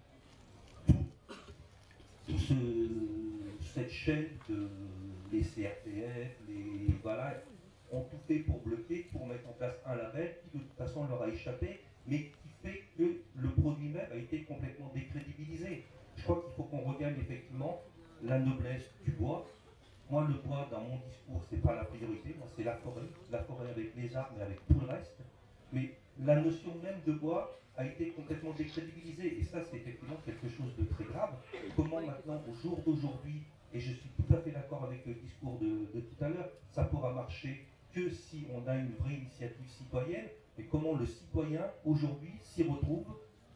tout, 0.86 2.34
cette 3.74 3.90
chaîne 3.90 4.26
de 4.48 4.68
les 5.32 5.42
CRTF, 5.42 6.36
les 6.48 6.94
voilà, 7.02 7.34
ont 7.92 8.02
tout 8.02 8.18
fait 8.26 8.40
pour 8.40 8.60
bloquer, 8.60 9.06
pour 9.12 9.26
mettre 9.26 9.48
en 9.48 9.52
place 9.52 9.74
un 9.86 9.96
label 9.96 10.36
qui 10.42 10.58
de 10.58 10.62
toute 10.62 10.76
façon 10.76 11.06
leur 11.06 11.22
a 11.22 11.28
échappé, 11.28 11.80
mais 12.06 12.18
qui 12.18 12.48
fait 12.62 12.84
que 12.96 13.20
le 13.36 13.48
produit 13.50 13.88
même 13.88 14.06
a 14.12 14.16
été 14.16 14.42
complètement 14.42 14.90
décrédibilisé. 14.94 15.84
Je 16.16 16.22
crois 16.24 16.42
qu'il 16.42 16.52
faut 16.56 16.64
qu'on 16.64 16.92
regagne 16.92 17.16
effectivement 17.20 17.80
la 18.22 18.38
noblesse 18.38 18.92
du 19.04 19.12
bois. 19.12 19.46
Moi, 20.10 20.26
le 20.28 20.34
bois, 20.34 20.68
dans 20.70 20.80
mon 20.80 20.96
discours, 20.96 21.42
c'est 21.48 21.62
pas 21.62 21.74
la 21.74 21.84
priorité. 21.84 22.34
Moi, 22.36 22.48
c'est 22.56 22.64
la 22.64 22.74
forêt. 22.74 23.06
La 23.30 23.42
forêt 23.44 23.70
avec 23.70 23.94
les 23.96 24.14
arbres 24.16 24.36
et 24.38 24.42
avec 24.42 24.66
tout 24.66 24.78
le 24.80 24.86
reste. 24.86 25.16
Mais 25.72 25.94
la 26.18 26.36
notion 26.36 26.72
même 26.82 27.00
de 27.06 27.12
bois 27.12 27.58
a 27.80 27.86
été 27.86 28.10
complètement 28.10 28.52
décrédibilisée. 28.52 29.40
Et 29.40 29.44
ça, 29.44 29.62
c'est 29.64 29.78
effectivement 29.78 30.16
quelque 30.26 30.48
chose 30.48 30.76
de 30.78 30.84
très 30.84 31.04
grave. 31.04 31.34
Comment 31.76 32.00
maintenant, 32.00 32.42
au 32.48 32.54
jour 32.54 32.78
d'aujourd'hui, 32.84 33.42
et 33.72 33.80
je 33.80 33.92
suis 33.92 34.10
tout 34.10 34.34
à 34.34 34.38
fait 34.38 34.50
d'accord 34.50 34.84
avec 34.84 35.06
le 35.06 35.14
discours 35.14 35.58
de, 35.58 36.00
tout 36.00 36.24
à 36.24 36.28
l'heure, 36.28 36.50
ça 36.70 36.84
pourra 36.84 37.12
marcher 37.12 37.66
que 37.94 38.10
si 38.10 38.46
on 38.54 38.68
a 38.68 38.76
une 38.76 38.92
vraie 39.00 39.14
initiative 39.14 39.68
citoyenne? 39.68 40.28
Et 40.58 40.64
comment 40.64 40.94
le 40.94 41.06
citoyen, 41.06 41.64
aujourd'hui, 41.86 42.32
s'y 42.42 42.64
retrouve 42.64 43.06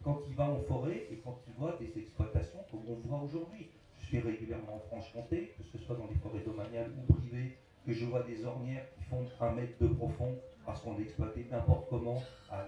quand 0.02 0.20
il 0.28 0.34
va 0.34 0.48
en 0.48 0.60
forêt 0.60 1.06
et 1.10 1.16
quand 1.22 1.38
il 1.46 1.52
voit 1.54 1.76
des 1.78 1.98
exploitations 1.98 2.60
comme 2.70 2.82
on 2.88 2.94
voit 3.06 3.20
aujourd'hui? 3.20 3.68
Régulièrement 4.12 4.76
en 4.76 4.78
Franche-Comté, 4.78 5.54
que 5.58 5.64
ce 5.64 5.84
soit 5.84 5.96
dans 5.96 6.06
les 6.06 6.14
forêts 6.14 6.44
domaniales 6.46 6.92
ou 6.96 7.12
privées, 7.14 7.58
que 7.84 7.92
je 7.92 8.04
vois 8.04 8.22
des 8.22 8.44
ornières 8.44 8.86
qui 8.94 9.02
font 9.02 9.26
un 9.40 9.50
mètre 9.50 9.76
de 9.80 9.88
profond 9.88 10.38
parce 10.64 10.80
qu'on 10.82 10.96
exploité 11.00 11.48
n'importe 11.50 11.88
comment, 11.90 12.22
à, 12.48 12.64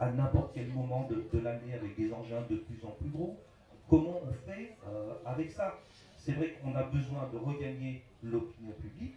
n'importe 0.00 0.52
quel 0.54 0.68
moment 0.68 1.08
de, 1.08 1.38
l'année 1.38 1.74
avec 1.74 1.96
des 1.96 2.12
engins 2.12 2.42
de 2.48 2.56
plus 2.56 2.84
en 2.84 2.90
plus 2.90 3.08
gros. 3.08 3.36
Comment 3.88 4.20
on 4.22 4.32
fait 4.32 4.76
euh, 4.86 5.14
avec 5.24 5.50
ça? 5.50 5.78
C'est 6.18 6.32
vrai 6.32 6.54
qu'on 6.60 6.74
a 6.74 6.82
besoin 6.82 7.28
de 7.32 7.38
regagner 7.38 8.02
l'opinion 8.22 8.72
publique, 8.72 9.14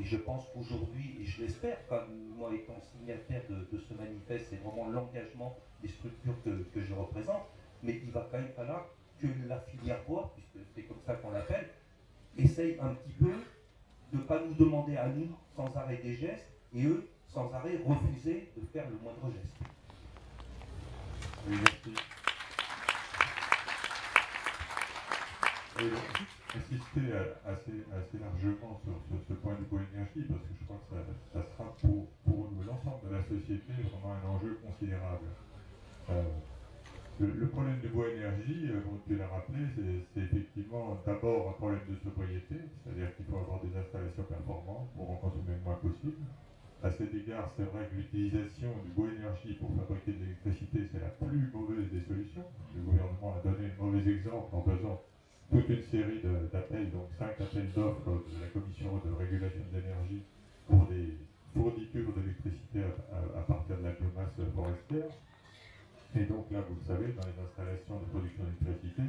et 0.00 0.04
je 0.04 0.16
pense 0.16 0.46
qu'aujourd'hui, 0.54 1.16
et 1.20 1.26
je 1.26 1.42
l'espère, 1.42 1.76
comme 1.88 2.08
moi 2.36 2.50
étant 2.54 2.80
signataire 2.80 3.42
de, 3.50 3.78
ce 3.78 3.94
manifeste, 3.94 4.46
c'est 4.50 4.56
vraiment 4.56 4.88
l'engagement 4.88 5.56
des 5.82 5.88
structures 5.88 6.36
que, 6.44 6.62
que, 6.72 6.82
je 6.82 6.94
représente, 6.94 7.42
mais 7.82 8.00
il 8.02 8.10
va 8.10 8.26
quand 8.30 8.38
même 8.38 8.52
falloir 8.56 8.86
que 9.20 9.26
la 9.46 9.60
filière 9.60 10.02
bois, 10.06 10.32
puisque 10.34 10.66
c'est 10.74 10.82
comme 10.82 11.00
ça 11.04 11.14
qu'on 11.14 11.30
l'appelle, 11.30 11.68
essaye 12.38 12.78
un 12.80 12.94
petit 12.94 13.12
peu 13.12 13.32
de 14.12 14.16
ne 14.18 14.22
pas 14.22 14.40
nous 14.42 14.54
demander 14.54 14.96
à 14.96 15.08
nous 15.08 15.28
sans 15.54 15.76
arrêt 15.76 15.98
des 15.98 16.14
gestes, 16.14 16.48
et 16.74 16.84
eux, 16.84 17.06
sans 17.26 17.52
arrêt, 17.52 17.78
refuser 17.84 18.48
de 18.56 18.64
faire 18.72 18.88
le 18.88 18.96
moindre 19.02 19.30
geste. 19.34 19.77
Merci. 21.46 21.94
insister 26.56 27.12
assez, 27.46 27.84
assez 27.94 28.18
largement 28.18 28.80
sur, 28.84 28.98
ce 29.28 29.34
point 29.34 29.54
de 29.54 29.64
coénergie, 29.64 30.24
parce 30.28 30.42
que 30.42 30.54
je 30.58 30.64
crois 30.64 30.80
que 30.90 30.96
ça, 31.32 31.44
sera 31.52 31.76
pour, 31.80 32.08
pour 32.24 32.50
l'ensemble 32.66 33.08
de 33.08 33.14
la 33.14 33.22
société 33.24 33.72
vraiment 33.92 34.14
un 34.14 34.28
enjeu 34.28 34.58
considérable. 34.64 35.26
Euh, 36.10 36.22
le, 37.20 37.48
problème 37.48 37.80
de 37.82 37.88
bois 37.88 38.08
énergie, 38.08 38.70
euh, 38.70 38.80
comme 38.82 39.00
tu 39.06 39.16
l'as 39.16 39.26
rappelé, 39.26 39.58
c'est 40.14 40.20
effectivement 40.20 40.98
d'abord 41.04 41.50
un 41.50 41.52
problème 41.52 41.82
de 41.88 41.96
sobriété, 41.96 42.56
c'est-à-dire 42.82 43.14
qu'il 43.16 43.26
faut 43.26 43.38
avoir 43.38 43.60
des 43.60 43.76
installations 43.76 44.24
performantes 44.24 44.88
pour 44.94 45.10
en 45.10 45.16
consommer 45.16 45.54
le 45.54 45.60
moins 45.64 45.76
possible. 45.76 46.22
À 46.80 46.90
cet 46.92 47.12
égard, 47.12 47.50
c'est 47.56 47.64
vrai 47.64 47.88
que 47.90 47.96
l'utilisation 47.96 48.70
du 48.86 48.90
bois 48.94 49.08
énergie 49.10 49.54
pour 49.54 49.74
fabriquer 49.74 50.12
de 50.12 50.22
l'électricité, 50.22 50.78
c'est 50.92 51.00
la 51.00 51.10
plus 51.10 51.50
mauvaise 51.52 51.90
des 51.90 52.06
solutions. 52.06 52.46
Le 52.76 52.82
gouvernement 52.82 53.34
a 53.34 53.42
donné 53.42 53.74
un 53.74 53.82
mauvais 53.82 54.06
exemple 54.06 54.54
en 54.54 54.62
faisant 54.62 55.02
toute 55.50 55.68
une 55.68 55.82
série 55.82 56.22
d'appels, 56.52 56.92
donc 56.92 57.10
cinq 57.18 57.34
appels 57.40 57.72
d'offres 57.74 58.22
de 58.22 58.40
la 58.40 58.46
Commission 58.54 58.94
de 58.94 59.10
régulation 59.10 59.64
de 59.72 59.80
l'énergie 59.80 60.22
pour 60.68 60.86
des 60.86 61.18
fournitures 61.52 62.12
d'électricité 62.14 62.86
à, 63.10 63.42
partir 63.42 63.76
de 63.78 63.82
la 63.82 63.92
biomasse 63.98 64.38
forestière. 64.54 65.10
Et 66.14 66.24
donc 66.30 66.46
là, 66.52 66.62
vous 66.62 66.76
le 66.78 66.86
savez, 66.86 67.10
dans 67.10 67.26
les 67.26 67.38
installations 67.42 67.98
de 67.98 68.06
production 68.06 68.44
d'électricité, 68.44 69.02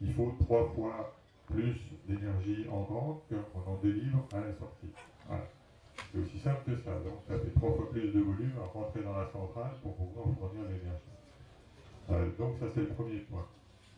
il 0.00 0.12
faut 0.14 0.30
trois 0.46 0.70
fois 0.76 1.18
plus 1.50 1.74
d'énergie 2.06 2.66
en 2.70 2.82
grande 2.82 3.18
qu'on 3.26 3.66
en 3.66 3.82
délivre 3.82 4.22
à 4.32 4.40
la 4.46 4.54
sortie. 4.54 4.94
Voilà. 5.26 5.55
C'est 6.12 6.18
aussi 6.18 6.38
simple 6.38 6.60
que 6.66 6.76
ça. 6.76 6.92
Donc 7.04 7.20
ça 7.28 7.38
fait 7.38 7.52
trois 7.54 7.72
fois 7.72 7.90
plus 7.90 8.12
de 8.12 8.20
volume 8.20 8.52
à 8.58 8.66
rentrer 8.66 9.02
dans 9.02 9.16
la 9.16 9.26
centrale 9.26 9.72
pour 9.82 9.94
pouvoir 9.96 10.26
fournir 10.38 10.62
l'énergie. 10.62 11.16
Euh, 12.10 12.30
donc 12.38 12.56
ça 12.58 12.66
c'est 12.74 12.80
le 12.82 12.88
premier 12.88 13.20
point. 13.20 13.44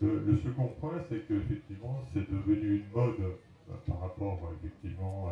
Le, 0.01 0.36
second 0.36 0.68
point, 0.80 1.01
c'est 1.09 1.26
qu'effectivement, 1.26 1.99
c'est 2.12 2.30
devenu 2.30 2.76
une 2.76 2.90
mode 2.94 3.18
euh, 3.20 3.74
par 3.86 4.01
rapport 4.01 4.38
effectivement 4.57 5.28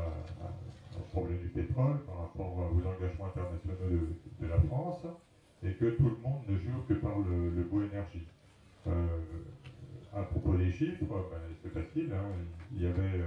au 0.99 1.03
problème 1.13 1.39
du 1.39 1.49
pétrole, 1.49 2.01
par 2.05 2.19
rapport 2.19 2.53
aux 2.75 2.87
engagements 2.87 3.27
internationaux 3.27 4.09
de 4.41 4.47
la 4.47 4.59
France 4.63 5.07
et 5.63 5.73
que 5.75 5.87
tout 5.91 6.11
le 6.11 6.17
monde 6.17 6.43
ne 6.49 6.59
jure 6.59 6.85
que 6.89 6.95
par 6.95 7.17
le, 7.21 7.63
bois 7.63 7.85
énergie. 7.85 8.27
Euh, 8.89 9.07
à 10.13 10.23
propos 10.23 10.57
des 10.57 10.73
chiffres, 10.73 11.05
ben, 11.05 11.41
c'est 11.63 11.73
facile, 11.73 12.13
hein. 12.13 12.27
il 12.73 12.83
y 12.83 12.87
avait 12.87 13.21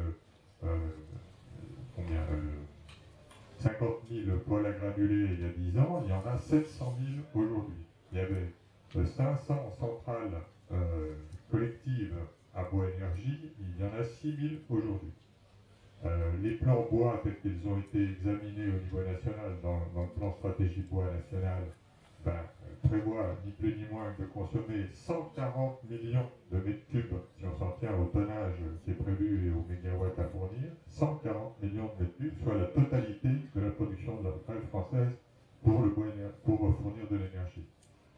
combien 1.95 2.25
50 3.59 3.97
000 4.09 4.37
poils 4.47 4.65
à 4.65 4.71
granuler 4.71 5.33
il 5.33 5.41
y 5.41 5.45
a 5.45 5.49
10 5.49 5.79
ans, 5.79 6.01
il 6.03 6.09
y 6.09 6.13
en 6.13 6.25
a 6.25 6.37
700 6.37 6.97
000 7.33 7.43
aujourd'hui. 7.43 7.75
Il 8.11 8.17
y 8.17 8.21
avait 8.21 8.53
500 9.05 9.71
centrales 9.71 10.41
collectives 11.51 12.15
à 12.55 12.63
bois 12.63 12.87
énergie, 12.87 13.51
il 13.59 13.81
y 13.83 13.85
en 13.85 13.93
a 13.93 14.03
6 14.03 14.35
000 14.35 14.39
aujourd'hui. 14.69 15.11
les 16.41 16.55
plans 16.55 16.87
bois 16.89 17.19
tels 17.23 17.39
qu'ils 17.41 17.67
ont 17.67 17.77
été 17.77 18.01
examinés 18.11 18.69
au 18.69 18.79
niveau 18.79 19.03
national 19.03 19.59
dans, 19.61 19.79
dans 19.93 20.03
le 20.03 20.09
plan 20.09 20.31
stratégie 20.31 20.85
bois 20.89 21.09
national 21.11 21.63
ben, 22.25 22.43
prévoit 22.87 23.35
ni 23.45 23.51
plus 23.51 23.75
ni 23.75 23.85
moins 23.91 24.13
de 24.19 24.25
consommer 24.25 24.87
140 24.93 25.83
millions 25.89 26.29
de 26.51 26.57
mètres 26.59 26.87
cubes, 26.89 27.13
si 27.37 27.45
on 27.45 27.53
s'en 27.57 27.71
tient 27.79 27.95
au 27.97 28.05
tonnage 28.05 28.55
qui 28.83 28.91
est 28.91 28.95
prévu 28.95 29.47
et 29.47 29.51
au 29.51 29.63
mégawatts 29.69 30.19
à 30.19 30.25
fournir, 30.25 30.71
140 30.87 31.61
millions 31.61 31.89
de 31.97 32.03
mètres 32.03 32.17
cubes, 32.17 32.37
soit 32.43 32.55
la 32.55 32.67
totalité 32.67 33.29
de 33.55 33.61
la 33.61 33.71
production 33.71 34.19
de 34.21 34.25
la 34.25 34.33
forêt 34.45 34.61
française 34.69 35.11
pour, 35.63 35.81
le 35.81 35.91
pour 36.43 36.75
fournir 36.75 37.07
de 37.09 37.15
l'énergie. 37.15 37.65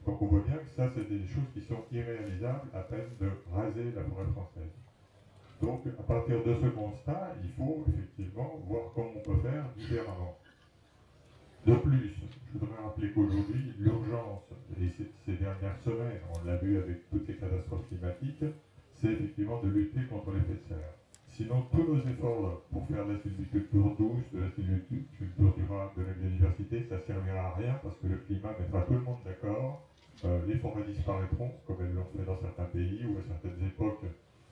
Donc 0.06 0.22
on 0.22 0.26
voit 0.28 0.41
bien 0.41 0.58
que 0.58 0.70
ça, 0.70 0.89
c'est 0.95 1.08
des 1.08 1.26
choses 1.28 1.49
qui 1.54 1.62
sont 1.62 1.84
irréalisables 1.91 2.70
à 2.74 2.82
peine 2.82 3.10
de 3.20 3.30
raser 3.54 3.91
la 3.91 4.04
forêt 4.04 4.26
française. 4.34 4.72
Donc 5.62 5.82
à 5.99 6.04
partir 6.04 6.43
de 6.43 6.56
ce 6.56 6.68
constat, 6.68 7.36
il 7.43 7.49
faut 7.52 7.84
effectivement 7.88 8.58
voir 8.68 8.91
comment 8.95 9.12
on 9.16 9.22
peut 9.22 9.41
faire 9.41 9.66
différemment. 9.78 10.36
De 11.68 11.76
plus, 11.76 12.12
je 12.53 12.59
voudrais 12.59 12.78
rappeler 12.84 13.14
qu'aujourd'hui, 13.14 13.74
l'urgence, 13.80 14.53
et 14.82 14.89
ces 15.26 15.38
dernières 15.38 15.78
semaines, 15.80 16.22
on 16.34 16.45
l'a 16.45 16.57
vu 16.57 16.78
avec 16.78 17.09
toutes 17.12 17.28
les 17.28 17.38
catastrophes 17.38 17.88
climatiques, 17.89 18.45
c'est 19.01 19.09
effectivement 19.09 19.62
de 19.62 19.70
lutter 19.70 20.05
contre 20.07 20.32
l'effet 20.32 20.55
de 20.55 20.70
serre. 20.70 20.93
Sinon, 21.38 21.64
tous 21.72 21.84
nos 21.84 21.99
efforts 22.01 22.62
pour 22.72 22.88
faire 22.88 23.05
de 23.07 23.14
la 23.14 23.20
sylviculture 23.22 23.95
douce, 23.97 24.32
de 24.34 24.39
la 24.39 24.51
sylviculture 24.51 25.53
durable, 25.55 25.93
de 25.97 26.03
la 26.03 26.14
biodiversité, 26.14 26.86
ça 26.89 26.97
ne 26.97 27.01
servira 27.01 27.47
à 27.49 27.55
rien 27.55 27.80
parce 27.84 27.97
que 27.99 28.07
le 28.07 28.18
climat 28.18 28.55
mettra 28.59 28.84
tout 28.84 28.95
le 28.95 29.01
monde 29.01 29.20
d'accord. 29.26 29.82
Euh, 30.26 30.41
les 30.47 30.57
forêts 30.57 30.86
disparaîtront, 30.86 31.51
comme 31.68 31.82
elles 31.82 31.93
l'ont 31.93 32.07
fait 32.18 32.26
dans 32.26 32.38
certains 32.41 32.68
pays 32.68 33.05
ou 33.05 33.18
à 33.20 33.24
certaines 33.24 33.64
époques 33.66 34.05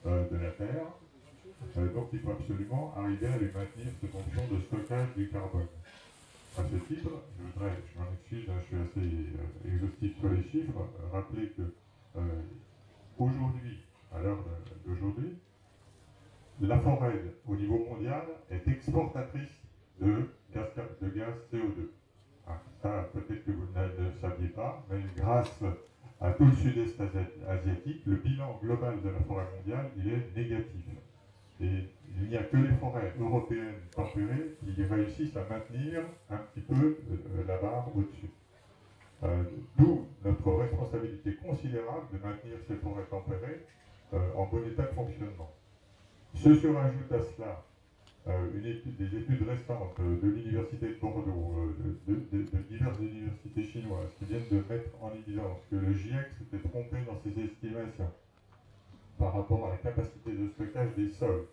euh, 0.06 0.26
de 0.26 0.36
la 0.36 0.52
Terre. 0.52 0.94
Euh, 1.78 1.90
donc 1.90 2.08
il 2.12 2.20
faut 2.20 2.30
absolument 2.32 2.92
arriver 2.94 3.28
à 3.28 3.38
les 3.38 3.50
maintenir 3.50 3.92
ces 4.00 4.08
fonctions 4.08 4.46
de 4.48 4.60
stockage 4.60 5.14
du 5.16 5.28
carbone. 5.28 5.68
À 6.58 6.64
ce 6.64 6.76
titre, 6.76 7.10
je 7.38 7.44
voudrais, 7.44 7.76
je 7.94 7.98
m'en 8.00 8.10
excuse, 8.12 8.50
hein, 8.50 8.58
je 8.60 8.66
suis 8.66 8.76
assez 8.76 9.00
euh, 9.00 9.72
exhaustif 9.72 10.18
sur 10.18 10.28
les 10.30 10.42
chiffres, 10.42 10.72
rappeler 11.12 11.48
que 11.56 11.62
euh, 12.16 12.42
aujourd'hui, 13.18 13.78
à 14.12 14.20
l'heure 14.20 14.44
d'aujourd'hui, 14.84 15.36
la 16.60 16.78
forêt 16.80 17.20
au 17.46 17.56
niveau 17.56 17.78
mondial 17.78 18.24
est 18.50 18.66
exportatrice 18.68 19.62
de 20.00 20.26
gaz, 20.52 20.66
de 21.00 21.08
gaz 21.08 21.34
CO2. 21.52 21.86
Ah, 22.48 22.58
ça, 22.82 23.08
peut-être 23.12 23.44
que 23.44 23.52
vous 23.52 23.66
ne 23.72 24.04
le 24.04 24.10
saviez 24.20 24.48
pas, 24.48 24.84
mais 24.90 25.00
grâce 25.16 25.62
à 26.20 26.32
tout 26.32 26.46
le 26.46 26.52
sud-est 26.52 27.00
asiatique, 27.46 28.04
le 28.06 28.16
bilan 28.16 28.58
global 28.60 29.00
de 29.00 29.08
la 29.08 29.20
forêt 29.20 29.46
mondiale, 29.56 29.88
il 29.96 30.08
est 30.08 30.36
négatif. 30.36 30.84
Il 32.16 32.28
n'y 32.28 32.36
a 32.36 32.42
que 32.42 32.56
les 32.56 32.74
forêts 32.74 33.12
européennes 33.18 33.80
tempérées 33.94 34.56
qui 34.60 34.82
réussissent 34.84 35.36
à 35.36 35.44
maintenir 35.48 36.02
un 36.28 36.38
petit 36.38 36.60
peu 36.60 36.74
euh, 36.74 37.44
la 37.46 37.58
barre 37.58 37.88
au-dessus. 37.94 38.30
Euh, 39.22 39.42
d'où 39.78 40.06
notre 40.24 40.52
responsabilité 40.52 41.36
considérable 41.36 42.06
de 42.12 42.18
maintenir 42.18 42.56
ces 42.66 42.76
forêts 42.76 43.04
tempérées 43.10 43.66
euh, 44.14 44.18
en 44.34 44.46
bon 44.46 44.64
état 44.66 44.84
de 44.84 44.94
fonctionnement. 44.94 45.50
Se 46.34 46.54
surajoute 46.54 47.12
à 47.12 47.20
cela 47.20 47.64
des 48.26 49.16
études 49.16 49.48
récentes 49.48 49.98
de 49.98 50.28
l'Université 50.28 50.88
de 50.88 51.00
Bordeaux, 51.00 51.72
de, 52.06 52.14
de, 52.14 52.58
diverses 52.68 52.98
universités 53.00 53.62
chinoises, 53.64 54.10
qui 54.18 54.26
viennent 54.26 54.48
de 54.50 54.56
mettre 54.68 54.90
en 55.02 55.10
évidence 55.14 55.58
que 55.70 55.76
le 55.76 55.92
GIEC 55.94 56.26
s'était 56.38 56.68
trompé 56.68 56.98
dans 57.06 57.18
ses 57.18 57.30
estimations 57.42 58.10
par 59.18 59.34
rapport 59.34 59.66
à 59.66 59.70
la 59.70 59.76
capacité 59.78 60.32
de 60.32 60.48
stockage 60.48 60.94
des 60.96 61.08
sols. 61.08 61.46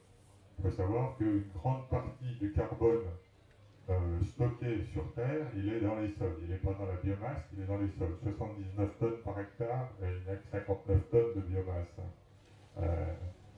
Il 0.57 0.63
faut 0.63 0.75
savoir 0.75 1.15
qu'une 1.17 1.43
grande 1.53 1.87
partie 1.89 2.35
du 2.39 2.51
carbone 2.51 3.05
euh, 3.89 4.23
stocké 4.23 4.83
sur 4.91 5.13
Terre, 5.13 5.47
il 5.55 5.71
est 5.71 5.81
dans 5.81 5.95
les 5.99 6.09
sols. 6.09 6.35
Il 6.41 6.49
n'est 6.49 6.57
pas 6.57 6.73
dans 6.73 6.85
la 6.85 6.95
biomasse, 6.95 7.43
il 7.55 7.63
est 7.63 7.67
dans 7.67 7.77
les 7.77 7.89
sols. 7.89 8.17
79 8.23 8.97
tonnes 8.99 9.21
par 9.23 9.39
hectare 9.39 9.89
et 10.01 10.07
il 10.07 10.23
n'y 10.25 10.31
a 10.31 10.35
que 10.35 10.47
59 10.47 11.09
tonnes 11.09 11.33
de 11.35 11.41
biomasse. 11.41 11.97
Euh, 12.79 13.05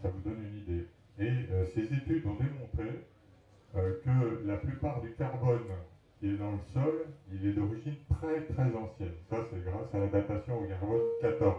ça 0.02 0.10
vous 0.10 0.20
donne 0.20 0.43
une 0.43 0.58
idée. 0.58 0.88
Et 1.20 1.52
euh, 1.52 1.66
ces 1.66 1.84
études 1.84 2.26
ont 2.26 2.36
démontré 2.36 3.06
que 3.74 4.47
la 4.47 4.58
plupart 4.58 5.00
du 5.02 5.14
carbone 5.14 5.68
qui 6.20 6.30
est 6.30 6.38
dans 6.38 6.52
le 6.52 6.62
sol, 6.74 7.06
il 7.32 7.47
est 7.47 7.54
d'origine 7.54 7.95
très 8.10 8.41
très 8.45 8.76
ancienne. 8.76 9.14
Ça, 9.30 9.38
c'est 9.50 9.64
grâce 9.64 9.93
à 9.93 10.00
la 10.00 10.08
datation 10.08 10.60
au 10.60 10.68
carbone 10.68 11.02
14. 11.22 11.56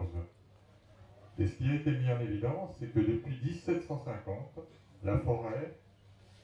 Et 1.38 1.46
ce 1.46 1.56
qui 1.56 1.70
a 1.70 1.74
été 1.76 1.90
mis 1.92 2.10
en 2.12 2.20
évidence, 2.20 2.76
c'est 2.78 2.92
que 2.92 3.00
depuis 3.00 3.40
1750, 3.42 4.58
la 5.02 5.18
forêt 5.18 5.76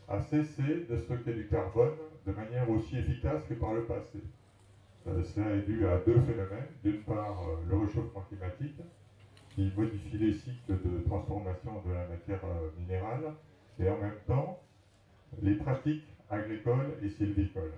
a 0.09 0.20
cessé 0.20 0.86
de 0.88 0.96
stocker 0.96 1.34
du 1.34 1.48
carbone 1.48 1.96
de 2.26 2.32
manière 2.32 2.68
aussi 2.70 2.98
efficace 2.98 3.44
que 3.48 3.54
par 3.54 3.74
le 3.74 3.84
passé. 3.84 4.18
Euh, 5.07 5.22
cela 5.22 5.57
est 5.57 5.62
dû 5.62 5.86
à 5.86 5.98
deux 5.98 6.20
phénomènes. 6.20 6.68
D'une 6.82 7.02
part, 7.02 7.48
euh, 7.48 7.57
le 7.68 7.76
réchauffement 7.76 8.22
climatique, 8.22 8.80
qui 9.50 9.72
modifie 9.76 10.18
les 10.18 10.32
cycles 10.32 10.72
de 10.72 11.00
transformation 11.07 11.82
de 11.86 11.92
la 11.92 12.07
matière 12.09 12.44
euh, 12.44 12.70
minérale, 12.78 13.34
et 13.78 13.88
en 13.88 13.98
même 13.98 14.18
temps, 14.26 14.61
les 15.42 15.54
pratiques 15.54 16.07
agricoles 16.30 16.94
et 17.02 17.09
sylvicoles. 17.09 17.74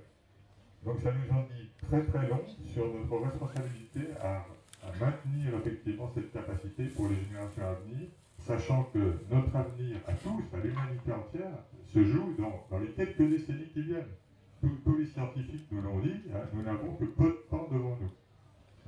Donc 0.85 1.01
ça 1.01 1.11
nous 1.13 1.37
en 1.37 1.43
dit 1.43 1.71
très 1.83 2.05
très 2.05 2.29
long 2.29 2.45
sur 2.67 2.87
notre 2.95 3.17
responsabilité 3.17 4.01
à, 4.23 4.47
à 4.87 4.93
maintenir 5.01 5.55
effectivement 5.59 6.09
cette 6.15 6.33
capacité 6.33 6.87
pour 6.87 7.09
les 7.09 7.17
générations 7.17 7.67
à 7.67 7.75
venir 7.75 8.09
sachant 8.49 8.85
que 8.95 8.99
notre 9.31 9.55
avenir 9.55 9.99
à 10.07 10.15
tous, 10.15 10.43
à 10.57 10.61
l'humanité 10.65 11.13
entière, 11.13 11.59
se 11.85 12.03
joue 12.03 12.35
dans, 12.39 12.79
les 12.79 12.93
quelques 12.93 13.29
décennies 13.29 13.69
qui 13.75 13.83
viennent. 13.83 14.15
Tous, 14.63 14.97
les 14.97 15.05
scientifiques 15.05 15.71
nous 15.71 15.83
l'ont 15.83 16.01
dit, 16.01 16.23
hein, 16.35 16.49
nous 16.55 16.63
n'avons 16.63 16.95
que 16.97 17.05
peu 17.05 17.27
de 17.27 17.45
temps 17.51 17.69
devant 17.71 17.97
nous. 18.01 18.11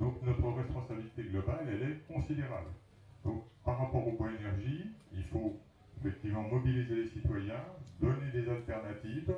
Donc 0.03 0.15
notre 0.23 0.47
responsabilité 0.57 1.23
globale, 1.25 1.67
elle 1.69 1.91
est 1.91 2.13
considérable. 2.13 2.71
Donc 3.23 3.43
par 3.63 3.77
rapport 3.77 4.05
au 4.07 4.13
bois 4.13 4.31
énergie, 4.31 4.87
il 5.13 5.23
faut 5.25 5.55
effectivement 5.99 6.41
mobiliser 6.41 6.95
les 6.95 7.07
citoyens, 7.09 7.63
donner 8.01 8.31
des 8.33 8.49
alternatives, 8.49 9.35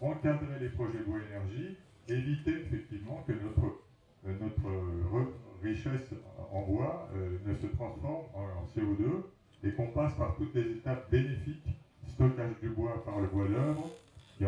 encadrer 0.00 0.58
les 0.60 0.70
projets 0.70 1.02
bois 1.06 1.18
énergie, 1.28 1.76
éviter 2.08 2.52
effectivement 2.62 3.22
que 3.26 3.32
notre, 3.32 3.82
notre 4.24 5.32
richesse 5.62 6.14
en 6.52 6.62
bois 6.62 7.10
euh, 7.14 7.36
ne 7.44 7.54
se 7.54 7.66
transforme 7.66 8.24
en 8.34 8.64
CO2 8.74 9.24
et 9.64 9.72
qu'on 9.72 9.88
passe 9.88 10.14
par 10.14 10.36
toutes 10.36 10.54
les 10.54 10.72
étapes 10.72 11.10
bénéfiques, 11.10 11.76
stockage 12.06 12.58
du 12.60 12.70
bois 12.70 13.04
par 13.04 13.20
le 13.20 13.28
bois 13.28 13.48
d'œuvre, 13.48 13.90
qui 14.36 14.44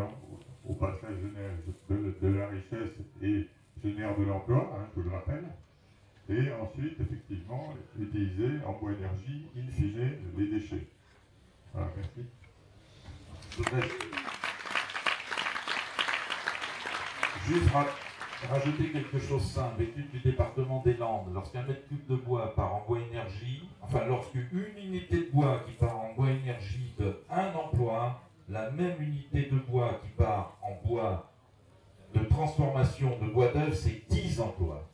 au, 0.67 0.73
passage 0.75 1.15
génère 1.17 1.51
de, 2.21 2.27
la 2.27 2.47
richesse 2.47 2.95
et 3.21 3.47
génère 3.83 4.17
de 4.17 4.23
l'emploi, 4.23 4.71
hein, 4.73 4.87
je 4.95 5.01
le 5.01 5.09
rappelle, 5.09 5.45
et 6.29 6.51
ensuite, 6.53 6.99
effectivement, 6.99 7.73
utiliser 7.99 8.63
en 8.65 8.73
bois 8.73 8.93
énergie, 8.93 9.47
in 9.57 9.67
fine, 9.69 10.17
les 10.37 10.47
déchets. 10.47 10.87
Voilà, 11.73 11.91
merci. 11.97 12.21
Juste 17.47 17.69
rajouter 18.49 18.91
quelque 18.91 19.19
chose 19.19 19.43
simple. 19.43 19.83
Étude 19.83 20.09
du 20.11 20.19
département 20.19 20.81
des 20.83 20.93
Landes. 20.93 21.31
Lorsqu'un 21.33 21.63
mètre 21.63 21.87
cube 21.87 22.05
de 22.07 22.15
bois 22.15 22.53
part 22.55 22.75
en 22.75 22.85
bois 22.87 22.99
énergie, 22.99 23.69
enfin 23.81 24.05
lorsqu'une 24.07 24.47
unité 24.83 25.17
de 25.17 25.31
bois 25.31 25.61
qui 25.65 25.73
part 25.73 25.97
en 25.97 26.13
bois 26.15 26.29
énergie 26.29 26.93
de 26.99 27.21
un 27.29 27.53
emploi, 27.53 28.21
la 28.49 28.71
même 28.71 29.01
unité 29.01 29.43
de 29.51 29.57
bois 29.57 29.99
qui 30.03 30.09
part 30.09 30.57
en 30.61 30.87
bois 30.87 31.31
de 32.13 32.23
transformation 32.25 33.17
de 33.21 33.27
bois 33.27 33.47
d'œuvre, 33.47 33.73
c'est 33.73 34.03
10 34.09 34.41
emplois. 34.41 34.87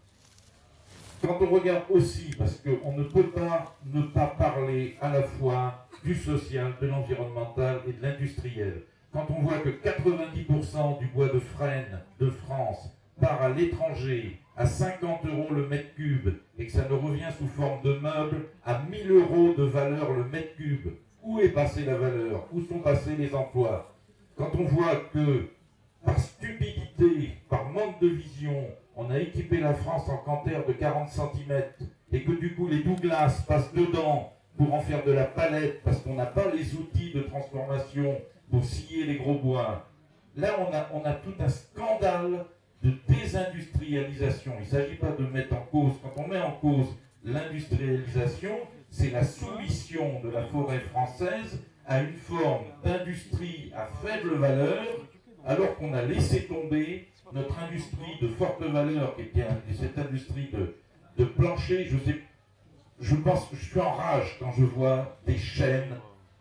Quand 1.22 1.40
on 1.42 1.50
regarde 1.50 1.84
aussi, 1.90 2.36
parce 2.38 2.58
qu'on 2.58 2.96
ne 2.96 3.04
peut 3.04 3.32
pas 3.32 3.76
ne 3.86 4.04
pas 4.04 4.28
parler 4.28 4.98
à 5.02 5.12
la 5.12 5.24
fois 5.24 5.88
du 6.04 6.14
social, 6.14 6.76
de 6.80 6.88
l'environnemental 6.88 7.82
et 7.88 7.94
de 7.94 8.02
l'industriel, 8.04 8.84
quand 9.12 9.26
on 9.30 9.42
voit 9.42 9.58
que 9.58 9.70
90% 9.70 11.00
du 11.00 11.08
bois 11.08 11.30
de 11.30 11.40
frêne 11.40 12.02
de 12.20 12.30
France 12.30 12.92
part 13.20 13.42
à 13.42 13.50
l'étranger 13.50 14.40
à 14.56 14.66
50 14.66 15.26
euros 15.26 15.54
le 15.54 15.68
mètre 15.68 15.94
cube 15.96 16.30
et 16.58 16.66
que 16.66 16.72
ça 16.72 16.88
ne 16.90 16.94
revient 16.96 17.30
sous 17.38 17.48
forme 17.48 17.82
de 17.84 17.94
meubles 17.94 18.46
à 18.66 18.82
1000 18.90 19.12
euros 19.12 19.54
de 19.56 19.64
valeur 19.64 20.12
le 20.14 20.26
mètre 20.26 20.56
cube, 20.56 20.88
où 21.22 21.40
est 21.40 21.50
passée 21.50 21.86
la 21.86 21.96
valeur? 21.96 22.48
Où 22.52 22.62
sont 22.62 22.80
passés 22.80 23.16
les 23.18 23.36
emplois? 23.36 23.96
Quand 24.36 24.52
on 24.56 24.64
voit 24.64 24.96
que 25.14 25.48
par 26.04 26.18
stupidité, 26.20 27.38
par 27.50 27.66
manque 27.70 28.00
de 28.02 28.08
vision, 28.08 28.66
on 28.96 29.10
a 29.12 29.20
équipé 29.20 29.60
la 29.60 29.74
France 29.74 30.10
en 30.10 30.18
canter 30.18 30.58
de 30.68 30.74
40 30.74 31.10
cm 31.10 31.64
et 32.12 32.24
que 32.24 32.32
du 32.32 32.56
coup 32.56 32.68
les 32.68 32.84
Douglas 32.84 33.44
passent 33.48 33.74
dedans 33.74 34.34
pour 34.58 34.74
en 34.74 34.82
faire 34.82 35.04
de 35.04 35.12
la 35.12 35.26
palette 35.26 35.84
parce 35.84 36.00
qu'on 36.00 36.16
n'a 36.16 36.26
pas 36.26 36.52
les 36.52 36.76
outils 36.76 37.12
de 37.14 37.22
transformation 37.22 38.20
pour 38.50 38.64
scier 38.64 39.06
les 39.06 39.18
gros 39.18 39.36
bois. 39.36 39.88
Là, 40.36 40.56
on 40.60 40.74
a, 40.74 40.90
on 40.94 41.06
a 41.06 41.14
tout 41.14 41.34
un 41.40 41.50
scandale 41.50 42.46
de 42.84 42.94
désindustrialisation. 43.08 44.54
Il 44.60 44.66
ne 44.66 44.70
s'agit 44.70 44.96
pas 44.96 45.12
de 45.12 45.26
mettre 45.26 45.56
en 45.56 45.66
cause, 45.72 45.94
quand 46.02 46.24
on 46.24 46.28
met 46.28 46.40
en 46.40 46.52
cause 46.52 46.88
l'industrialisation, 47.24 48.56
c'est 48.90 49.12
la 49.12 49.24
soumission 49.24 50.22
de 50.24 50.30
la 50.30 50.44
forêt 50.44 50.80
française 50.80 51.60
à 51.86 52.02
une 52.02 52.14
forme 52.14 52.66
d'industrie 52.84 53.72
à 53.76 53.88
faible 54.06 54.36
valeur, 54.36 54.84
alors 55.46 55.76
qu'on 55.78 55.94
a 55.94 56.02
laissé 56.02 56.46
tomber 56.46 57.08
notre 57.34 57.58
industrie 57.60 58.18
de 58.22 58.28
forte 58.28 58.62
valeur, 58.62 59.16
qui 59.16 59.24
était 59.24 59.46
cette 59.80 59.98
industrie 59.98 60.50
de, 61.18 61.26
plancher. 61.26 61.86
Je, 61.86 61.98
sais, 61.98 62.20
je 63.00 63.16
pense 63.16 63.48
que 63.50 63.56
je 63.56 63.66
suis 63.66 63.80
en 63.80 63.94
rage 63.94 64.38
quand 64.40 64.52
je 64.52 64.64
vois 64.64 65.18
des 65.26 65.38
chaînes 65.38 65.98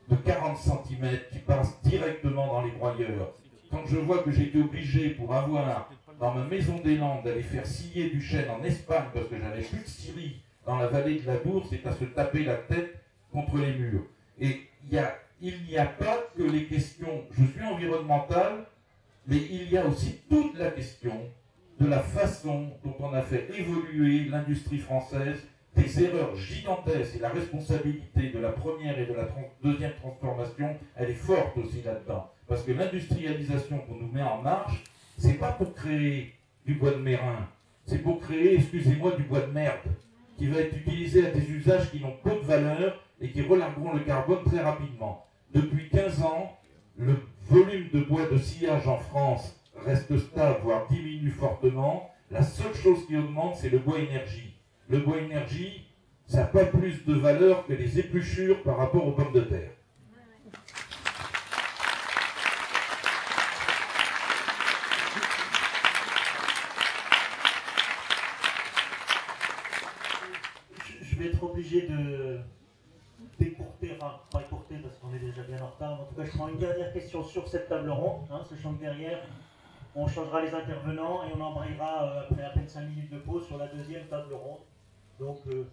de 0.08 0.16
40 0.16 0.56
cm 0.56 1.18
qui 1.32 1.38
passent 1.38 1.80
directement 1.82 2.46
dans 2.46 2.62
les 2.62 2.70
broyeurs. 2.72 3.32
Quand 3.70 3.84
je 3.86 3.96
vois 3.96 4.18
que 4.18 4.30
j'ai 4.30 4.44
été 4.44 4.60
obligé 4.60 5.10
pour 5.10 5.34
avoir 5.34 5.90
dans 6.18 6.34
ma 6.34 6.44
maison 6.44 6.78
des 6.78 6.96
Landes 6.96 7.24
d'aller 7.24 7.42
faire 7.42 7.66
scier 7.66 8.10
du 8.10 8.20
chêne 8.20 8.50
en 8.50 8.62
Espagne 8.64 9.06
parce 9.12 9.28
que 9.28 9.36
j'avais 9.38 9.62
plus 9.62 9.80
de 9.80 9.86
scierie 9.86 10.42
dans 10.64 10.76
la 10.76 10.88
vallée 10.88 11.20
de 11.20 11.26
la 11.26 11.36
Dour, 11.36 11.66
c'est 11.70 11.86
à 11.86 11.92
se 11.92 12.04
taper 12.04 12.44
la 12.44 12.56
tête 12.56 12.96
contre 13.32 13.58
les 13.58 13.74
murs. 13.74 14.04
Et 14.40 14.62
il 14.90 15.64
n'y 15.68 15.78
a 15.78 15.86
pas 15.86 16.18
que 16.36 16.42
les 16.42 16.64
questions, 16.66 17.24
je 17.38 17.44
suis 17.44 17.62
environnemental, 17.62 18.66
mais 19.26 19.36
il 19.36 19.70
y 19.70 19.76
a 19.76 19.86
aussi 19.86 20.20
toute 20.28 20.58
la 20.58 20.70
question 20.70 21.30
de 21.78 21.86
la 21.86 22.00
façon 22.00 22.70
dont 22.84 22.96
on 23.00 23.12
a 23.12 23.22
fait 23.22 23.48
évoluer 23.56 24.24
l'industrie 24.24 24.78
française, 24.78 25.38
des 25.74 26.04
erreurs 26.04 26.34
gigantesques 26.34 27.16
et 27.16 27.18
la 27.18 27.28
responsabilité 27.28 28.30
de 28.30 28.38
la 28.38 28.50
première 28.50 28.98
et 28.98 29.04
de 29.04 29.12
la 29.12 29.28
deuxième 29.62 29.92
transformation, 29.94 30.74
elle 30.96 31.10
est 31.10 31.14
forte 31.14 31.58
aussi 31.58 31.82
là-dedans. 31.82 32.30
Parce 32.48 32.62
que 32.62 32.72
l'industrialisation 32.72 33.78
qu'on 33.80 33.96
nous 33.96 34.10
met 34.10 34.22
en 34.22 34.40
marche, 34.40 34.82
c'est 35.16 35.34
pas 35.34 35.52
pour 35.52 35.74
créer 35.74 36.34
du 36.64 36.74
bois 36.74 36.92
de 36.92 36.98
mérin, 36.98 37.48
c'est 37.86 37.98
pour 37.98 38.20
créer, 38.20 38.56
excusez-moi, 38.56 39.12
du 39.12 39.22
bois 39.22 39.40
de 39.40 39.52
merde, 39.52 39.78
qui 40.36 40.46
va 40.48 40.60
être 40.60 40.76
utilisé 40.76 41.26
à 41.26 41.30
des 41.30 41.50
usages 41.50 41.90
qui 41.90 42.00
n'ont 42.00 42.16
peu 42.22 42.30
de 42.30 42.44
valeur 42.44 43.00
et 43.20 43.30
qui 43.30 43.42
relargueront 43.42 43.94
le 43.94 44.00
carbone 44.00 44.44
très 44.44 44.60
rapidement. 44.60 45.24
Depuis 45.54 45.88
15 45.88 46.22
ans, 46.22 46.58
le 46.98 47.16
volume 47.48 47.88
de 47.92 48.00
bois 48.00 48.26
de 48.26 48.36
sillage 48.36 48.86
en 48.88 48.98
France 48.98 49.54
reste 49.84 50.18
stable, 50.18 50.60
voire 50.62 50.86
diminue 50.88 51.30
fortement. 51.30 52.10
La 52.30 52.42
seule 52.42 52.74
chose 52.74 53.06
qui 53.06 53.16
augmente, 53.16 53.56
c'est 53.56 53.70
le 53.70 53.78
bois 53.78 54.00
énergie. 54.00 54.54
Le 54.88 54.98
bois 54.98 55.18
énergie, 55.18 55.86
ça 56.26 56.38
n'a 56.38 56.46
pas 56.46 56.64
plus 56.64 57.04
de 57.06 57.14
valeur 57.14 57.66
que 57.66 57.72
les 57.72 57.98
épluchures 57.98 58.62
par 58.62 58.78
rapport 58.78 59.06
aux 59.06 59.12
pommes 59.12 59.32
de 59.32 59.42
terre. 59.42 59.70
obligé 71.56 71.88
de 71.88 72.38
enfin 73.92 74.20
pas 74.30 74.40
écourter 74.42 74.76
parce 74.78 74.96
qu'on 74.96 75.12
est 75.14 75.18
déjà 75.18 75.42
bien 75.42 75.62
en 75.62 75.68
retard, 75.68 76.00
en 76.00 76.04
tout 76.04 76.14
cas 76.14 76.24
je 76.24 76.30
prends 76.36 76.48
une 76.48 76.58
dernière 76.58 76.92
question 76.92 77.22
sur 77.22 77.46
cette 77.48 77.68
table 77.68 77.90
ronde, 77.90 78.26
hein, 78.30 78.40
sachant 78.48 78.74
que 78.74 78.80
derrière 78.80 79.20
on 79.94 80.06
changera 80.06 80.42
les 80.42 80.52
intervenants 80.54 81.24
et 81.24 81.32
on 81.36 81.40
embrayera 81.40 82.04
euh, 82.04 82.20
après 82.22 82.44
à 82.44 82.50
peine 82.50 82.68
5 82.68 82.82
minutes 82.82 83.10
de 83.10 83.18
pause 83.18 83.46
sur 83.46 83.56
la 83.58 83.68
deuxième 83.68 84.06
table 84.08 84.34
ronde. 84.34 84.60
Donc, 85.18 85.38
euh, 85.48 85.64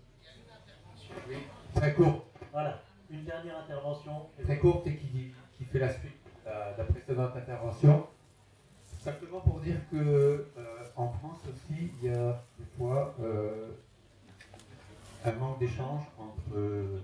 très 1.76 1.93
court. 1.93 2.26
Voilà, 2.51 2.80
une 3.10 3.26
dernière 3.26 3.58
intervention. 3.58 4.28
Très 4.43 4.58
courte 4.60 4.88
et 4.88 4.95
qui, 4.95 5.34
qui 5.58 5.66
fait 5.66 5.80
la 5.80 5.89
suite. 5.89 6.14
la, 6.45 6.76
la 6.78 6.84
précédente 6.86 7.36
intervention. 7.36 8.08
Simplement 9.01 9.41
pour 9.41 9.60
dire 9.60 9.76
que 9.91 9.97
euh, 9.97 10.45
en 10.95 11.10
France 11.10 11.39
aussi, 11.49 11.91
il 12.01 12.10
y 12.10 12.14
a 12.14 12.41
des 12.58 12.66
fois 12.78 13.14
euh, 13.22 13.72
un 15.26 15.32
manque 15.34 15.60
d'échange 15.60 16.04
entre 16.18 16.56
euh, 16.56 16.99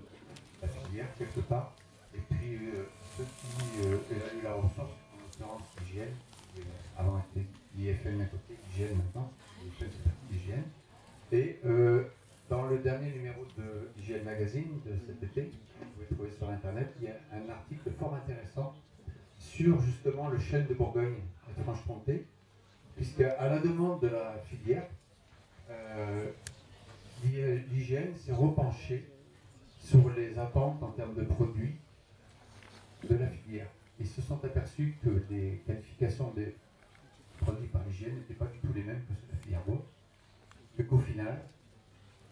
la 0.62 0.68
filière 0.68 1.06
quelque 1.18 1.40
part 1.40 1.74
et 2.14 2.18
puis 2.30 2.56
euh, 2.56 2.84
ceux 3.16 3.24
qui 3.24 3.86
euh, 3.86 3.98
évaluent 4.10 4.42
la 4.44 4.54
ressource, 4.54 4.92
en 5.14 5.18
l'occurrence 5.20 5.62
l'hygiène, 5.80 6.14
euh, 6.58 6.62
avant 6.98 7.18
était 7.32 7.46
l'IFM 7.76 8.20
à 8.20 8.24
côté, 8.24 8.56
l'hygiène 8.68 8.96
maintenant, 8.96 9.30
l'IFM 9.62 9.88
c'est 9.92 10.02
partie 10.04 10.26
l'hygiène. 10.32 10.64
Et 11.32 11.60
euh, 11.64 12.04
dans 12.48 12.66
le 12.66 12.78
dernier 12.78 13.12
numéro 13.12 13.44
de 13.56 13.88
l'hygiène 13.96 14.24
magazine 14.24 14.80
de 14.84 14.96
cet 15.06 15.22
été, 15.22 15.42
vous 15.80 15.86
pouvez 15.94 16.06
trouver 16.06 16.30
sur 16.36 16.48
internet, 16.50 16.92
il 17.00 17.06
y 17.06 17.10
a 17.10 17.16
un 17.32 17.48
article 17.48 17.90
fort 17.98 18.14
intéressant 18.14 18.74
sur 19.38 19.80
justement 19.80 20.28
le 20.28 20.38
chêne 20.40 20.66
de 20.66 20.74
Bourgogne 20.74 21.14
de 21.56 21.62
Franche-Comté, 21.62 22.26
puisque 22.96 23.20
à 23.20 23.48
la 23.48 23.60
demande 23.60 24.00
de 24.02 24.08
la 24.08 24.36
filière, 24.48 24.86
l'hy- 27.22 27.58
l'hygiène 27.72 28.14
s'est 28.16 28.32
repenchée 28.32 29.06
sur 29.80 30.10
les 30.10 30.38
attentes 30.38 30.82
en 30.82 30.90
termes 30.90 31.14
de 31.14 31.24
produits 31.24 31.76
de 33.08 33.16
la 33.16 33.26
filière. 33.26 33.68
Ils 33.98 34.06
se 34.06 34.22
sont 34.22 34.42
aperçus 34.44 34.96
que 35.02 35.24
les 35.30 35.62
qualifications 35.66 36.30
des 36.32 36.54
produits 37.40 37.68
par 37.68 37.82
l'hygiène 37.86 38.16
n'étaient 38.16 38.34
pas 38.34 38.46
du 38.46 38.58
tout 38.58 38.72
les 38.74 38.82
mêmes 38.82 39.02
que 39.08 39.14
ceux 39.14 39.26
de 39.26 39.32
la 39.32 39.38
filière 39.38 39.62
bois, 39.66 39.84
et 40.78 40.84
qu'au 40.84 40.98
final, 40.98 41.42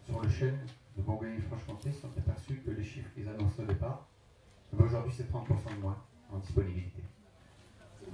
sur 0.05 0.21
le 0.21 0.29
chêne 0.29 0.57
de 0.97 1.01
Bourgogne 1.01 1.35
et 1.37 1.41
Franche-Comté, 1.41 1.89
ils 1.89 1.93
se 1.93 2.01
sont 2.01 2.17
aperçus 2.17 2.61
que 2.65 2.71
les 2.71 2.83
chiffres 2.83 3.09
qu'ils 3.13 3.27
annonçaient 3.27 3.63
au 3.63 3.65
départ, 3.65 4.07
eh 4.71 4.77
ben, 4.77 4.85
aujourd'hui 4.85 5.11
c'est 5.15 5.31
30% 5.31 5.75
de 5.75 5.81
moins 5.81 5.97
en 6.31 6.37
disponibilité. 6.37 7.01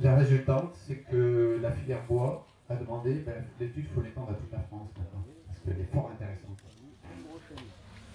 La 0.02 0.16
résultante, 0.16 0.74
c'est 0.76 0.98
que 0.98 1.60
la 1.62 1.72
filière 1.72 2.06
bois 2.06 2.48
a 2.70 2.76
demandé, 2.76 3.16
ben, 3.26 3.46
l'étude, 3.60 3.86
il 3.88 3.94
faut 3.94 4.02
l'étendre 4.02 4.32
à 4.32 4.34
toute 4.34 4.52
la 4.52 4.60
France 4.60 4.90
maintenant, 4.98 5.26
parce 5.48 5.60
qu'elle 5.60 5.80
est 5.80 5.94
fort 5.94 6.10
intéressante. 6.12 6.58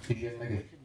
Hygiène 0.09 0.39
Magazine. 0.39 0.80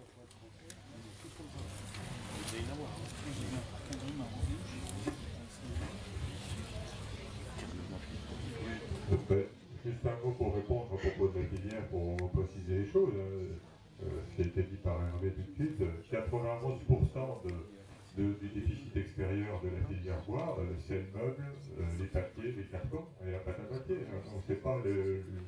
Juste 9.86 10.06
un 10.06 10.26
mot 10.26 10.34
pour 10.34 10.56
répondre 10.56 10.88
à 10.94 10.98
propos 10.98 11.28
de 11.30 11.40
la 11.40 11.46
filière, 11.48 11.88
pour 11.90 12.32
préciser 12.32 12.80
les 12.80 12.92
choses. 12.92 13.14
hein. 13.16 13.56
Euh, 14.04 14.44
dit 14.44 14.78
par 14.84 15.00
Hervé 15.08 15.32
tout 15.32 15.42
de 15.42 15.56
suite, 15.56 15.82
euh, 15.82 16.02
91% 16.12 17.42
de, 17.46 18.22
de- 18.22 18.34
du 18.40 18.50
déficit 18.50 18.96
extérieur 18.98 19.62
de 19.62 19.70
la 19.70 19.88
filière 19.88 20.22
bois, 20.28 20.58
euh, 20.60 20.66
c'est 20.88 20.96
le 20.96 21.08
meuble, 21.14 21.44
euh, 21.80 21.84
les 22.00 22.08
papiers, 22.08 22.52
les 22.58 22.66
cartons 22.66 23.06
et 23.26 23.32
la 23.32 23.40
pâte 23.40 23.60
à 23.60 23.64
papier. 23.64 23.96
hein. 24.12 24.20
On 24.34 24.38
ne 24.38 24.42
sait 24.44 24.62
pas 24.62 24.76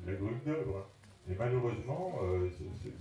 la 0.06 0.12
grue 0.14 0.40
d'œuvre. 0.46 0.78
hein. 0.78 0.86
Et 1.30 1.34
malheureusement, 1.38 2.20
euh, 2.22 2.48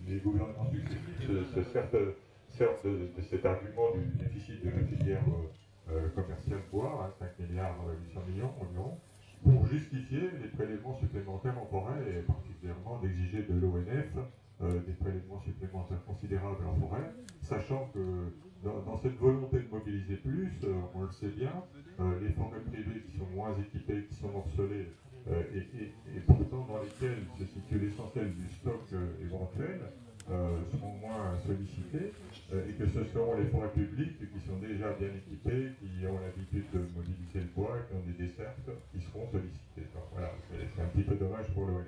les 0.08 0.18
gouvernements 0.20 0.70
successifs 0.70 1.54
se 1.56 1.64
servent, 1.72 2.14
servent 2.58 2.84
de, 2.84 3.10
cet 3.32 3.46
argument 3.46 3.92
du 3.92 4.16
déficit 4.20 4.64
de 4.64 4.70
la 4.72 4.84
filière 4.84 5.26
euh, 5.30 5.92
euh, 5.94 6.10
commerciale 6.12 6.64
bois, 6.72 7.06
hein, 7.08 7.14
5 7.20 7.40
milliards 7.40 7.88
euh, 7.88 7.96
800 8.10 8.22
millions 8.28 8.54
environ, 8.62 9.00
pour 9.44 9.68
justifier 9.68 10.32
les 10.42 10.50
prélèvements 10.50 10.96
supplémentaires 10.96 11.58
en 11.60 11.68
forêt 11.68 12.20
et 12.20 12.24
particulièrement 12.24 13.00
d'exiger 13.02 13.44
de 13.44 13.56
l'ONF 13.56 14.18
euh, 14.62 14.82
des 14.86 14.94
prélèvements 14.94 15.42
supplémentaires 15.42 16.04
considérables 16.06 16.66
en 16.66 16.76
forêt, 16.76 17.16
sachant 17.50 17.88
que 17.94 18.34
dans, 18.64 18.84
cette 19.02 19.18
volonté 19.18 19.60
de 19.62 19.70
mobiliser 19.70 20.18
plus, 20.18 20.52
euh, 20.66 20.82
on 20.94 21.02
le 21.04 21.12
sait 21.12 21.32
bien, 21.32 21.66
euh, 22.00 22.20
les 22.22 22.32
forêts 22.34 22.62
privées 22.64 23.02
qui 23.04 23.12
sont 23.18 23.28
moins 23.28 23.56
équipées, 23.60 24.06
qui 24.10 24.16
sont 24.16 24.30
morcelées 24.32 24.88
euh, 25.28 25.44
et, 25.52 25.84
et- 25.84 26.18
pourtant 26.22 26.66
dans 26.66 26.80
lesquelles 26.80 27.28
se 27.38 27.46
situe 27.46 27.80
l'essentiel 27.80 28.34
du 28.34 28.50
stock 28.50 28.82
euh, 28.94 29.14
éventuel, 29.22 29.82
euh, 29.84 30.07
seront 30.28 30.94
moins 31.00 31.38
sollicitées 31.46 32.12
euh, 32.54 32.70
et 32.70 32.74
que 32.74 32.88
ce 32.88 33.04
seront 33.12 33.36
les 33.38 33.46
forêts 33.46 33.72
publiques 33.72 34.20
qui 34.20 34.48
sont 34.48 34.58
déjà 34.58 34.92
bien 34.94 35.10
équipées, 35.10 35.72
qui 35.80 36.06
ont 36.08 36.20
l'habitude 36.20 36.66
de 36.74 36.80
mobiliser 36.96 37.40
le 37.40 37.52
bois, 37.56 37.78
qui 37.88 37.96
ont 37.96 38.04
des 38.06 38.28
dessertes, 38.28 38.70
qui 38.94 39.02
seront 39.02 39.28
sollicitées. 39.32 39.88
Voilà, 40.12 40.32
c'est 40.76 40.82
un 40.82 40.88
petit 40.88 41.04
peu 41.04 41.16
dommage 41.16 41.48
pour 41.54 41.66
l'ONF. 41.66 41.86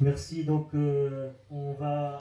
Merci. 0.00 0.44
Donc, 0.44 0.68
euh, 0.74 1.30
on 1.50 1.72
va 1.74 2.18